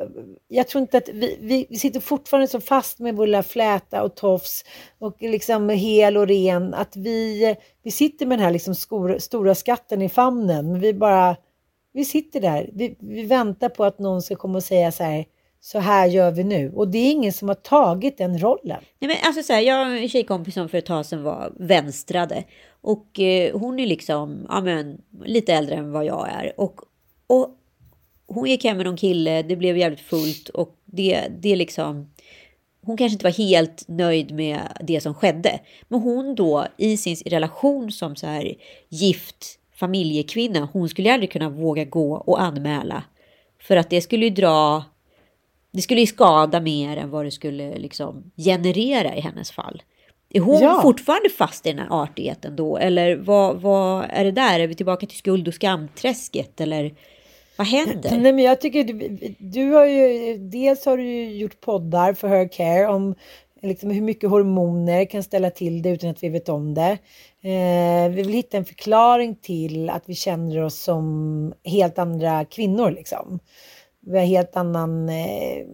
Jag 0.48 0.68
tror 0.68 0.82
inte 0.82 0.98
att 0.98 1.08
vi, 1.08 1.38
vi, 1.40 1.66
vi 1.70 1.76
sitter 1.76 2.00
fortfarande 2.00 2.48
så 2.48 2.60
fast 2.60 2.98
med 2.98 3.16
vår 3.16 3.26
lilla 3.26 3.42
fläta 3.42 4.02
och 4.02 4.14
tofs 4.14 4.64
och 4.98 5.16
liksom 5.22 5.68
hel 5.68 6.16
och 6.16 6.28
ren 6.28 6.74
att 6.74 6.96
vi, 6.96 7.56
vi 7.82 7.90
sitter 7.90 8.26
med 8.26 8.38
den 8.38 8.44
här 8.44 8.52
liksom 8.52 8.74
skor, 8.74 9.18
stora 9.18 9.54
skatten 9.54 10.02
i 10.02 10.08
famnen. 10.08 10.72
Men 10.72 10.80
vi 10.80 10.94
bara, 10.94 11.36
vi 11.92 12.04
sitter 12.04 12.40
där. 12.40 12.70
Vi, 12.72 12.96
vi 13.00 13.22
väntar 13.22 13.68
på 13.68 13.84
att 13.84 13.98
någon 13.98 14.22
ska 14.22 14.36
komma 14.36 14.56
och 14.56 14.64
säga 14.64 14.92
så 14.92 15.02
här, 15.02 15.24
så 15.60 15.78
här 15.78 16.06
gör 16.06 16.30
vi 16.30 16.44
nu. 16.44 16.72
Och 16.74 16.88
det 16.88 16.98
är 16.98 17.10
ingen 17.10 17.32
som 17.32 17.48
har 17.48 17.54
tagit 17.54 18.18
den 18.18 18.38
rollen. 18.38 18.80
Nej, 18.98 19.08
men 19.08 19.16
alltså 19.24 19.42
så 19.42 19.52
här, 19.52 19.60
jag 19.60 19.84
har 19.84 19.96
en 19.96 20.08
tjejkompis 20.08 20.54
som 20.54 20.68
för 20.68 20.78
ett 20.78 20.86
tag 20.86 21.06
sedan 21.06 21.22
var 21.22 21.52
vänstrade. 21.58 22.44
Och 22.80 23.20
eh, 23.20 23.58
hon 23.58 23.80
är 23.80 23.86
liksom 23.86 24.46
ja, 24.48 24.60
men, 24.60 25.00
lite 25.24 25.54
äldre 25.54 25.74
än 25.74 25.92
vad 25.92 26.04
jag 26.04 26.28
är. 26.28 26.60
Och, 26.60 26.80
och 27.26 27.54
hon 28.28 28.48
gick 28.48 28.64
hem 28.64 28.76
med 28.76 28.86
någon 28.86 28.96
kille, 28.96 29.42
det 29.42 29.56
blev 29.56 29.76
jävligt 29.78 30.00
fullt 30.00 30.48
och 30.48 30.76
det, 30.84 31.28
det 31.40 31.56
liksom... 31.56 32.10
Hon 32.82 32.96
kanske 32.96 33.14
inte 33.14 33.24
var 33.24 33.32
helt 33.32 33.84
nöjd 33.88 34.34
med 34.34 34.60
det 34.82 35.00
som 35.00 35.14
skedde. 35.14 35.60
Men 35.88 36.00
hon 36.00 36.34
då 36.34 36.66
i 36.76 36.96
sin 36.96 37.16
relation 37.26 37.92
som 37.92 38.16
så 38.16 38.26
här 38.26 38.54
gift 38.88 39.58
familjekvinna, 39.74 40.68
hon 40.72 40.88
skulle 40.88 41.12
aldrig 41.14 41.32
kunna 41.32 41.48
våga 41.48 41.84
gå 41.84 42.12
och 42.14 42.42
anmäla. 42.42 43.02
För 43.62 43.76
att 43.76 43.90
det 43.90 44.00
skulle 44.00 44.24
ju 44.24 44.30
dra... 44.30 44.84
Det 45.72 45.82
skulle 45.82 46.00
ju 46.00 46.06
skada 46.06 46.60
mer 46.60 46.96
än 46.96 47.10
vad 47.10 47.24
det 47.24 47.30
skulle 47.30 47.78
liksom 47.78 48.32
generera 48.36 49.16
i 49.16 49.20
hennes 49.20 49.50
fall. 49.50 49.82
Är 50.30 50.40
hon 50.40 50.62
Ja. 50.62 50.80
fortfarande 50.82 51.30
fast 51.30 51.66
i 51.66 51.68
den 51.72 51.78
här 51.78 52.02
artigheten 52.02 52.56
då? 52.56 52.76
Eller 52.76 53.16
vad, 53.16 53.60
vad 53.60 54.06
är 54.10 54.24
det 54.24 54.32
där? 54.32 54.60
Är 54.60 54.66
vi 54.66 54.74
tillbaka 54.74 55.06
till 55.06 55.18
skuld 55.18 55.48
och 55.48 55.54
skamträsket? 55.54 56.60
Eller 56.60 56.94
vad 57.58 57.66
händer? 57.66 58.18
Nej, 58.18 58.32
men 58.32 58.44
jag 58.44 58.60
tycker 58.60 58.84
du, 58.84 59.18
du 59.38 59.72
har 59.72 59.84
ju, 59.84 60.36
dels 60.38 60.86
har 60.86 60.96
du 60.96 61.04
ju 61.04 61.36
gjort 61.36 61.60
poddar 61.60 62.14
för 62.14 62.28
Her 62.28 62.48
Care 62.48 62.86
om 62.86 63.14
liksom 63.62 63.90
hur 63.90 64.02
mycket 64.02 64.30
hormoner 64.30 65.04
kan 65.04 65.22
ställa 65.22 65.50
till 65.50 65.82
det 65.82 65.90
utan 65.90 66.10
att 66.10 66.22
vi 66.22 66.28
vet 66.28 66.48
om 66.48 66.74
det. 66.74 66.98
Eh, 67.40 68.10
vi 68.10 68.22
vill 68.22 68.32
hitta 68.32 68.56
en 68.56 68.64
förklaring 68.64 69.34
till 69.34 69.90
att 69.90 70.02
vi 70.06 70.14
känner 70.14 70.62
oss 70.62 70.80
som 70.80 71.54
helt 71.64 71.98
andra 71.98 72.44
kvinnor 72.44 72.90
liksom. 72.90 73.38
Vi 74.00 74.18
har 74.18 74.26
helt 74.26 74.56
annan, 74.56 75.08
eh, 75.08 75.66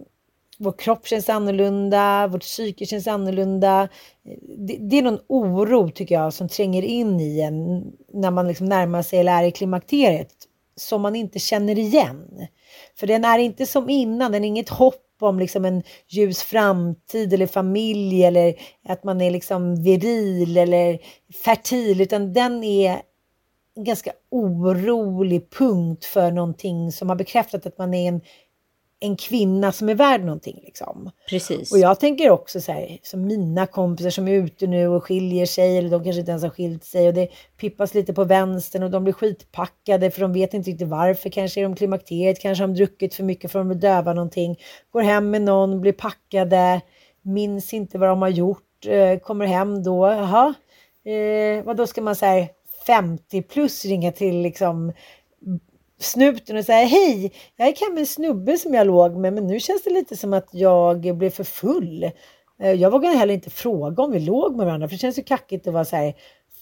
vår 0.57 0.71
kropp 0.77 1.07
känns 1.07 1.29
annorlunda, 1.29 2.27
vårt 2.27 2.41
psyke 2.41 2.85
känns 2.85 3.07
annorlunda. 3.07 3.87
Det, 4.57 4.77
det 4.79 4.97
är 4.97 5.01
någon 5.01 5.19
oro 5.27 5.89
tycker 5.89 6.15
jag 6.15 6.33
som 6.33 6.49
tränger 6.49 6.83
in 6.83 7.19
i 7.19 7.41
en 7.41 7.91
när 8.13 8.31
man 8.31 8.47
liksom 8.47 8.65
närmar 8.65 9.01
sig 9.01 9.19
eller 9.19 9.31
är 9.31 9.43
i 9.43 9.51
klimakteriet 9.51 10.44
som 10.75 11.01
man 11.01 11.15
inte 11.15 11.39
känner 11.39 11.79
igen. 11.79 12.47
För 12.95 13.07
den 13.07 13.25
är 13.25 13.39
inte 13.39 13.65
som 13.65 13.89
innan, 13.89 14.31
den 14.31 14.43
är 14.43 14.47
inget 14.47 14.69
hopp 14.69 15.01
om 15.21 15.39
liksom 15.39 15.65
en 15.65 15.83
ljus 16.07 16.43
framtid 16.43 17.33
eller 17.33 17.47
familj 17.47 18.23
eller 18.23 18.55
att 18.87 19.03
man 19.03 19.21
är 19.21 19.31
liksom 19.31 19.83
viril 19.83 20.57
eller 20.57 20.99
fertil, 21.43 22.01
utan 22.01 22.33
den 22.33 22.63
är 22.63 23.01
en 23.75 23.83
ganska 23.83 24.11
orolig 24.31 25.49
punkt 25.49 26.05
för 26.05 26.31
någonting 26.31 26.91
som 26.91 27.09
har 27.09 27.15
bekräftat 27.15 27.65
att 27.65 27.77
man 27.77 27.93
är 27.93 28.07
en, 28.07 28.21
en 29.05 29.15
kvinna 29.15 29.71
som 29.71 29.89
är 29.89 29.95
värd 29.95 30.21
någonting. 30.21 30.61
Liksom. 30.65 31.11
Precis. 31.29 31.71
Och 31.71 31.79
jag 31.79 31.99
tänker 31.99 32.29
också 32.29 32.61
så 32.61 32.71
här, 32.71 32.97
som 33.03 33.25
mina 33.25 33.67
kompisar 33.67 34.09
som 34.09 34.27
är 34.27 34.33
ute 34.33 34.67
nu 34.67 34.87
och 34.87 35.03
skiljer 35.03 35.45
sig, 35.45 35.77
eller 35.77 35.89
de 35.89 36.03
kanske 36.03 36.19
inte 36.19 36.31
ens 36.31 36.43
har 36.43 36.49
skilt 36.49 36.83
sig 36.83 37.07
och 37.07 37.13
det 37.13 37.27
pippas 37.57 37.93
lite 37.93 38.13
på 38.13 38.23
vänstern 38.23 38.83
och 38.83 38.91
de 38.91 39.03
blir 39.03 39.13
skitpackade 39.13 40.11
för 40.11 40.21
de 40.21 40.33
vet 40.33 40.53
inte 40.53 40.69
riktigt 40.69 40.87
varför. 40.87 41.29
Kanske 41.29 41.59
är 41.59 41.63
de 41.63 41.75
klimakteriet, 41.75 42.39
kanske 42.39 42.63
har 42.63 42.67
de 42.67 42.75
druckit 42.75 43.15
för 43.15 43.23
mycket 43.23 43.51
för 43.51 43.59
att 43.59 43.65
de 43.65 43.69
vill 43.69 43.79
döva 43.79 44.13
någonting. 44.13 44.59
Går 44.91 45.01
hem 45.01 45.31
med 45.31 45.41
någon, 45.41 45.81
blir 45.81 45.93
packade, 45.93 46.81
minns 47.21 47.73
inte 47.73 47.97
vad 47.97 48.09
de 48.09 48.21
har 48.21 48.29
gjort, 48.29 48.85
eh, 48.85 49.19
kommer 49.19 49.45
hem 49.45 49.83
då, 49.83 50.07
jaha, 50.07 50.53
eh, 51.05 51.63
vad 51.63 51.77
då 51.77 51.87
ska 51.87 52.01
man 52.01 52.15
säga 52.15 52.47
50 52.87 53.41
plus 53.41 53.85
ringa 53.85 54.11
till 54.11 54.41
liksom 54.41 54.93
snuten 55.99 56.57
och 56.57 56.65
säga 56.65 56.85
hej, 56.85 57.31
jag 57.55 57.67
gick 57.67 57.81
hem 57.81 57.93
med 57.93 58.01
en 58.01 58.07
snubbe 58.07 58.57
som 58.57 58.73
jag 58.73 58.87
låg 58.87 59.15
med 59.17 59.33
men 59.33 59.47
nu 59.47 59.59
känns 59.59 59.83
det 59.83 59.89
lite 59.89 60.17
som 60.17 60.33
att 60.33 60.49
jag 60.51 61.15
blev 61.17 61.29
för 61.29 61.43
full. 61.43 62.03
Eh, 62.61 62.71
Jag 62.71 62.91
vågar 62.91 63.15
heller 63.15 63.33
inte 63.33 63.49
fråga 63.49 64.03
om 64.03 64.11
vi 64.11 64.19
låg 64.19 64.55
med 64.55 64.65
varandra 64.65 64.87
för 64.87 64.95
det 64.95 64.99
känns 64.99 65.19
ju 65.19 65.23
kackigt 65.23 65.67
att 65.67 65.73
vara 65.73 65.85
så 65.85 65.95
här 65.95 66.13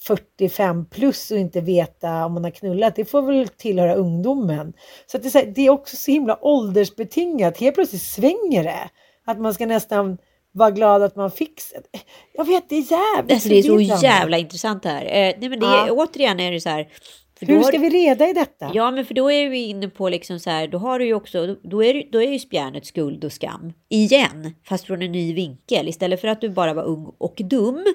45 0.04 0.86
plus 0.86 1.32
och 1.32 1.38
inte 1.38 1.62
veta 1.62 2.26
om 2.26 2.34
man 2.34 2.44
har 2.44 2.52
knullat. 2.52 2.96
Det 2.96 3.06
får 3.06 3.22
väl 3.22 3.48
tillhöra 3.48 3.96
ungdomen. 3.96 4.74
Så 5.06 5.18
att 5.18 5.24
det, 5.24 5.30
är 5.30 5.32
så 5.32 5.38
här, 5.38 5.46
det 5.46 5.62
är 5.62 5.70
också 5.70 5.96
så 5.96 6.12
himla 6.12 6.38
åldersbetingat. 6.46 7.58
Helt 7.58 7.76
plötsligt 7.76 8.02
svänger 8.02 8.64
det. 8.64 8.90
Att 9.26 9.40
man 9.40 9.54
ska 9.54 9.66
nästan 9.66 10.18
vara 10.52 10.72
glad 10.72 11.04
att 11.04 11.16
man 11.16 11.32
fick... 11.32 11.62
Jag 12.34 12.46
vet, 12.46 12.70
det 12.70 12.76
är 12.76 12.92
jävligt 12.92 13.34
Alltså, 13.34 13.50
det 13.50 13.60
är 13.60 13.64
så 13.64 14.04
jävla 14.04 14.38
intressant 14.38 14.84
det 14.84 14.90
här. 14.90 15.06
Eh, 15.06 15.36
nej, 15.40 15.50
men 15.50 15.60
det 15.60 15.66
är, 15.66 15.88
Ja. 15.88 15.92
återigen 15.92 16.40
är 16.40 16.52
det 16.52 16.62
så 16.62 16.70
här. 16.70 16.88
Hur 17.48 17.56
har- 17.58 17.64
ska 17.64 17.78
vi 17.78 17.90
reda 17.90 18.30
i 18.30 18.34
detta? 18.34 18.72
Ja, 18.74 18.92
men 18.92 19.06
för 19.06 19.14
då 19.14 19.32
är 19.32 19.50
vi 19.50 19.64
inne 19.66 19.90
på 19.90 20.10
liksom 20.10 20.40
så 20.40 20.50
här, 20.50 20.68
då 20.68 20.78
har 20.78 21.00
du 21.00 21.06
ju 21.06 21.14
också, 21.14 21.56
då 21.64 21.84
är, 21.84 22.12
då 22.12 22.22
är 22.22 22.32
ju 22.32 22.40
spjärnet 22.40 22.86
skuld 22.86 23.24
och 23.26 23.32
skam 23.32 23.74
igen, 23.90 24.56
fast 24.64 24.86
från 24.88 25.02
en 25.02 25.12
ny 25.12 25.34
vinkel. 25.34 25.88
Istället 25.88 26.22
för 26.22 26.28
att 26.28 26.42
du 26.42 26.50
bara 26.50 26.74
var 26.74 26.84
ung 26.84 27.14
och 27.18 27.36
dum, 27.38 27.86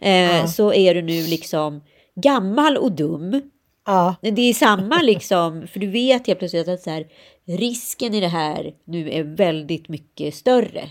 eh, 0.00 0.46
så 0.46 0.72
är 0.72 0.94
du 0.94 1.02
nu 1.02 1.26
liksom 1.26 1.80
gammal 2.14 2.76
och 2.76 2.92
dum. 2.92 3.50
Ja. 3.86 4.14
Det 4.20 4.42
är 4.42 4.54
samma 4.54 5.02
liksom, 5.02 5.66
för 5.72 5.80
du 5.80 5.86
vet 5.86 6.26
helt 6.26 6.38
plötsligt 6.38 6.68
att 6.68 6.80
så 6.80 6.90
här, 6.90 7.06
risken 7.46 8.14
i 8.14 8.20
det 8.20 8.28
här 8.28 8.72
nu 8.84 9.10
är 9.10 9.22
väldigt 9.22 9.88
mycket 9.88 10.34
större 10.34 10.88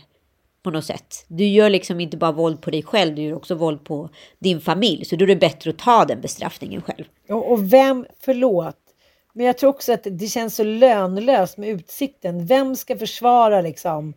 på 0.67 0.71
något 0.71 0.85
sätt. 0.85 1.25
Du 1.27 1.45
gör 1.45 1.69
liksom 1.69 1.99
inte 1.99 2.17
bara 2.17 2.31
våld 2.31 2.61
på 2.61 2.71
dig 2.71 2.83
själv, 2.83 3.15
du 3.15 3.21
gör 3.21 3.35
också 3.35 3.55
våld 3.55 3.83
på 3.83 4.09
din 4.39 4.61
familj. 4.61 5.05
Så 5.05 5.15
då 5.15 5.23
är 5.25 5.27
det 5.27 5.35
bättre 5.35 5.69
att 5.69 5.77
ta 5.77 6.05
den 6.05 6.21
bestraffningen 6.21 6.81
själv. 6.81 7.05
Och, 7.29 7.51
och 7.51 7.73
vem, 7.73 8.05
förlåt, 8.19 8.75
men 9.33 9.45
jag 9.45 9.57
tror 9.57 9.69
också 9.69 9.93
att 9.93 10.07
det 10.11 10.27
känns 10.27 10.55
så 10.55 10.63
lönlöst 10.63 11.57
med 11.57 11.69
utsikten. 11.69 12.45
Vem 12.45 12.75
ska 12.75 12.97
försvara 12.97 13.61
liksom 13.61 14.13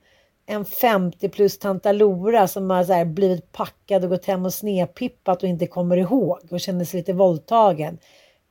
en 0.47 0.65
50 0.65 1.29
plus 1.29 1.59
tantalora 1.59 2.49
som 2.49 2.71
har 2.71 3.05
blivit 3.05 3.53
packad 3.53 4.05
och 4.05 4.11
gått 4.11 4.27
hem 4.27 4.45
och 4.45 4.55
snepippat 4.55 5.43
och 5.43 5.49
inte 5.49 5.67
kommer 5.67 5.97
ihåg 5.97 6.39
och 6.51 6.61
känner 6.61 6.85
sig 6.85 7.01
lite 7.01 7.13
våldtagen. 7.13 7.99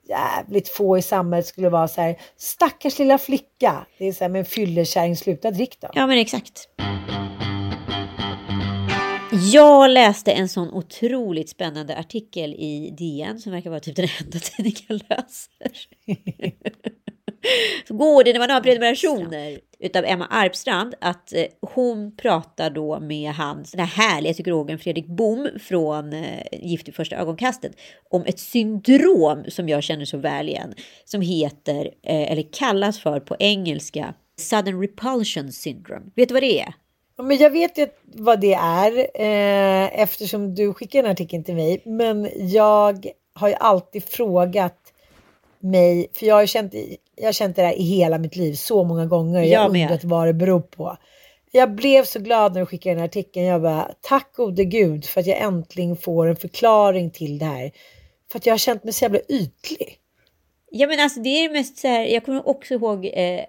Jävligt 0.08 0.70
få 0.70 0.97
i 0.97 1.02
samhället 1.02 1.45
skulle 1.45 1.70
vara 1.70 1.88
så 1.88 2.02
här, 2.02 2.16
stackars 2.38 3.00
lilla 3.00 3.18
flicka. 3.18 3.86
Det 3.97 4.06
är 4.06 4.14
så 4.14 4.24
här, 4.24 4.30
men 4.30 4.45
fyllekärring, 4.45 5.16
sluta 5.16 5.52
drick 5.52 5.78
då. 5.82 5.89
Ja, 5.93 6.08
men 6.08 6.18
exakt. 6.18 6.70
Jag 9.32 9.89
läste 9.91 10.32
en 10.32 10.49
sån 10.49 10.69
otroligt 10.69 11.49
spännande 11.49 11.97
artikel 11.97 12.53
i 12.53 12.95
DN 12.97 13.39
som 13.39 13.51
verkar 13.51 13.69
vara 13.69 13.80
typ 13.80 13.95
den 13.95 14.07
enda 14.19 14.39
tidning 14.43 14.73
jag 14.88 15.01
läser. 15.09 15.71
Så 17.88 17.93
går 17.93 18.23
det 18.23 18.34
när 18.34 18.39
man 18.39 18.49
har 18.49 18.61
prenumerationer 18.61 19.59
utav 19.80 20.05
Emma 20.05 20.25
Arpstrand 20.25 20.95
att 21.01 21.34
eh, 21.34 21.45
hon 21.61 22.15
pratar 22.15 22.69
då 22.69 22.99
med 22.99 23.34
hans, 23.34 23.71
den 23.71 23.80
här 23.80 24.03
härliga 24.03 24.34
psykologen 24.34 24.80
Fredrik 24.80 25.07
Bom 25.07 25.49
från 25.59 26.13
eh, 26.13 26.43
Gift 26.51 26.89
i 26.89 26.91
första 26.91 27.15
ögonkastet 27.15 27.71
om 28.09 28.25
ett 28.25 28.39
syndrom 28.39 29.43
som 29.47 29.69
jag 29.69 29.84
känner 29.84 30.05
så 30.05 30.17
väl 30.17 30.49
igen 30.49 30.73
som 31.05 31.21
heter, 31.21 31.86
eh, 31.86 32.32
eller 32.32 32.53
kallas 32.53 32.99
för 32.99 33.19
på 33.19 33.36
engelska, 33.39 34.13
Sudden 34.39 34.82
Repulsion 34.82 35.51
Syndrome. 35.51 36.05
Vet 36.15 36.27
du 36.27 36.34
vad 36.34 36.43
det 36.43 36.61
är? 36.61 36.73
Men 37.24 37.38
jag 37.38 37.49
vet 37.49 37.78
ju 37.78 37.88
vad 38.03 38.39
det 38.41 38.53
är 38.53 38.97
eh, 38.97 40.01
eftersom 40.01 40.55
du 40.55 40.74
skickade 40.74 41.07
här 41.07 41.13
artikeln 41.13 41.43
till 41.43 41.55
mig. 41.55 41.82
Men 41.86 42.30
jag 42.36 43.05
har 43.34 43.47
ju 43.47 43.53
alltid 43.53 44.03
frågat 44.03 44.93
mig, 45.59 46.07
för 46.13 46.26
jag 46.26 46.36
har 46.36 46.45
känt, 46.45 46.74
jag 47.15 47.26
har 47.26 47.32
känt 47.32 47.55
det 47.55 47.61
där 47.61 47.80
i 47.80 47.84
hela 47.84 48.17
mitt 48.17 48.36
liv 48.36 48.53
så 48.53 48.84
många 48.84 49.05
gånger. 49.05 49.43
Jag, 49.43 49.59
har 49.59 49.70
undrat 49.70 50.03
vad 50.03 50.28
det 50.28 50.34
beror 50.34 50.61
på. 50.61 50.97
Jag 51.51 51.76
blev 51.76 52.03
så 52.03 52.20
glad 52.20 52.53
när 52.53 52.59
du 52.59 52.65
skickade 52.65 52.95
den 52.95 52.99
här 52.99 53.07
artikeln. 53.07 53.45
Jag 53.45 53.61
bara, 53.61 53.91
tack 54.01 54.36
gode 54.36 54.65
gud 54.65 55.05
för 55.05 55.22
att 55.22 55.28
jag 55.28 55.41
äntligen 55.41 55.95
får 55.95 56.28
en 56.28 56.36
förklaring 56.36 57.11
till 57.11 57.39
det 57.39 57.45
här. 57.45 57.72
För 58.32 58.39
att 58.39 58.45
jag 58.45 58.53
har 58.53 58.57
känt 58.57 58.84
mig 58.84 58.93
så 58.93 59.05
jävla 59.05 59.20
ytlig. 59.20 59.99
Ja 60.72 60.88
men 60.88 60.99
alltså 60.99 61.20
det 61.20 61.30
är 61.30 61.49
mest 61.49 61.78
så 61.78 61.88
här, 61.88 62.05
jag 62.05 62.26
kommer 62.26 62.47
också 62.47 62.74
ihåg 62.74 63.05
eh, 63.05 63.41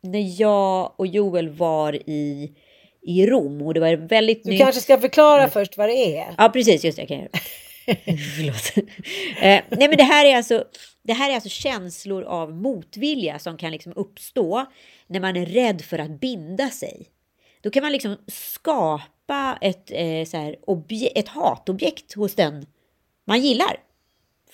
när 0.00 0.40
jag 0.40 0.92
och 0.96 1.06
Joel 1.06 1.48
var 1.48 1.92
i, 2.10 2.52
i 3.02 3.26
Rom 3.26 3.62
och 3.62 3.74
det 3.74 3.80
var 3.80 3.96
väldigt 3.96 4.44
Du 4.44 4.50
nytt. 4.50 4.60
kanske 4.60 4.80
ska 4.80 4.98
förklara 4.98 5.48
först 5.48 5.76
vad 5.76 5.88
det 5.88 6.16
är. 6.18 6.34
Ja 6.38 6.48
precis, 6.48 6.84
just 6.84 6.96
det. 6.96 7.02
Jag 7.02 7.08
kan 7.08 7.18
göra. 7.18 7.28
Förlåt. 8.36 8.76
eh, 9.42 9.62
nej 9.78 9.88
men 9.88 9.96
det 9.96 10.02
här 10.02 10.24
är 10.24 10.36
alltså 10.36 10.64
det 11.02 11.12
här 11.12 11.30
är 11.30 11.34
alltså 11.34 11.48
känslor 11.48 12.22
av 12.24 12.52
motvilja 12.54 13.38
som 13.38 13.56
kan 13.56 13.72
liksom 13.72 13.92
uppstå 13.96 14.66
när 15.06 15.20
man 15.20 15.36
är 15.36 15.46
rädd 15.46 15.82
för 15.82 15.98
att 15.98 16.20
binda 16.20 16.68
sig. 16.70 17.06
Då 17.60 17.70
kan 17.70 17.82
man 17.82 17.92
liksom 17.92 18.16
skapa 18.26 19.58
ett, 19.60 19.90
eh, 19.90 20.24
så 20.26 20.36
här, 20.36 20.56
ett 21.14 21.28
hatobjekt 21.28 22.14
hos 22.14 22.34
den 22.34 22.66
man 23.26 23.40
gillar. 23.40 23.76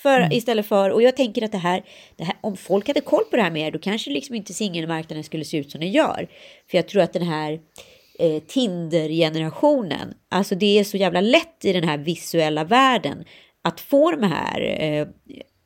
För, 0.04 0.32
Istället 0.32 0.66
för, 0.66 0.90
och 0.90 1.02
jag 1.02 1.16
tänker 1.16 1.42
att 1.42 1.52
det 1.52 1.58
här, 1.58 1.82
det 2.16 2.24
här, 2.24 2.36
om 2.40 2.56
folk 2.56 2.86
hade 2.86 3.00
koll 3.00 3.24
på 3.30 3.36
det 3.36 3.42
här 3.42 3.50
mer, 3.50 3.70
då 3.70 3.78
kanske 3.78 4.10
liksom 4.10 4.34
inte 4.34 4.54
singelmarknaden 4.54 5.24
skulle 5.24 5.44
se 5.44 5.56
ut 5.56 5.70
som 5.70 5.80
den 5.80 5.90
gör. 5.90 6.28
För 6.70 6.78
jag 6.78 6.88
tror 6.88 7.02
att 7.02 7.12
den 7.12 7.22
här 7.22 7.60
eh, 8.18 8.42
Tinder-generationen, 8.42 10.14
alltså 10.28 10.54
det 10.54 10.78
är 10.78 10.84
så 10.84 10.96
jävla 10.96 11.20
lätt 11.20 11.64
i 11.64 11.72
den 11.72 11.84
här 11.84 11.98
visuella 11.98 12.64
världen 12.64 13.24
att 13.62 13.80
få 13.80 14.10
de 14.10 14.22
här 14.22 14.82
eh, 14.82 15.06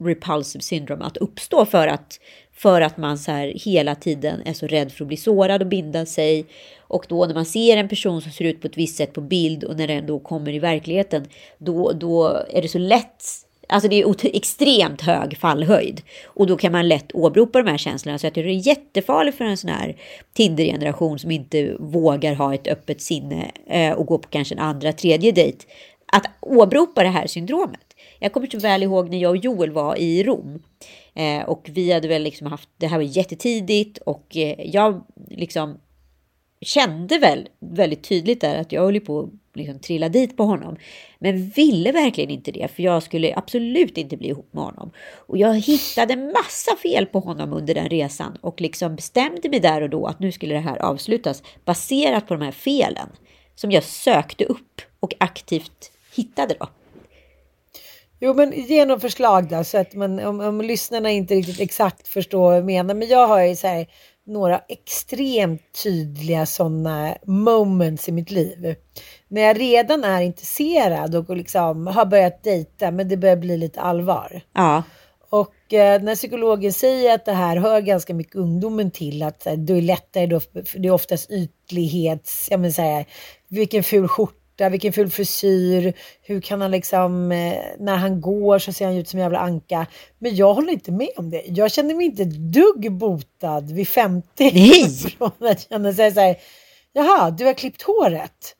repulsive 0.05 0.62
syndrome 0.62 1.05
att 1.05 1.16
uppstå 1.16 1.66
för 1.66 1.89
att, 1.89 2.20
för 2.53 2.80
att 2.80 2.97
man 2.97 3.18
så 3.18 3.30
här 3.32 3.53
hela 3.64 3.95
tiden 3.95 4.43
är 4.45 4.53
så 4.53 4.66
rädd 4.66 4.93
för 4.93 5.05
att 5.05 5.09
bli 5.09 5.16
sårad 5.16 5.62
och 5.62 5.68
binda 5.68 6.07
sig. 6.07 6.47
Och 6.78 7.07
då 7.09 7.26
när 7.26 7.34
man 7.34 7.47
ser 7.47 7.76
en 7.76 7.89
person 7.89 8.22
som 8.22 8.32
ser 8.32 8.45
ut 8.45 8.61
på 8.61 8.66
ett 8.66 8.76
visst 8.76 8.97
sätt 8.97 9.12
på 9.12 9.20
bild 9.20 9.64
och 9.64 9.76
när 9.76 9.86
den 9.86 10.07
då 10.07 10.18
kommer 10.18 10.53
i 10.53 10.59
verkligheten, 10.59 11.26
då, 11.59 11.93
då 11.93 12.43
är 12.51 12.62
det 12.62 12.68
så 12.68 12.78
lätt 12.78 13.47
Alltså 13.69 13.89
det 13.89 14.01
är 14.01 14.37
extremt 14.37 15.01
hög 15.01 15.39
fallhöjd. 15.39 16.03
Och 16.27 16.47
då 16.47 16.57
kan 16.57 16.73
man 16.73 16.89
lätt 16.89 17.14
åberopa 17.14 17.62
de 17.62 17.71
här 17.71 17.79
känslorna. 17.79 18.19
Så 18.19 18.27
jag 18.27 18.35
tror 18.35 18.45
det 18.45 18.51
är 18.51 18.66
jättefarligt 18.66 19.39
för 19.39 19.45
en 19.45 19.57
sån 19.57 19.71
här 19.71 19.97
Tinder-generation 20.33 21.19
som 21.19 21.31
inte 21.31 21.77
vågar 21.79 22.35
ha 22.35 22.55
ett 22.55 22.66
öppet 22.66 23.01
sinne 23.01 23.51
eh, 23.66 23.93
och 23.93 24.07
gå 24.07 24.19
på 24.19 24.29
kanske 24.29 24.55
en 24.55 24.59
andra, 24.59 24.93
tredje 24.93 25.33
dejt. 25.33 25.64
Att 26.12 26.27
åberopa 26.41 27.03
det 27.03 27.09
här 27.09 27.27
syndromet. 27.27 27.81
Jag 28.19 28.33
kommer 28.33 28.47
så 28.47 28.59
väl 28.59 28.83
ihåg 28.83 29.11
när 29.11 29.19
jag 29.19 29.31
och 29.31 29.37
Joel 29.37 29.71
var 29.71 29.97
i 29.97 30.23
Rom. 30.23 30.62
Eh, 31.14 31.43
och 31.43 31.69
vi 31.73 31.93
hade 31.93 32.09
väl 32.09 32.23
liksom 32.23 32.47
haft, 32.47 32.69
det 32.77 32.87
här 32.87 32.97
var 32.97 33.05
jättetidigt 33.05 33.99
och 33.99 34.37
eh, 34.37 34.55
jag 34.66 35.05
liksom 35.31 35.81
kände 36.61 37.19
väl 37.19 37.49
väldigt 37.61 38.03
tydligt 38.03 38.41
där 38.41 38.61
att 38.61 38.73
jag 38.73 38.83
höll 38.83 39.01
på 39.01 39.31
liksom 39.59 39.79
trilla 39.79 40.09
dit 40.09 40.37
på 40.37 40.45
honom. 40.45 40.77
Men 41.19 41.49
ville 41.49 41.93
verkligen 41.93 42.31
inte 42.31 42.53
det, 42.53 42.69
för 42.69 42.83
jag 42.83 43.03
skulle 43.03 43.37
absolut 43.37 43.99
inte 43.99 44.17
bli 44.17 44.29
ihop 44.29 44.49
med 44.53 44.65
honom. 44.65 44.91
Och 45.27 45.39
jag 45.39 45.55
hittade 45.55 46.17
massa 46.17 46.77
fel 46.83 47.07
på 47.07 47.21
honom 47.21 47.53
under 47.53 47.75
den 47.75 47.89
resan 47.89 48.39
och 48.41 48.61
liksom 48.61 48.97
bestämde 48.97 49.49
mig 49.49 49.61
där 49.61 49.83
och 49.83 49.91
då 49.91 50.07
att 50.07 50.21
nu 50.21 50.33
skulle 50.33 50.55
det 50.55 50.61
här 50.61 50.79
avslutas 50.79 51.43
baserat 51.65 52.27
på 52.27 52.35
de 52.35 52.45
här 52.45 52.53
felen 52.53 53.09
som 53.55 53.71
jag 53.71 53.85
sökte 53.85 54.45
upp 54.45 54.81
och 55.01 55.15
aktivt 55.19 55.91
hittade 56.15 56.55
då. 56.61 56.69
Jo, 58.21 58.35
men 58.35 58.53
ge 58.53 58.85
någon 58.85 59.01
förslag 59.01 59.49
då, 59.49 59.65
så 59.65 59.79
att 59.79 59.95
man, 59.95 60.19
om, 60.19 60.41
om 60.41 60.61
lyssnarna 60.61 61.11
inte 61.11 61.35
riktigt 61.35 61.61
exakt 61.61 62.09
förstår 62.09 62.41
vad 62.41 62.57
jag 62.57 62.65
menar. 62.65 62.95
Men 62.95 63.09
jag 63.09 63.27
har 63.27 63.43
ju 63.43 63.57
så 63.57 63.67
här, 63.67 63.87
några 64.29 64.59
extremt 64.68 65.62
tydliga 65.83 66.47
sådana 66.47 67.16
moments 67.24 68.09
i 68.09 68.12
mitt 68.12 68.31
liv. 68.31 68.74
När 69.29 69.43
jag 69.43 69.61
redan 69.61 70.05
är 70.05 70.22
intresserad 70.22 71.14
och 71.14 71.37
liksom 71.37 71.87
har 71.87 72.07
börjat 72.07 72.43
dejta, 72.45 72.91
men 72.91 73.09
det 73.09 73.16
börjar 73.16 73.37
bli 73.37 73.57
lite 73.57 73.81
allvar. 73.81 74.41
Ja, 74.53 74.83
Och 75.31 75.72
eh, 75.74 76.03
när 76.03 76.14
psykologen 76.14 76.72
säger 76.72 77.14
att 77.14 77.24
det 77.24 77.33
här 77.33 77.57
hör 77.57 77.81
ganska 77.81 78.14
mycket 78.14 78.37
ungdomen 78.37 78.91
till, 78.91 79.22
att 79.22 79.47
eh, 79.47 79.53
då 79.53 79.74
är 79.74 79.83
lättare 79.83 80.26
då, 80.26 80.41
för 80.41 80.79
det 80.79 80.89
är 80.89 80.93
oftast 80.93 81.31
ytlighets, 81.31 82.49
jag 82.51 82.61
menar 82.61 82.72
så 82.72 82.83
här, 82.83 83.07
vilken 83.49 83.83
ful 83.83 84.09
skjorta, 84.09 84.35
vilken 84.71 84.93
ful 84.93 85.11
frisyr, 85.11 85.93
hur 86.23 86.41
kan 86.41 86.61
han 86.61 86.71
liksom, 86.71 87.33
eh, 87.33 87.59
när 87.79 87.97
han 87.97 88.21
går 88.21 88.59
så 88.59 88.73
ser 88.73 88.87
han 88.87 88.97
ut 88.97 89.09
som 89.09 89.19
en 89.19 89.23
jävla 89.23 89.39
anka. 89.39 89.87
Men 90.19 90.37
jag 90.37 90.55
håller 90.55 90.73
inte 90.73 90.93
med 90.93 91.11
om 91.17 91.31
det. 91.31 91.43
Jag 91.47 91.73
känner 91.73 91.95
mig 91.95 92.07
inte 92.07 92.23
ett 92.23 92.53
dugg 92.53 92.93
botad 92.93 93.71
vid 93.71 93.89
50. 93.89 94.27
Nej! 94.39 94.89
Från 95.19 95.49
att 95.49 95.69
känna 95.69 95.93
sig 95.93 96.13
så 96.13 96.21
här, 96.21 96.37
jaha, 96.93 97.31
du 97.31 97.45
har 97.45 97.55
klippt 97.55 97.83
håret. 97.83 98.55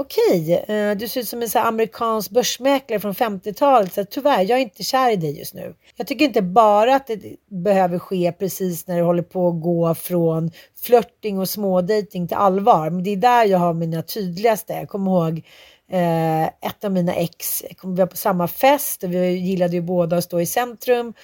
Okej, 0.00 0.64
eh, 0.68 0.96
du 0.96 1.08
ser 1.08 1.20
ut 1.20 1.28
som 1.28 1.42
en 1.42 1.48
så 1.48 1.58
amerikansk 1.58 2.30
börsmäklare 2.30 3.00
från 3.00 3.14
50-talet. 3.14 3.92
Så 3.92 4.04
tyvärr, 4.04 4.42
jag 4.42 4.58
är 4.58 4.62
inte 4.62 4.82
kär 4.82 5.12
i 5.12 5.16
dig 5.16 5.38
just 5.38 5.54
nu. 5.54 5.74
Jag 5.96 6.06
tycker 6.06 6.24
inte 6.24 6.42
bara 6.42 6.94
att 6.94 7.06
det 7.06 7.20
behöver 7.50 7.98
ske 7.98 8.32
precis 8.32 8.86
när 8.86 8.96
det 8.96 9.02
håller 9.02 9.22
på 9.22 9.48
att 9.48 9.62
gå 9.62 9.94
från 9.94 10.50
flörting 10.82 11.38
och 11.38 11.48
smådejting 11.48 12.28
till 12.28 12.36
allvar. 12.36 12.90
Men 12.90 13.04
det 13.04 13.10
är 13.10 13.16
där 13.16 13.44
jag 13.44 13.58
har 13.58 13.74
mina 13.74 14.02
tydligaste. 14.02 14.72
Jag 14.72 14.88
kommer 14.88 15.10
ihåg 15.10 15.42
eh, 15.90 16.44
ett 16.44 16.84
av 16.84 16.92
mina 16.92 17.14
ex, 17.14 17.62
vi 17.82 17.94
var 17.94 18.06
på 18.06 18.16
samma 18.16 18.48
fest 18.48 19.04
och 19.04 19.14
vi 19.14 19.30
gillade 19.30 19.72
ju 19.72 19.82
båda 19.82 20.16
att 20.16 20.24
stå 20.24 20.40
i 20.40 20.46
centrum. 20.46 21.14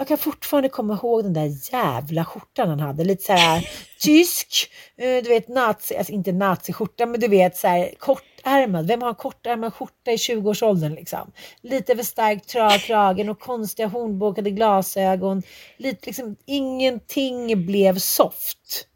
Jag 0.00 0.08
kan 0.08 0.18
fortfarande 0.18 0.68
komma 0.68 0.94
ihåg 0.94 1.24
den 1.24 1.32
där 1.32 1.72
jävla 1.72 2.24
skjortan 2.24 2.68
han 2.68 2.80
hade. 2.80 3.04
Lite 3.04 3.22
så 3.22 3.32
här 3.32 3.68
tysk, 4.00 4.70
eh, 4.96 5.22
du 5.22 5.28
vet 5.28 5.48
nazi, 5.48 5.96
alltså 5.96 6.12
inte 6.12 6.32
naziskjorta 6.32 7.06
men 7.06 7.20
du 7.20 7.28
vet 7.28 7.56
så 7.56 7.68
här 7.68 7.94
kortärmad. 7.98 8.86
Vem 8.86 9.02
har 9.02 9.08
en 9.08 9.14
kortärmad 9.14 9.74
skjorta 9.74 10.10
i 10.10 10.16
20-årsåldern 10.16 10.94
liksom? 10.94 11.32
Lite 11.60 11.96
för 11.96 12.02
stark 12.02 12.42
tra- 12.46 12.78
kragen 12.78 13.28
och 13.28 13.40
konstiga 13.40 13.88
hornbåkade 13.88 14.50
glasögon. 14.50 15.42
Lite 15.76 16.06
liksom, 16.06 16.36
ingenting 16.46 17.66
blev 17.66 17.98
soft. 17.98 18.86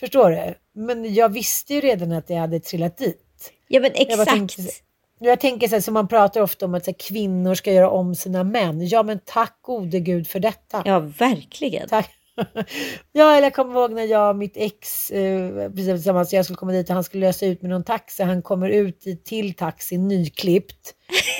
Förstår 0.00 0.30
du? 0.30 0.54
Men 0.74 1.14
jag 1.14 1.28
visste 1.28 1.74
ju 1.74 1.80
redan 1.80 2.12
att 2.12 2.30
jag 2.30 2.38
hade 2.38 2.60
trillat 2.60 2.98
dit. 2.98 3.52
ja 3.68 3.80
men 3.80 3.92
exakt. 3.94 4.82
Jag 5.28 5.40
tänker 5.40 5.68
så 5.68 5.74
här, 5.74 5.80
som 5.80 5.94
man 5.94 6.08
pratar 6.08 6.40
ofta 6.40 6.66
om 6.66 6.74
att 6.74 6.84
så 6.84 6.90
här, 6.90 6.98
kvinnor 6.98 7.54
ska 7.54 7.72
göra 7.72 7.90
om 7.90 8.14
sina 8.14 8.44
män. 8.44 8.88
Ja 8.88 9.02
men 9.02 9.20
tack 9.24 9.58
gode 9.62 10.00
gud 10.00 10.28
för 10.28 10.40
detta. 10.40 10.82
Ja, 10.84 10.98
verkligen. 10.98 11.88
Tack. 11.88 12.10
Ja, 13.12 13.32
eller 13.32 13.46
jag 13.46 13.54
kommer 13.54 13.80
ihåg 13.80 13.92
när 13.92 14.04
jag 14.04 14.30
och 14.30 14.36
mitt 14.36 14.56
ex, 14.56 15.10
eh, 15.10 15.70
precis 15.70 15.86
tillsammans, 15.86 16.32
jag 16.32 16.44
skulle 16.44 16.56
komma 16.56 16.72
dit 16.72 16.88
och 16.88 16.94
han 16.94 17.04
skulle 17.04 17.26
lösa 17.26 17.46
ut 17.46 17.62
med 17.62 17.70
någon 17.70 17.84
taxi. 17.84 18.22
Han 18.22 18.42
kommer 18.42 18.68
ut 18.68 19.24
till 19.24 19.54
taxin 19.54 20.08
nyklippt 20.08 20.94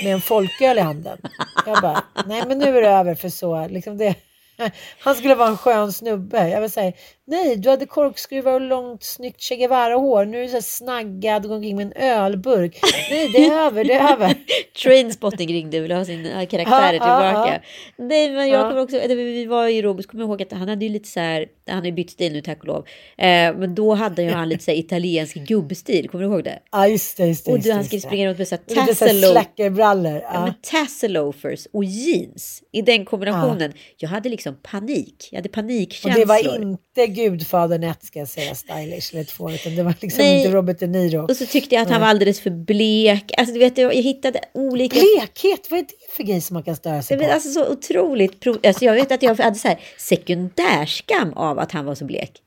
med 0.05 0.13
en 0.13 0.21
folköl 0.21 0.79
i 0.79 0.81
handen. 0.81 1.19
Jag 1.67 1.83
bara, 1.83 2.05
nej 2.27 2.43
men 2.47 2.59
nu 2.59 2.77
är 2.77 2.83
det 2.83 2.89
över 2.89 3.15
för 3.15 3.29
så. 3.29 3.69
Liksom 3.69 3.99
det, 3.99 4.15
han 4.99 5.15
skulle 5.15 5.35
vara 5.35 5.49
en 5.49 5.57
skön 5.57 5.93
snubbe. 5.93 6.49
Jag 6.49 6.61
vill 6.61 6.71
säga, 6.71 6.93
nej 7.33 7.57
du 7.57 7.71
hade 7.71 7.87
korkskruvar 7.87 8.53
och 8.53 8.61
långt 8.61 9.03
snyggt 9.05 9.43
Che 9.43 9.57
Guevara-hår. 9.57 10.25
Nu 10.25 10.39
är 10.39 10.43
du 10.43 10.49
så 10.49 10.63
snaggad 10.63 11.43
och 11.45 11.49
går 11.49 11.57
omkring 11.57 11.77
med 11.77 11.87
en 11.87 11.93
ölburk. 12.03 12.79
Nej, 13.11 13.29
det 13.33 13.47
är 13.47 13.67
över, 13.67 13.85
det 13.85 13.93
är 13.95 14.13
över. 14.13 14.35
Trainspotting 14.83 15.53
ringde 15.53 15.79
och 15.79 15.85
ville 15.85 15.95
ha 15.95 16.05
sina 16.05 16.47
karaktärer 16.47 16.93
Ja, 16.93 17.07
ja, 17.07 17.31
tillbaka. 17.31 17.61
Nej, 17.99 18.31
men 18.31 18.49
jag 18.49 18.61
Ja. 18.61 18.69
kommer 18.69 18.83
också, 18.83 19.01
vi 19.09 19.47
var 19.47 19.69
i 19.69 19.83
så 19.83 20.09
kommer 20.09 20.25
jag 20.25 20.29
ihåg 20.29 20.43
att 20.43 20.53
han 20.53 20.69
hade 20.69 20.85
ju 20.85 20.91
lite 20.93 21.09
så 21.09 21.21
här, 21.21 21.47
han 21.67 21.79
har 21.79 21.85
ju 21.87 21.93
bytt 21.93 22.11
stil 22.11 22.33
nu 22.33 22.41
tack 22.41 22.61
och 22.61 22.67
lov. 22.67 22.85
Eh, 23.19 23.27
men 23.57 23.75
då 23.75 23.95
hade 23.95 24.23
ju 24.23 24.31
han 24.31 24.49
lite 24.49 24.65
så 24.65 24.71
här 24.71 24.79
italiensk 24.79 25.35
gubbstil, 25.35 26.09
kommer 26.09 26.25
du 26.25 26.31
ihåg 26.31 26.45
det? 26.45 26.59
Ja, 26.73 26.89
just 26.89 27.17
det. 27.17 27.27
Just 27.27 27.45
det 27.45 27.53
Och 27.53 27.59
just 27.59 27.73
han 27.73 27.85
skulle 27.85 28.01
springa 28.01 28.29
runt 28.29 28.39
med 28.39 28.49
så 28.49 28.55
här 28.69 28.87
tassel 28.87 29.23
slackerbrallor. 29.23 30.23
Ja, 30.33 30.45
men 30.45 30.55
tasseloafers 30.63 31.67
och 31.73 31.85
jeans 31.85 32.63
i 32.73 32.83
den 32.83 33.05
kombinationen. 33.05 33.73
Jag 33.97 34.09
hade 34.09 34.29
liksom 34.29 34.57
panik. 34.63 35.29
Jag 35.31 35.39
hade 35.39 35.49
Och 35.49 35.55
panikkänslor. 35.55 36.21
det 36.21 36.25
var 36.25 36.63
inte 36.63 37.07
Gudfadern 37.31 37.85
1 37.85 38.05
ska 38.05 38.19
jag 38.19 38.29
säga, 38.29 38.55
stylish 38.55 39.15
eller 39.15 39.25
2, 39.25 39.51
utan 39.51 39.77
det 39.77 39.83
var 39.83 39.95
liksom 40.01 40.25
Nej. 40.25 40.39
inte 40.39 40.57
Robert 40.57 40.79
De 40.79 40.87
Niro. 40.87 41.27
Och 41.29 41.37
så 41.37 41.47
tyckte 41.47 41.75
jag 41.75 41.83
att 41.83 41.91
han 41.91 42.01
var 42.01 42.09
alldeles 42.09 42.41
för 42.41 42.51
blek. 42.51 43.33
Alltså 43.39 43.55
du 43.55 43.59
vet, 43.59 43.79
jag, 43.79 43.95
hittade 43.95 44.41
olika... 44.53 45.01
Blekhet, 45.01 45.71
vad 45.71 45.79
är 45.79 45.83
det 45.83 46.15
för 46.17 46.23
grej 46.23 46.41
som 46.41 46.55
man 46.55 46.63
kan 46.63 46.77
störa 46.77 47.03
sig 47.03 47.19
på? 47.19 47.25
alltså 47.25 47.49
så 47.49 47.73
otroligt... 47.73 48.41
Pro... 48.41 48.57
Alltså, 48.65 48.85
jag 48.85 48.95
vet 48.95 49.13
att 49.13 49.23
jag 49.23 49.35
hade 49.35 49.59
så 49.59 49.69
här 49.69 49.81
sekundärskam 49.99 51.33
av 51.33 51.59
att 51.59 51.73
han 51.73 51.85
var 51.85 51.95
så 51.95 52.05
blek. 52.05 52.43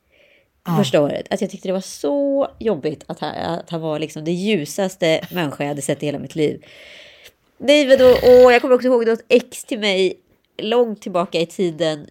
Första 0.78 1.02
året. 1.02 1.28
Alltså, 1.30 1.44
jag 1.44 1.52
tyckte 1.52 1.68
det 1.68 1.74
var 1.74 1.82
så 1.82 2.48
jobbigt 2.60 3.04
att 3.08 3.20
han, 3.20 3.36
att 3.36 3.70
han 3.70 3.82
var 3.82 4.00
liksom 4.00 4.24
det 4.24 4.32
ljusaste 4.32 5.28
människa 5.32 5.64
jag 5.64 5.68
hade 5.68 5.82
sett 5.82 6.04
i 6.04 6.06
hela 6.06 6.20
mitt 6.20 6.36
liv. 6.36 6.66
Nej, 7.58 7.88
men 7.88 7.98
då, 7.98 8.18
åh, 8.24 8.54
jag 8.54 8.62
kommer 8.62 8.76
också 8.76 8.88
ihåg 8.88 9.08
något 9.08 9.26
ex 9.28 9.64
till 9.64 9.80
mig 9.80 10.20
långt 10.58 11.02
tillbaka 11.02 11.40
i 11.40 11.46
tiden. 11.46 12.08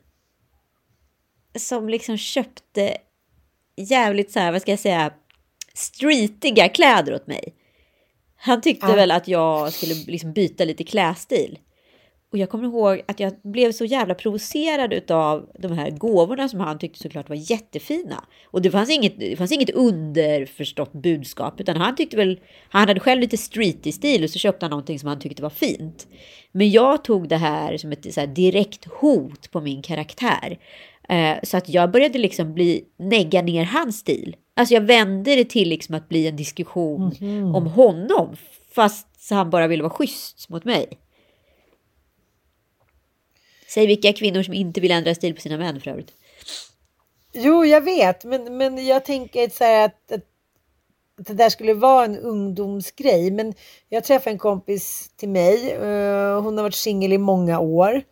Som 1.58 1.88
liksom 1.88 2.16
köpte 2.16 2.96
jävligt 3.76 4.30
så 4.30 4.38
här, 4.40 4.52
vad 4.52 4.62
ska 4.62 4.72
jag 4.72 4.78
säga, 4.78 5.12
streetiga 5.74 6.68
kläder 6.68 7.14
åt 7.14 7.26
mig. 7.26 7.54
Han 8.36 8.60
tyckte 8.60 8.86
Ja. 8.86 8.94
väl 8.96 9.10
att 9.10 9.28
jag 9.28 9.72
skulle 9.72 9.94
liksom 9.94 10.32
byta 10.32 10.64
lite 10.64 10.84
klädstil. 10.84 11.58
Och 12.32 12.38
jag 12.38 12.50
kommer 12.50 12.64
ihåg 12.64 13.02
att 13.08 13.20
jag 13.20 13.32
blev 13.42 13.72
så 13.72 13.84
jävla 13.84 14.14
provocerad 14.14 15.10
av 15.10 15.48
de 15.58 15.72
här 15.72 15.90
gåvorna 15.90 16.48
som 16.48 16.60
han 16.60 16.78
tyckte 16.78 16.98
såklart 17.02 17.28
var 17.28 17.50
jättefina. 17.50 18.24
Och 18.46 18.62
det 18.62 18.70
fanns 18.70 18.90
inget, 18.90 19.18
det 19.20 19.36
fanns 19.36 19.52
inget 19.52 19.70
underförstått 19.70 20.92
budskap, 20.92 21.60
utan 21.60 21.76
han 21.76 21.96
tyckte 21.96 22.16
väl, 22.16 22.40
han 22.68 22.88
hade 22.88 23.00
själv 23.00 23.20
lite 23.20 23.36
streetig 23.36 23.94
stil 23.94 24.24
och 24.24 24.30
så 24.30 24.38
köpte 24.38 24.64
han 24.64 24.70
någonting 24.70 24.98
som 24.98 25.08
han 25.08 25.18
tyckte 25.20 25.42
var 25.42 25.50
fint. 25.50 26.06
Men 26.52 26.70
jag 26.70 27.04
tog 27.04 27.28
det 27.28 27.36
här 27.36 27.76
som 27.76 27.92
ett 27.92 28.14
så 28.14 28.20
här, 28.20 28.26
direkt 28.26 28.84
hot 28.84 29.50
på 29.50 29.60
min 29.60 29.82
karaktär. 29.82 30.58
Eh, 31.08 31.36
så 31.42 31.56
att 31.56 31.68
jag 31.68 31.90
började 31.90 32.18
liksom 32.18 32.54
bli, 32.54 32.84
negga 32.96 33.42
ner 33.42 33.64
hans 33.64 33.98
stil. 33.98 34.36
Alltså 34.56 34.74
jag 34.74 34.80
vände 34.80 35.36
det 35.36 35.44
till 35.44 35.68
liksom 35.68 35.94
att 35.94 36.08
bli 36.08 36.26
en 36.28 36.36
diskussion 36.36 37.12
Mhm. 37.20 37.54
om 37.54 37.66
honom, 37.66 38.36
fast 38.74 39.06
han 39.30 39.50
bara 39.50 39.66
ville 39.66 39.82
vara 39.82 39.92
schysst 39.92 40.48
mot 40.48 40.64
mig. 40.64 40.86
Säg 43.68 43.86
vilka 43.86 44.12
kvinnor 44.12 44.42
som 44.42 44.54
inte 44.54 44.80
vill 44.80 44.90
ändra 44.90 45.14
stil 45.14 45.34
på 45.34 45.40
sina 45.40 45.56
män 45.58 45.80
för 45.80 45.90
övrigt. 45.90 46.12
Jo, 47.32 47.64
jag 47.64 47.80
vet, 47.80 48.24
men, 48.24 48.56
men 48.56 48.86
jag 48.86 49.04
tänker 49.04 49.48
så 49.48 49.64
här 49.64 49.84
att, 49.84 50.12
att, 50.12 50.20
att 51.20 51.26
det 51.26 51.34
där 51.34 51.48
skulle 51.50 51.74
vara 51.74 52.04
en 52.04 52.18
ungdomsgrej. 52.18 53.30
Men 53.30 53.54
jag 53.88 54.04
träffade 54.04 54.30
en 54.34 54.38
kompis 54.38 55.10
till 55.16 55.28
mig. 55.28 55.70
eh, 55.72 56.42
hon 56.42 56.56
har 56.56 56.62
varit 56.62 56.74
singel 56.74 57.12
i 57.12 57.18
många 57.18 57.58
år. 57.58 58.02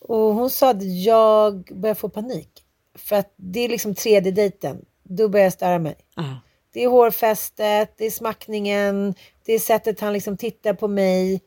Och 0.00 0.34
hon 0.34 0.50
sa 0.50 0.70
att 0.70 0.82
jag 0.82 1.70
börjar 1.74 1.94
få 1.94 2.08
panik. 2.08 2.64
För 2.98 3.16
att 3.16 3.34
det 3.36 3.60
är 3.60 3.68
liksom 3.68 3.94
tredje 3.94 4.32
dejten. 4.32 4.84
Då 5.02 5.28
börjar 5.28 5.44
jag 5.44 5.52
störa 5.52 5.78
mig. 5.78 5.96
Ah. 6.16 6.34
Det 6.72 6.84
är 6.84 6.88
hårfästet, 6.88 7.94
det 7.96 8.06
är 8.06 8.10
smackningen, 8.10 9.14
det 9.44 9.52
är 9.52 9.58
sättet 9.58 10.00
han 10.00 10.12
liksom 10.12 10.36
tittar 10.36 10.74
på 10.74 10.88
mig. 10.88 11.40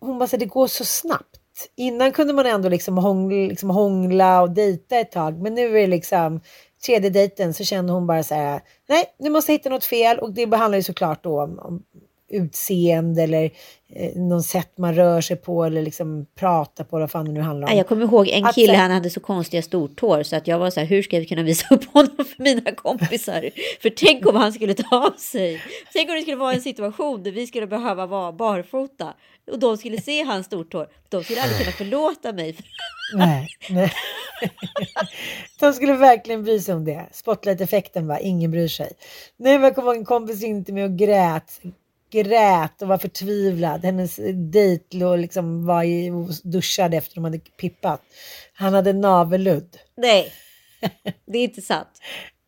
Hon 0.00 0.18
bara, 0.18 0.28
så 0.28 0.36
det 0.36 0.46
går 0.46 0.66
så 0.66 0.84
snabbt. 0.84 1.40
Innan 1.76 2.12
kunde 2.12 2.32
man 2.32 2.46
ändå 2.46 2.68
liksom 2.68 2.98
hångla, 2.98 3.48
liksom 3.48 3.70
hångla 3.70 4.42
och 4.42 4.50
dejta 4.50 4.98
ett 4.98 5.12
tag. 5.12 5.42
Men 5.42 5.54
nu 5.54 5.66
är 5.66 5.80
det 5.80 5.86
liksom 5.86 6.40
tredje 6.86 7.10
dejten 7.10 7.54
så 7.54 7.64
kände 7.64 7.92
hon 7.92 8.06
bara 8.06 8.22
så 8.22 8.34
här, 8.34 8.60
nej, 8.88 9.04
nu 9.18 9.30
måste 9.30 9.52
jag 9.52 9.58
hitta 9.58 9.70
något 9.70 9.84
fel. 9.84 10.18
Och 10.18 10.32
det 10.32 10.56
handlar 10.56 10.78
ju 10.78 10.82
såklart 10.82 11.24
då 11.24 11.42
om, 11.42 11.58
om 11.58 11.82
utseende 12.28 13.22
eller 13.22 13.50
eh, 13.94 14.16
någon 14.16 14.42
sätt 14.42 14.78
man 14.78 14.94
rör 14.94 15.20
sig 15.20 15.36
på 15.36 15.64
eller 15.64 15.82
liksom 15.82 16.26
pratar 16.34 16.84
på, 16.84 16.98
vad 16.98 17.10
fan 17.10 17.24
det 17.24 17.32
nu 17.32 17.40
handlar 17.40 17.68
om. 17.68 17.76
Jag 17.76 17.88
kommer 17.88 18.04
ihåg 18.04 18.28
en 18.28 18.52
kille, 18.52 18.76
han 18.76 18.90
hade 18.90 19.10
så 19.10 19.20
konstiga 19.20 19.62
stortår 19.62 20.22
så 20.22 20.36
att 20.36 20.46
jag 20.46 20.58
var 20.58 20.70
så 20.70 20.80
här, 20.80 20.86
hur 20.86 21.02
ska 21.02 21.16
jag 21.16 21.28
kunna 21.28 21.42
visa 21.42 21.74
upp 21.74 21.84
honom 21.84 22.16
för 22.16 22.42
mina 22.42 22.72
kompisar? 22.72 23.50
För 23.82 23.90
tänk 23.90 24.26
om 24.26 24.36
han 24.36 24.52
skulle 24.52 24.74
ta 24.74 25.06
av 25.06 25.16
sig. 25.18 25.62
Tänk 25.92 26.08
om 26.08 26.14
det 26.14 26.22
skulle 26.22 26.36
vara 26.36 26.54
en 26.54 26.60
situation 26.60 27.22
där 27.22 27.32
vi 27.32 27.46
skulle 27.46 27.66
behöva 27.66 28.06
vara 28.06 28.32
barfota 28.32 29.14
och 29.50 29.58
de 29.58 29.76
skulle 29.76 30.00
se 30.00 30.22
hans 30.22 30.46
stortår. 30.46 30.88
De 31.08 31.24
skulle 31.24 31.42
aldrig 31.42 31.58
kunna 31.58 31.72
förlåta 31.72 32.32
mig. 32.32 32.56
Nej, 33.14 33.48
nej. 33.70 33.92
De 35.60 35.72
skulle 35.72 35.92
verkligen 35.92 36.44
bry 36.44 36.60
sig 36.60 36.74
om 36.74 36.84
det. 36.84 37.06
Spotlight-effekten 37.12 38.06
va, 38.06 38.18
ingen 38.18 38.50
bryr 38.50 38.68
sig. 38.68 38.92
Nej, 39.36 39.52
men 39.52 39.62
jag 39.62 39.74
kommer 39.74 39.88
ihåg 39.88 39.96
en 39.96 40.04
kompis 40.04 40.42
in 40.42 40.64
till 40.64 40.74
mig 40.74 40.84
och 40.84 40.98
grät. 40.98 41.60
Grät 42.10 42.82
och 42.82 42.88
var 42.88 42.98
förtvivlad. 42.98 43.84
Hennes 43.84 44.16
dejt 44.52 45.16
liksom 45.16 45.66
var 45.66 45.84
i, 45.84 46.10
och 46.10 46.28
duschade 46.44 46.96
efter 46.96 47.14
de 47.14 47.24
hade 47.24 47.38
pippat. 47.38 48.02
Han 48.54 48.74
hade 48.74 48.92
navelludd. 48.92 49.76
Nej, 49.96 50.32
det 51.26 51.38
är 51.38 51.44
inte 51.44 51.62
sant. 51.62 51.88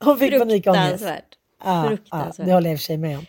Hon 0.05 0.19
fick 0.19 0.39
panikångest. 0.39 0.89
Fruktansvärt. 0.89 1.37
Ja, 1.65 1.97
ja, 2.11 2.45
det 2.45 2.53
håller 2.53 2.71
jag 2.71 2.73
i 2.73 2.77
och 2.77 2.81
för 2.81 2.85
sig 2.85 2.97
med 2.99 3.19
om. 3.19 3.27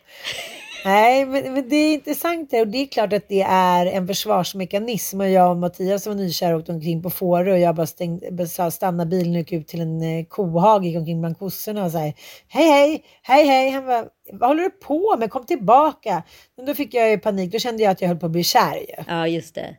Nej, 0.86 1.26
men, 1.26 1.54
men 1.54 1.70
det 1.70 1.76
är 1.76 1.94
intressant 1.94 2.52
det 2.52 2.62
och 2.62 2.68
det 2.68 2.78
är 2.78 2.86
klart 2.86 3.14
att 3.14 3.28
det 3.30 3.42
är 3.42 3.86
en 3.86 4.08
försvarsmekanism 4.08 5.22
och 5.22 5.30
jag 5.30 5.52
och 5.52 5.58
Mattias 5.58 6.08
var 6.08 6.16
nykära 6.16 6.54
och 6.54 6.60
åkte 6.60 6.72
omkring 6.72 7.04
på 7.04 7.10
Fårö 7.10 7.52
och 7.52 7.60
jag 7.60 7.76
bara 7.76 7.88
stängde, 7.88 8.48
sa 8.48 8.72
stanna 8.72 9.06
bilen 9.06 9.32
och 9.32 9.38
gick 9.38 9.52
ut 9.52 9.68
till 9.68 9.82
en 9.82 10.02
eh, 10.02 10.26
kohage, 10.26 10.84
gick 10.84 10.98
omkring 10.98 11.22
bland 11.22 11.40
kossorna 11.40 11.86
och 11.86 11.92
sa 11.92 11.98
hej 11.98 12.16
hej, 12.48 13.04
hej 13.22 13.46
hej. 13.46 13.70
Han 13.70 13.86
bara, 13.86 14.06
vad 14.32 14.50
håller 14.50 14.64
du 14.64 14.70
på 14.70 15.18
med? 15.18 15.32
Kom 15.32 15.46
tillbaka. 15.46 16.24
Men 16.58 16.66
då 16.66 16.76
fick 16.76 16.94
jag 16.94 17.10
ju 17.10 17.18
panik, 17.18 17.52
då 17.52 17.60
kände 17.60 17.84
jag 17.84 17.92
att 17.92 18.02
jag 18.02 18.08
höll 18.08 18.20
på 18.20 18.26
att 18.26 18.32
bli 18.32 18.44
kär 18.44 18.76
ju. 18.76 19.04
Ja, 19.08 19.28
just 19.28 19.56
det. 19.56 19.78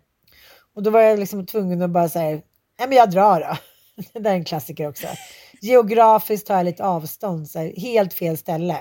Och 0.74 0.82
då 0.82 0.90
var 0.90 1.00
jag 1.00 1.18
liksom 1.18 1.46
tvungen 1.46 1.82
att 1.82 1.90
bara 1.90 2.08
säga, 2.08 2.30
nej 2.78 2.88
men 2.88 2.92
jag 2.92 3.10
drar 3.10 3.40
då. 3.40 3.56
Det 4.12 4.18
där 4.18 4.30
är 4.30 4.34
en 4.34 4.44
klassiker 4.44 4.88
också. 4.88 5.06
Geografiskt 5.62 6.46
tar 6.46 6.56
jag 6.56 6.64
lite 6.64 6.84
avstånd, 6.84 7.50
så 7.50 7.58
här, 7.58 7.72
helt 7.76 8.14
fel 8.14 8.36
ställe. 8.36 8.76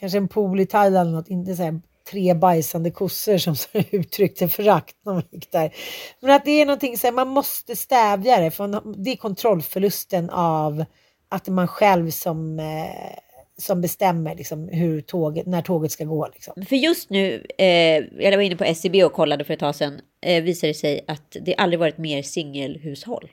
Kanske 0.00 0.18
en 0.18 0.28
pool 0.28 0.60
i 0.60 0.66
Thailand 0.66 1.08
eller 1.08 1.18
något, 1.18 1.28
inte 1.28 1.56
så 1.56 1.62
här, 1.62 1.80
tre 2.10 2.34
bajsande 2.34 2.90
kossor 2.90 3.38
som 3.38 3.56
så 3.56 3.68
här 3.72 3.84
uttryckte 3.90 4.48
förakt 4.48 4.96
när 5.04 5.12
man 5.12 5.22
gick 5.30 5.52
där. 5.52 5.74
Men 6.20 6.30
att 6.30 6.44
det 6.44 6.50
är 6.50 6.66
någonting 6.66 6.98
så 6.98 7.06
här, 7.06 7.14
man 7.14 7.28
måste 7.28 7.76
stävja 7.76 8.40
det, 8.40 8.50
för 8.50 8.82
det 9.04 9.10
är 9.10 9.16
kontrollförlusten 9.16 10.30
av 10.30 10.84
att 11.28 11.48
man 11.48 11.68
själv 11.68 12.10
som, 12.10 12.58
eh, 12.58 13.18
som 13.58 13.80
bestämmer 13.80 14.34
liksom, 14.34 14.68
hur 14.68 15.00
tåget, 15.00 15.46
när 15.46 15.62
tåget 15.62 15.92
ska 15.92 16.04
gå. 16.04 16.28
Liksom. 16.34 16.64
För 16.68 16.76
just 16.76 17.10
nu, 17.10 17.46
eh, 17.58 18.04
jag 18.18 18.36
var 18.36 18.42
inne 18.42 18.56
på 18.56 18.64
SCB 18.64 19.04
och 19.04 19.12
kollade 19.12 19.44
för 19.44 19.54
ett 19.54 19.60
tag 19.60 19.74
sedan, 19.74 20.00
eh, 20.22 20.42
visar 20.42 20.68
det 20.68 20.74
sig 20.74 21.04
att 21.08 21.36
det 21.44 21.54
aldrig 21.54 21.80
varit 21.80 21.98
mer 21.98 22.22
singelhushåll. 22.22 23.28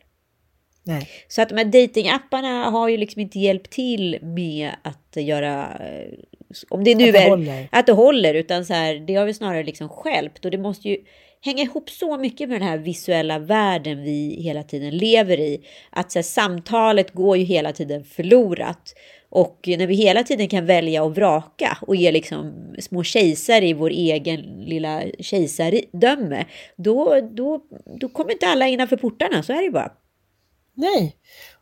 Nej. 0.87 1.09
Så 1.27 1.41
att 1.41 1.49
de 1.49 1.57
här 1.57 1.65
datingapparna 1.65 2.69
har 2.69 2.89
ju 2.89 2.97
liksom 2.97 3.21
inte 3.21 3.39
hjälpt 3.39 3.71
till 3.71 4.19
med 4.21 4.71
att 4.81 5.23
göra, 5.23 5.63
eh, 5.63 6.13
om 6.69 6.83
det 6.83 6.95
nu 6.95 7.07
Att 7.07 7.13
det 7.13 7.19
är 7.19 7.29
håller. 7.29 7.67
att 7.71 7.85
det 7.85 7.91
håller, 7.91 8.33
utan 8.33 8.65
så 8.65 8.73
här, 8.73 8.95
det 8.95 9.15
har 9.15 9.25
vi 9.25 9.33
snarare 9.33 9.63
liksom 9.63 9.89
skälpt 9.89 10.45
och 10.45 10.51
det 10.51 10.57
måste 10.57 10.89
ju 10.89 10.97
hänga 11.41 11.63
ihop 11.63 11.89
så 11.89 12.17
mycket 12.17 12.49
med 12.49 12.61
den 12.61 12.67
här 12.67 12.77
visuella 12.77 13.39
världen 13.39 14.03
vi 14.03 14.41
hela 14.41 14.63
tiden 14.63 14.97
lever 14.97 15.39
i. 15.39 15.65
Att 15.89 16.11
så 16.11 16.19
här, 16.19 16.23
samtalet 16.23 17.11
går 17.11 17.37
ju 17.37 17.43
hela 17.43 17.73
tiden 17.73 18.03
förlorat. 18.03 18.93
Och 19.29 19.59
när 19.67 19.87
vi 19.87 19.95
hela 19.95 20.23
tiden 20.23 20.47
kan 20.47 20.65
välja 20.65 21.03
och 21.03 21.15
vraka 21.15 21.77
och 21.81 21.95
ge 21.95 22.11
liksom 22.11 22.53
små 22.79 23.03
kejsare 23.03 23.67
i 23.67 23.73
vår 23.73 23.89
egen 23.89 24.41
lilla 24.65 25.03
kejsardöme, 25.19 26.45
då, 26.75 27.21
då, 27.31 27.61
då 27.99 28.09
kommer 28.09 28.31
inte 28.31 28.47
alla 28.47 28.67
innanför 28.67 28.97
portarna, 28.97 29.43
så 29.43 29.53
är 29.53 29.57
det 29.57 29.63
ju 29.63 29.71
bara. 29.71 29.91
Nej. 30.75 31.15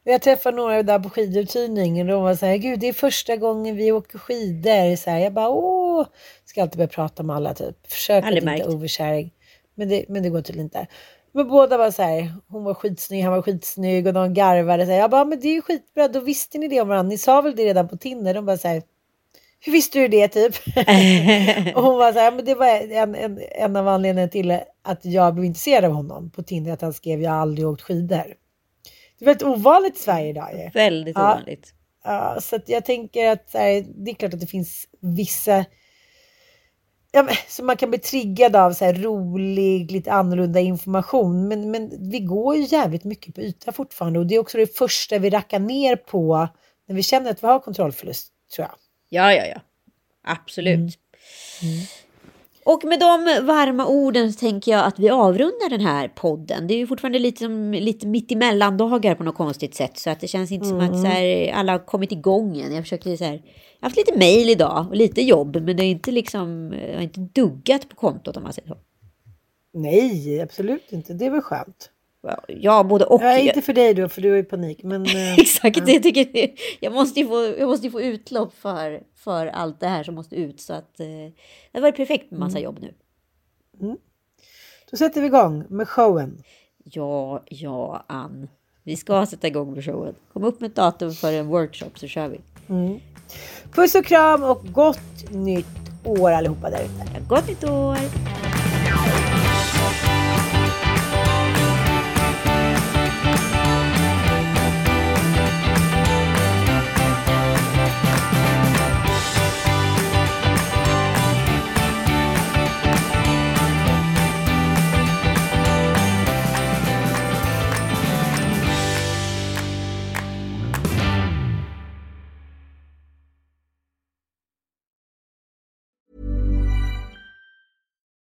Och 0.05 0.11
jag 0.11 0.21
träffade 0.21 0.57
några 0.57 0.83
där 0.83 0.99
på 0.99 1.09
skiduthyrningen 1.09 2.09
och 2.09 2.13
de 2.13 2.23
var 2.23 2.35
så 2.35 2.45
här, 2.45 2.57
gud 2.57 2.79
det 2.79 2.87
är 2.87 2.93
första 2.93 3.35
gången 3.35 3.75
vi 3.75 3.91
åker 3.91 4.17
skidor. 4.17 4.95
Så 4.95 5.09
här, 5.09 5.19
jag 5.19 5.33
bara, 5.33 5.49
åh, 5.49 6.05
ska 6.45 6.61
alltid 6.61 6.77
börja 6.77 6.87
prata 6.87 7.23
med 7.23 7.35
alla 7.35 7.53
typ. 7.53 7.91
Försök 7.91 8.25
att 8.25 8.31
inte 8.31 8.65
oversharing. 8.65 9.31
Men 9.75 9.89
det, 9.89 10.05
men 10.09 10.23
det 10.23 10.29
går 10.29 10.41
tydligen 10.41 10.65
inte. 10.65 10.87
Men 11.31 11.47
båda 11.47 11.77
var 11.77 11.91
så 11.91 12.01
här, 12.01 12.33
hon 12.47 12.63
var 12.63 12.73
skitsnygg, 12.73 13.23
han 13.23 13.33
var 13.33 13.41
skitsnygg 13.41 14.07
och 14.07 14.13
de 14.13 14.33
garvade. 14.33 14.85
Så 14.85 14.91
här, 14.91 14.99
jag 14.99 15.11
bara, 15.11 15.25
men 15.25 15.39
det 15.39 15.47
är 15.47 15.53
ju 15.53 15.61
skitbra, 15.61 16.07
då 16.07 16.19
visste 16.19 16.57
ni 16.57 16.67
det 16.67 16.81
om 16.81 16.87
varandra. 16.87 17.09
Ni 17.09 17.17
sa 17.17 17.41
väl 17.41 17.55
det 17.55 17.65
redan 17.65 17.87
på 17.87 17.97
Tinder? 17.97 18.33
De 18.33 18.45
bara 18.45 18.57
så 18.57 18.67
här, 18.67 18.81
hur 19.59 19.71
visste 19.71 19.99
du 19.99 20.07
det 20.07 20.27
typ? 20.27 20.55
och 21.75 21.83
hon 21.83 21.97
var 21.97 22.13
så 22.13 22.19
här, 22.19 22.31
men 22.31 22.45
det 22.45 22.55
var 22.55 22.67
en, 22.67 23.15
en, 23.15 23.39
en 23.51 23.75
av 23.75 23.87
anledningarna 23.87 24.31
till 24.31 24.59
att 24.81 25.05
jag 25.05 25.33
blev 25.33 25.45
intresserad 25.45 25.85
av 25.85 25.91
honom 25.91 26.29
på 26.29 26.43
Tinder, 26.43 26.71
att 26.71 26.81
han 26.81 26.93
skrev 26.93 27.21
jag 27.21 27.31
har 27.31 27.37
aldrig 27.37 27.67
åkt 27.67 27.81
skidor. 27.81 28.42
Det 29.23 29.29
är 29.29 29.33
väldigt 29.35 29.47
ovanligt 29.47 29.95
i 29.95 29.99
Sverige 29.99 30.29
idag 30.29 30.49
ju. 30.53 30.69
Väldigt 30.69 31.15
Ja. 31.17 31.31
ovanligt. 31.33 31.73
Ja, 32.03 32.37
så 32.41 32.59
jag 32.65 32.85
tänker 32.85 33.31
att 33.31 33.53
här, 33.53 33.85
det 34.05 34.11
är 34.11 34.15
klart 34.15 34.33
att 34.33 34.39
det 34.39 34.47
finns 34.47 34.87
vissa 34.99 35.65
ja, 37.11 37.23
men, 37.23 37.35
som 37.47 37.65
man 37.65 37.77
kan 37.77 37.89
bli 37.89 37.99
triggad 37.99 38.55
av 38.55 38.73
så 38.73 38.85
här, 38.85 38.93
rolig, 38.93 39.91
lite 39.91 40.11
annorlunda 40.11 40.59
information. 40.59 41.47
Men, 41.47 41.71
men 41.71 42.11
vi 42.11 42.19
går 42.19 42.55
ju 42.55 42.63
jävligt 42.63 43.03
mycket 43.03 43.35
på 43.35 43.41
yta 43.41 43.71
fortfarande 43.71 44.19
och 44.19 44.27
det 44.27 44.35
är 44.35 44.39
också 44.39 44.57
det 44.57 44.77
första 44.77 45.17
vi 45.19 45.29
rackar 45.29 45.59
ner 45.59 45.95
på 45.95 46.47
när 46.87 46.95
vi 46.95 47.03
känner 47.03 47.31
att 47.31 47.43
vi 47.43 47.47
har 47.47 47.59
kontrollförlust, 47.59 48.33
tror 48.55 48.67
jag. 48.67 48.75
Ja, 49.09 49.33
ja, 49.33 49.45
ja. 49.45 49.61
Absolut. 50.23 50.99
Och 52.65 52.83
med 52.83 52.99
de 52.99 53.45
varma 53.45 53.87
orden 53.87 54.33
så 54.33 54.39
tänker 54.39 54.71
jag 54.71 54.85
att 54.85 54.99
vi 54.99 55.09
avrundar 55.09 55.69
den 55.69 55.81
här 55.81 56.07
podden. 56.07 56.67
Det 56.67 56.73
är 56.73 56.77
ju 56.77 56.87
fortfarande 56.87 57.19
lite, 57.19 57.47
lite 57.79 58.07
mitt 58.07 58.31
emellan 58.31 58.77
dagar 58.77 59.15
på 59.15 59.23
något 59.23 59.35
konstigt 59.35 59.75
sätt. 59.75 59.97
Så 59.97 60.09
att 60.09 60.19
det 60.19 60.27
känns 60.27 60.51
inte 60.51 60.65
som 60.65 60.79
att 60.79 61.01
så 61.01 61.05
här, 61.05 61.51
alla 61.53 61.71
har 61.71 61.85
kommit 61.85 62.11
igång 62.11 62.57
än. 62.57 62.73
Jag 62.73 62.83
försöker 62.83 63.15
så 63.15 63.23
här, 63.23 63.33
jag 63.33 63.39
har 63.81 63.89
haft 63.89 63.97
lite 63.97 64.17
mejl 64.17 64.49
idag 64.49 64.85
och 64.89 64.95
lite 64.95 65.21
jobb. 65.21 65.55
Men 65.55 65.77
det 65.77 65.83
är 65.83 65.91
inte 65.91 66.11
liksom, 66.11 66.73
jag 66.87 66.95
har 66.95 67.01
inte 67.01 67.19
duggat 67.19 67.89
på 67.89 67.95
kontot 67.95 68.37
om 68.37 68.43
man 68.43 68.53
säger 68.53 68.67
så. 68.67 68.77
Nej, 69.73 70.41
absolut 70.41 70.91
inte. 70.91 71.13
Det 71.13 71.25
är 71.25 71.31
väl 71.31 71.41
skönt. 71.41 71.89
Ja, 72.47 72.83
både 72.83 73.05
och. 73.05 73.21
Ja, 73.21 73.37
inte 73.37 73.61
för 73.61 73.73
dig 73.73 73.93
då, 73.93 74.09
för 74.09 74.21
du 74.21 74.29
har 74.29 74.37
ju 74.37 74.43
panik. 74.43 74.83
Men, 74.83 75.05
eh, 75.05 75.39
Exakt, 75.39 75.85
det 75.85 75.99
tycker 75.99 76.37
jag. 76.39 76.59
Jag 76.79 76.93
måste 76.93 77.19
ju 77.19 77.27
få, 77.27 77.55
jag 77.59 77.67
måste 77.67 77.89
få 77.89 78.01
utlopp 78.01 78.53
för, 78.53 79.03
för 79.15 79.47
allt 79.47 79.79
det 79.79 79.87
här 79.87 80.03
som 80.03 80.15
måste 80.15 80.35
ut. 80.35 80.61
Så 80.61 80.73
att 80.73 80.99
eh, 80.99 81.05
det 81.71 81.79
var 81.79 81.91
perfekt 81.91 82.31
med 82.31 82.39
massa 82.39 82.59
jobb 82.59 82.79
nu. 82.81 82.93
då 84.91 84.97
sätter 84.97 85.21
vi 85.21 85.27
igång 85.27 85.63
med 85.69 85.89
showen. 85.89 86.43
Ja, 86.83 87.43
ja, 87.45 88.05
Ann. 88.07 88.47
Vi 88.83 88.95
ska 88.95 89.25
sätta 89.25 89.47
igång 89.47 89.73
med 89.73 89.85
showen. 89.85 90.15
Kom 90.33 90.43
upp 90.43 90.59
med 90.59 90.69
ett 90.69 90.75
datum 90.75 91.11
för 91.11 91.33
en 91.33 91.47
workshop 91.47 91.91
så 91.95 92.07
kör 92.07 92.27
vi. 92.27 92.39
Puss 93.71 93.95
och 93.95 94.05
kram 94.05 94.43
och 94.43 94.65
gott 94.71 95.31
nytt 95.31 95.65
år 96.03 96.31
allihopa 96.31 96.69
där 96.69 96.83
ute. 96.83 97.25
Gott 97.27 97.47
nytt 97.47 97.63
år! 97.63 98.42